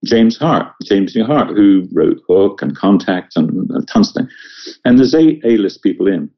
James 0.05 0.38
Hart, 0.38 0.72
James 0.84 1.14
New 1.14 1.24
Hart, 1.24 1.49
who 1.49 1.88
wrote 1.92 2.20
Hook 2.28 2.62
and 2.62 2.76
Contact 2.76 3.36
and, 3.36 3.70
and 3.70 3.88
tons 3.88 4.11
of 4.11 4.14
things. 4.14 4.78
And 4.84 4.99
there's 4.99 5.14
eight 5.14 5.44
A-list 5.44 5.82
people 5.82 6.07
in, 6.07 6.30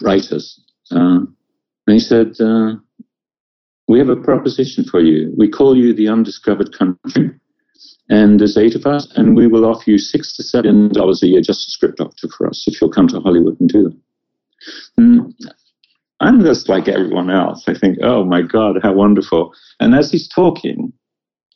writers. 0.00 0.60
Uh, 0.90 1.20
and 1.86 1.94
he 1.94 1.98
said, 1.98 2.40
uh, 2.40 2.74
"We 3.88 3.98
have 3.98 4.08
a 4.08 4.16
proposition 4.16 4.84
for 4.84 5.00
you. 5.00 5.34
We 5.36 5.48
call 5.48 5.76
you 5.76 5.92
the 5.94 6.08
undiscovered 6.08 6.76
country." 6.76 7.30
And 8.08 8.38
there's 8.38 8.56
eight 8.56 8.76
of 8.76 8.86
us, 8.86 9.10
and 9.16 9.34
we 9.34 9.48
will 9.48 9.64
offer 9.64 9.90
you 9.90 9.98
six 9.98 10.36
to 10.36 10.42
seven 10.44 10.92
dollars 10.92 11.22
a 11.22 11.26
year 11.26 11.40
just 11.40 11.66
a 11.66 11.70
script 11.70 11.98
doctor 11.98 12.28
for 12.28 12.46
us 12.46 12.64
if 12.68 12.80
you'll 12.80 12.90
come 12.90 13.08
to 13.08 13.20
Hollywood 13.20 13.58
and 13.58 13.68
do 13.68 13.82
them. 13.82 14.02
Mm, 14.98 15.32
I'm 16.20 16.40
just 16.40 16.68
like 16.68 16.88
everyone 16.88 17.30
else. 17.30 17.64
I 17.66 17.74
think, 17.74 17.98
oh 18.02 18.24
my 18.24 18.42
God, 18.42 18.78
how 18.82 18.92
wonderful. 18.92 19.52
And 19.80 19.94
as 19.94 20.10
he's 20.10 20.28
talking, 20.28 20.92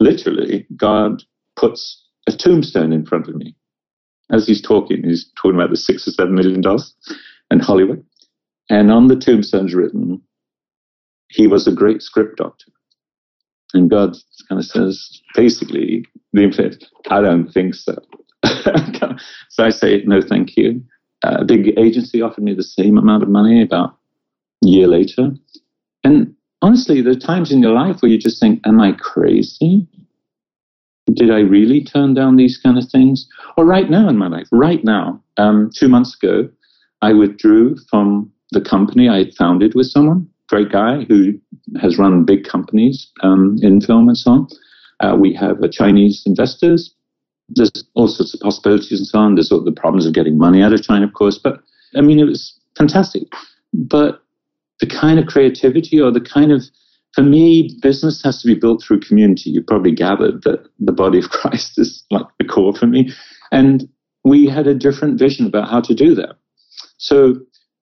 literally, 0.00 0.66
God 0.76 1.22
puts 1.56 2.02
a 2.26 2.32
tombstone 2.32 2.92
in 2.92 3.06
front 3.06 3.28
of 3.28 3.36
me. 3.36 3.54
As 4.30 4.46
he's 4.46 4.62
talking, 4.62 5.02
he's 5.04 5.30
talking 5.36 5.56
about 5.56 5.70
the 5.70 5.76
six 5.76 6.06
or 6.06 6.12
seven 6.12 6.34
million 6.34 6.60
dollars 6.60 6.94
in 7.50 7.60
Hollywood. 7.60 8.04
And 8.68 8.90
on 8.90 9.08
the 9.08 9.16
tombstone's 9.16 9.74
written, 9.74 10.22
he 11.28 11.46
was 11.46 11.66
a 11.66 11.72
great 11.72 12.02
script 12.02 12.38
doctor. 12.38 12.70
And 13.74 13.90
God 13.90 14.16
kind 14.48 14.60
of 14.60 14.66
says, 14.66 15.20
basically, 15.34 16.04
the 16.32 16.42
implicit, 16.42 16.84
I 17.08 17.20
don't 17.20 17.48
think 17.52 17.74
so. 17.74 17.96
so 19.48 19.64
I 19.64 19.70
say, 19.70 20.02
no, 20.06 20.20
thank 20.20 20.56
you. 20.56 20.82
Uh, 21.22 21.38
a 21.40 21.44
big 21.44 21.78
agency 21.78 22.22
offered 22.22 22.44
me 22.44 22.54
the 22.54 22.62
same 22.62 22.98
amount 22.98 23.22
of 23.22 23.28
money 23.28 23.62
about 23.62 23.96
a 24.64 24.68
year 24.68 24.86
later. 24.86 25.30
And 26.02 26.34
honestly, 26.62 27.00
there 27.00 27.12
are 27.12 27.16
times 27.16 27.52
in 27.52 27.60
your 27.60 27.72
life 27.72 28.00
where 28.00 28.10
you 28.10 28.18
just 28.18 28.40
think, 28.40 28.60
am 28.66 28.80
I 28.80 28.92
crazy? 28.92 29.86
Did 31.14 31.30
I 31.30 31.40
really 31.40 31.82
turn 31.82 32.14
down 32.14 32.36
these 32.36 32.58
kind 32.58 32.78
of 32.78 32.88
things? 32.88 33.26
Or 33.56 33.64
right 33.64 33.90
now 33.90 34.08
in 34.08 34.16
my 34.16 34.28
life, 34.28 34.46
right 34.52 34.82
now, 34.84 35.22
um, 35.38 35.70
two 35.74 35.88
months 35.88 36.16
ago, 36.20 36.48
I 37.02 37.12
withdrew 37.12 37.76
from 37.88 38.30
the 38.52 38.60
company 38.60 39.08
I 39.08 39.18
had 39.18 39.34
founded 39.34 39.74
with 39.74 39.86
someone, 39.86 40.28
great 40.48 40.70
guy 40.70 41.04
who 41.04 41.32
has 41.80 41.98
run 41.98 42.24
big 42.24 42.44
companies 42.44 43.08
um, 43.22 43.56
in 43.62 43.80
film 43.80 44.08
and 44.08 44.18
so 44.18 44.30
on. 44.32 44.48
Uh, 45.00 45.16
we 45.16 45.32
have 45.34 45.58
Chinese 45.70 46.22
investors. 46.26 46.94
There's 47.48 47.72
all 47.94 48.06
sorts 48.06 48.34
of 48.34 48.40
possibilities 48.40 49.00
and 49.00 49.06
so 49.06 49.18
on. 49.18 49.34
There's 49.34 49.50
all 49.50 49.64
the 49.64 49.72
problems 49.72 50.06
of 50.06 50.12
getting 50.12 50.38
money 50.38 50.62
out 50.62 50.72
of 50.72 50.82
China, 50.82 51.06
of 51.06 51.14
course. 51.14 51.38
But 51.38 51.60
I 51.96 52.00
mean, 52.00 52.18
it 52.18 52.24
was 52.24 52.54
fantastic. 52.76 53.22
But 53.72 54.19
the 54.80 54.86
kind 54.86 55.18
of 55.18 55.26
creativity 55.26 56.00
or 56.00 56.10
the 56.10 56.20
kind 56.20 56.52
of 56.52 56.62
for 57.14 57.22
me, 57.22 57.76
business 57.82 58.22
has 58.22 58.40
to 58.40 58.46
be 58.46 58.54
built 58.54 58.82
through 58.82 59.00
community. 59.00 59.50
You 59.50 59.62
probably 59.62 59.92
gathered 59.92 60.42
that 60.44 60.64
the 60.78 60.92
body 60.92 61.18
of 61.18 61.30
Christ 61.30 61.78
is 61.78 62.04
like 62.10 62.26
the 62.38 62.44
core 62.44 62.74
for 62.74 62.86
me. 62.86 63.12
And 63.50 63.88
we 64.24 64.46
had 64.46 64.66
a 64.66 64.74
different 64.74 65.18
vision 65.18 65.46
about 65.46 65.68
how 65.68 65.80
to 65.80 65.94
do 65.94 66.14
that. 66.14 66.36
So, 66.98 67.36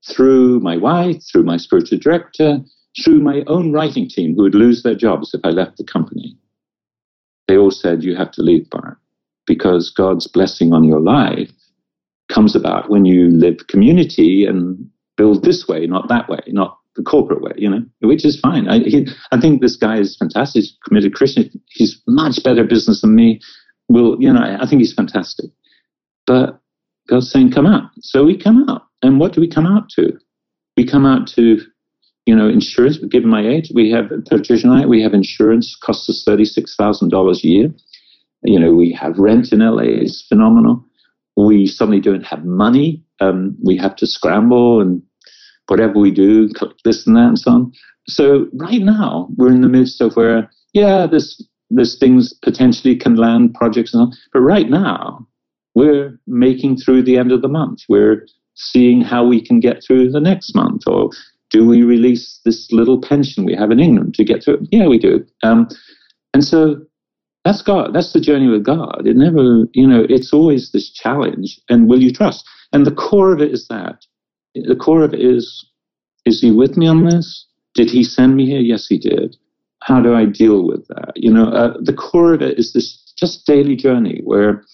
through 0.07 0.61
my 0.61 0.77
wife, 0.77 1.23
through 1.31 1.43
my 1.43 1.57
spiritual 1.57 1.99
director, 1.99 2.61
through 3.03 3.21
my 3.21 3.43
own 3.47 3.73
writing 3.73 4.09
team 4.09 4.35
who 4.35 4.43
would 4.43 4.55
lose 4.55 4.83
their 4.83 4.95
jobs 4.95 5.35
if 5.35 5.41
I 5.45 5.51
left 5.51 5.77
the 5.77 5.85
company, 5.85 6.37
they 7.47 7.59
all 7.59 7.71
said, 7.71 8.05
You 8.05 8.17
have 8.17 8.31
to 8.33 8.43
leave, 8.43 8.71
Bart, 8.71 8.97
because 9.47 9.91
God's 9.91 10.27
blessing 10.27 10.73
on 10.73 10.85
your 10.85 11.01
life 11.01 11.51
comes 12.31 12.55
about 12.55 12.89
when 12.89 13.05
you 13.05 13.29
live 13.31 13.67
community 13.67 14.47
and 14.47 14.89
build 15.17 15.43
this 15.43 15.67
way, 15.67 15.87
not 15.87 16.09
that 16.09 16.29
way, 16.29 16.41
not 16.47 16.78
the 16.97 17.03
corporate 17.03 17.43
way, 17.43 17.53
you 17.57 17.71
know, 17.71 17.83
which 18.01 18.25
is 18.25 18.41
fine. 18.41 18.69
I, 18.69 18.81
he, 18.81 19.07
I 19.31 19.41
think 19.41 19.61
this 19.61 19.77
guy 19.77 19.99
is 19.99 20.17
fantastic. 20.17 20.63
He's 20.63 20.77
committed 20.85 21.15
Christian. 21.15 21.49
He's 21.69 22.01
much 22.07 22.43
better 22.43 22.65
business 22.65 23.03
than 23.03 23.15
me. 23.15 23.41
Well, 23.89 24.17
you 24.19 24.33
know? 24.33 24.41
I, 24.41 24.63
I 24.63 24.67
think 24.67 24.81
he's 24.81 24.93
fantastic. 24.93 25.51
But 26.27 26.61
God's 27.09 27.31
saying, 27.31 27.53
"Come 27.53 27.67
out." 27.67 27.91
So 28.01 28.25
we 28.25 28.37
come 28.37 28.69
out, 28.69 28.83
and 29.03 29.19
what 29.19 29.33
do 29.33 29.41
we 29.41 29.49
come 29.49 29.67
out 29.67 29.89
to? 29.91 30.19
We 30.77 30.87
come 30.87 31.07
out 31.07 31.27
to, 31.29 31.61
you 32.27 32.37
know, 32.37 32.49
insurance. 32.49 32.99
Given 32.99 33.31
my 33.31 33.47
age, 33.47 33.71
we 33.75 33.91
have 33.91 34.11
and 34.11 34.73
I. 34.73 34.87
We 34.87 35.03
have 35.03 35.15
insurance 35.15 35.77
costs 35.83 36.11
us 36.11 36.23
thirty 36.27 36.45
six 36.45 36.75
thousand 36.77 37.11
dollars 37.11 37.45
a 37.45 37.49
year. 37.49 37.75
You 38.43 38.59
know, 38.59 38.73
we 38.73 38.93
have 38.93 39.19
rent 39.19 39.53
in 39.53 39.61
LA 39.61 39.83
is 39.83 40.25
phenomenal. 40.29 40.85
We 41.37 41.67
suddenly 41.67 42.01
don't 42.01 42.27
have 42.27 42.45
money. 42.45 43.05
Um, 43.21 43.57
we 43.63 43.77
have 43.77 43.97
to 43.97 44.07
scramble 44.07 44.81
and 44.81 45.03
whatever 45.69 45.99
we 45.99 46.11
do, 46.11 46.49
this 46.85 47.07
and 47.07 47.17
that 47.17 47.29
and 47.29 47.39
so 47.39 47.51
on. 47.53 47.73
So 48.09 48.49
right 48.55 48.83
now 48.83 49.29
we're 49.37 49.53
in 49.53 49.61
the 49.61 49.69
midst 49.69 50.01
of 50.01 50.17
where, 50.17 50.51
yeah, 50.73 51.07
this 51.07 51.43
this 51.71 51.99
things 51.99 52.33
potentially 52.43 52.97
can 52.97 53.17
land 53.17 53.55
projects 53.55 53.93
and 53.93 54.03
all, 54.03 54.15
but 54.33 54.41
right 54.41 54.71
now 54.71 55.27
we're 55.75 56.19
making 56.27 56.79
through 56.79 57.03
the 57.03 57.19
end 57.19 57.31
of 57.31 57.43
the 57.43 57.49
month. 57.49 57.81
We're 57.89 58.27
seeing 58.55 59.03
how 59.03 59.27
we 59.27 59.45
can 59.45 59.61
get 59.61 59.85
through 59.85 60.11
the 60.11 60.21
next 60.21 60.55
month, 60.55 60.83
or 60.87 61.11
do 61.51 61.67
we 61.67 61.83
release 61.83 62.41
this 62.45 62.73
little 62.73 63.01
pension 63.01 63.45
we 63.45 63.55
have 63.55 63.71
in 63.71 63.81
England 63.81 64.15
to 64.15 64.25
get 64.25 64.43
through? 64.43 64.67
Yeah, 64.71 64.87
we 64.87 64.99
do. 64.99 65.25
Um, 65.43 65.69
and 66.35 66.45
so 66.45 66.81
that's 67.45 67.63
God. 67.63 67.95
That's 67.95 68.13
the 68.13 68.21
journey 68.21 68.49
with 68.49 68.65
God. 68.65 69.07
It 69.07 69.17
never, 69.17 69.67
you 69.73 69.87
know, 69.87 70.07
it's 70.09 70.33
always 70.33 70.73
this 70.73 70.91
challenge. 70.91 71.59
And 71.69 71.89
will 71.89 72.03
you 72.03 72.13
trust? 72.13 72.47
And 72.73 72.85
the 72.85 72.93
core 72.93 73.33
of 73.33 73.41
it 73.41 73.53
is 73.53 73.69
that 73.69 74.05
the 74.67 74.77
core 74.77 75.03
of 75.03 75.15
it 75.15 75.21
is 75.21 75.67
is 76.25 76.41
he 76.41 76.51
with 76.51 76.77
me 76.77 76.87
on 76.87 77.05
this? 77.05 77.47
Did 77.75 77.91
he 77.91 78.03
send 78.03 78.37
me 78.37 78.47
here? 78.47 78.61
Yes, 78.61 78.87
he 78.87 78.99
did. 78.99 79.37
How 79.83 80.01
do 80.03 80.15
I 80.15 80.25
deal 80.25 80.67
with 80.67 80.87
that? 80.89 81.13
You 81.17 81.33
know, 81.33 81.47
uh, 81.51 81.75
the 81.81 81.93
core 81.93 82.35
of 82.35 82.43
it 82.43 82.59
is 82.59 82.73
this 82.73 83.13
just 83.17 83.47
daily 83.47 83.77
journey 83.77 84.21
where 84.25 84.65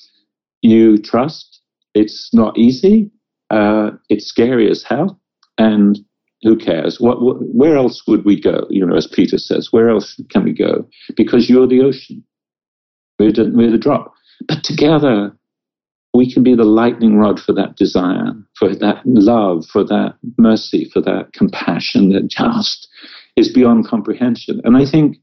you 0.62 0.99
trust. 0.99 1.61
It's 1.95 2.30
not 2.32 2.59
easy. 2.59 3.11
Uh, 3.51 3.93
it's 4.09 4.26
scary 4.26 4.70
as 4.70 4.82
hell. 4.82 5.20
And 5.59 5.99
who 6.43 6.57
cares? 6.57 7.01
What, 7.01 7.22
what, 7.22 7.37
where 7.41 7.76
else 7.76 8.03
would 8.07 8.24
we 8.24 8.41
go? 8.41 8.66
You 8.70 8.85
know, 8.87 8.97
as 8.97 9.07
Peter 9.07 9.39
says, 9.39 9.68
where 9.70 9.89
else 9.89 10.20
can 10.30 10.45
we 10.45 10.53
go? 10.53 10.89
Because 11.16 11.49
you're 11.49 11.66
the 11.66 11.82
ocean. 11.82 12.24
We're 13.18 13.32
the, 13.32 13.51
we're 13.55 13.70
the 13.70 13.78
drop. 13.78 14.12
But 14.49 14.64
together, 14.64 15.37
we 16.15 16.33
can 16.33 16.45
be 16.45 16.55
the 16.55 16.65
lightning 16.65 17.19
rod 17.19 17.41
for 17.41 17.53
that 17.53 17.77
desire, 17.77 18.33
for 18.57 18.75
that 18.75 19.03
love, 19.05 19.67
for 19.67 19.85
that 19.85 20.15
mercy, 20.39 20.89
for 20.93 21.01
that 21.01 21.33
compassion 21.33 22.11
that 22.11 22.29
just 22.29 22.89
is 23.37 23.53
beyond 23.53 23.89
comprehension. 23.89 24.61
And 24.65 24.77
I 24.77 24.87
think, 24.87 25.17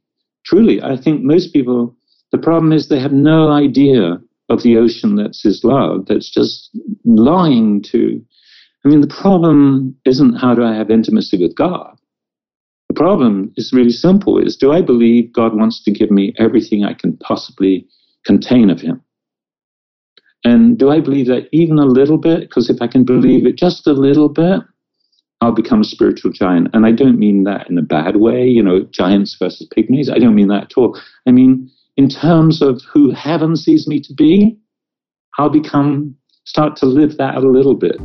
truly, 0.45 0.83
I 0.83 0.97
think 0.97 1.23
most 1.23 1.53
people, 1.53 1.95
the 2.33 2.37
problem 2.37 2.73
is 2.73 2.89
they 2.89 2.99
have 2.99 3.13
no 3.13 3.49
idea 3.49 4.19
of 4.49 4.63
the 4.63 4.77
ocean 4.77 5.15
that's 5.15 5.41
His 5.41 5.63
love, 5.63 6.07
that's 6.07 6.29
just 6.29 6.69
longing 7.05 7.81
to. 7.83 8.21
I 8.83 8.89
mean, 8.89 8.99
the 8.99 9.07
problem 9.07 9.95
isn't 10.05 10.35
how 10.35 10.53
do 10.53 10.63
I 10.63 10.75
have 10.75 10.91
intimacy 10.91 11.41
with 11.41 11.55
God? 11.55 11.97
The 12.89 12.95
problem 12.95 13.53
is 13.55 13.71
really 13.71 13.91
simple 13.91 14.37
is 14.37 14.57
do 14.57 14.73
I 14.73 14.81
believe 14.81 15.31
God 15.31 15.55
wants 15.55 15.81
to 15.85 15.91
give 15.91 16.11
me 16.11 16.33
everything 16.37 16.83
I 16.83 16.93
can 16.93 17.15
possibly 17.17 17.87
contain 18.25 18.69
of 18.69 18.81
Him? 18.81 19.01
And 20.43 20.77
do 20.77 20.89
I 20.89 20.99
believe 20.99 21.27
that 21.27 21.47
even 21.51 21.77
a 21.77 21.85
little 21.85 22.17
bit? 22.17 22.41
Because 22.41 22.69
if 22.69 22.81
I 22.81 22.87
can 22.87 23.03
believe 23.03 23.45
it 23.45 23.57
just 23.57 23.85
a 23.85 23.93
little 23.93 24.29
bit, 24.29 24.61
I'll 25.41 25.51
become 25.51 25.81
a 25.81 25.85
spiritual 25.85 26.31
giant. 26.31 26.69
And 26.73 26.85
I 26.85 26.91
don't 26.91 27.19
mean 27.19 27.43
that 27.43 27.69
in 27.69 27.77
a 27.77 27.83
bad 27.83 28.17
way, 28.17 28.47
you 28.47 28.61
know, 28.61 28.81
giants 28.91 29.35
versus 29.37 29.67
pygmies. 29.75 30.11
I 30.11 30.19
don't 30.19 30.35
mean 30.35 30.47
that 30.47 30.63
at 30.63 30.77
all. 30.77 30.99
I 31.27 31.31
mean, 31.31 31.69
in 31.97 32.09
terms 32.09 32.61
of 32.61 32.81
who 32.91 33.11
heaven 33.11 33.55
sees 33.55 33.87
me 33.87 33.99
to 34.01 34.13
be, 34.13 34.57
I'll 35.37 35.49
become, 35.49 36.15
start 36.45 36.75
to 36.77 36.85
live 36.85 37.17
that 37.17 37.35
a 37.35 37.39
little 37.39 37.75
bit. 37.75 37.97